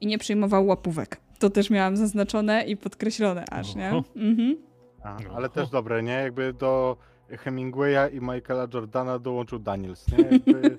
[0.00, 1.20] I nie przyjmował łapówek.
[1.38, 3.88] To też miałam zaznaczone i podkreślone aż, nie?
[4.16, 4.56] Mhm.
[5.02, 6.12] A, ale też dobre, nie?
[6.12, 6.96] Jakby do
[7.30, 10.24] Hemingwaya i Michaela Jordana dołączył Daniels, nie?
[10.30, 10.76] Jakby...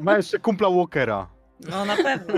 [0.00, 1.28] Ma jeszcze kumpla Walkera.
[1.70, 2.34] No na pewno.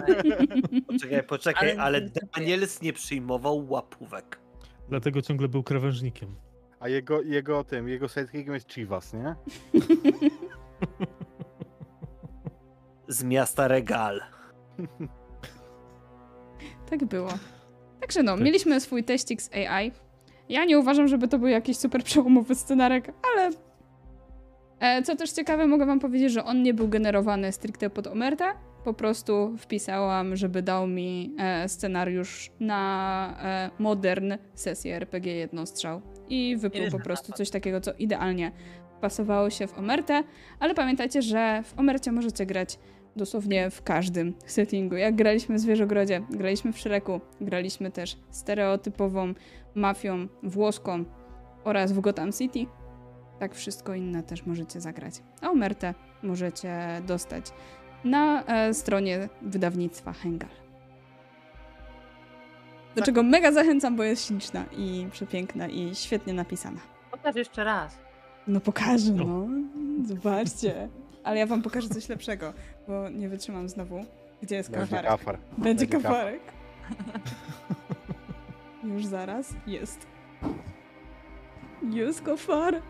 [0.88, 2.00] Poczekaj, poczekaj, Ale- ale
[2.36, 4.40] Daniels nie przyjmował łapówek.
[4.88, 6.34] Dlatego ciągle był krawężnikiem.
[6.80, 9.34] A jego, jego tym, jego sidekickiem jest Chivas, nie?
[13.08, 14.20] Z miasta Regal.
[16.90, 17.28] Tak było.
[18.00, 18.44] Także no, Tak.
[18.44, 19.92] mieliśmy swój teścik z AI.
[20.48, 23.50] Ja nie uważam, żeby to był jakiś super przełomowy scenarek, ale
[25.04, 28.44] co też ciekawe, mogę wam powiedzieć, że on nie był generowany stricte pod Omertę.
[28.84, 36.02] Po prostu wpisałam, żeby dał mi e, scenariusz na e, modern sesję RPG jednostrzał.
[36.28, 38.52] I Ileż po prostu coś takiego, co idealnie
[39.00, 40.22] pasowało się w Omertę.
[40.60, 42.78] Ale pamiętajcie, że w Omercie możecie grać
[43.16, 44.96] dosłownie w każdym settingu.
[44.96, 49.34] Jak graliśmy w Zwierzogrodzie, graliśmy w Shreku, graliśmy też stereotypową
[49.74, 51.04] mafią włoską
[51.64, 52.81] oraz w Gotham City.
[53.42, 55.14] Tak wszystko inne też możecie zagrać.
[55.40, 57.46] A Omertę możecie dostać
[58.04, 60.48] na e, stronie wydawnictwa Hengal.
[62.96, 66.80] Do czego mega zachęcam, bo jest śliczna i przepiękna i świetnie napisana.
[67.10, 67.98] Pokaż jeszcze raz.
[68.46, 69.24] No pokażę, No.
[69.24, 69.46] no.
[70.06, 70.88] Zobaczcie.
[71.24, 72.52] Ale ja wam pokażę coś lepszego,
[72.88, 74.04] bo nie wytrzymam znowu.
[74.42, 75.10] Gdzie jest Będzie kafarek?
[75.10, 75.38] kafar.
[75.58, 76.40] Będzie Będzie kafarek.
[78.94, 79.54] Już zaraz.
[79.66, 80.06] Jest.
[81.90, 82.82] Jest kafarek.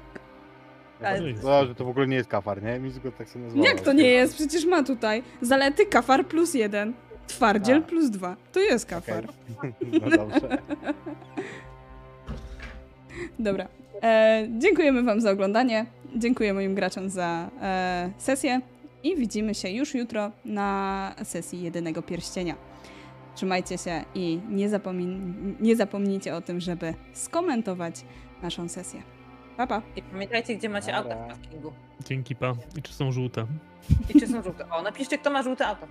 [1.04, 1.32] Ale-.
[1.44, 2.78] No, że to w ogóle nie jest kafar, nie?
[2.78, 3.66] Mi go tak sobie nazwała.
[3.66, 4.34] Jak to nie jest?
[4.34, 6.92] Przecież ma tutaj zalety kafar plus jeden.
[7.26, 7.80] Twardziel A.
[7.82, 8.36] plus dwa.
[8.52, 9.24] To jest kafar.
[10.02, 10.58] No dobrze.
[13.38, 13.68] Dobra.
[14.02, 15.86] E, dziękujemy Wam za oglądanie.
[16.16, 18.60] Dziękuję moim graczom za e, sesję.
[19.04, 22.54] I widzimy się już jutro na sesji Jedynego Pierścienia.
[23.34, 28.04] Trzymajcie się i nie, zapomin- nie zapomnijcie o tym, żeby skomentować
[28.42, 29.02] naszą sesję.
[29.56, 29.82] Pa, pa!
[29.96, 31.16] I pamiętajcie, gdzie macie Dobra.
[31.16, 31.72] auto w parkingu.
[32.04, 32.52] Dzięki, pa.
[32.78, 33.46] I czy są żółte?
[34.14, 34.70] I czy są żółte.
[34.70, 35.86] O, napiszcie, kto ma żółte auto.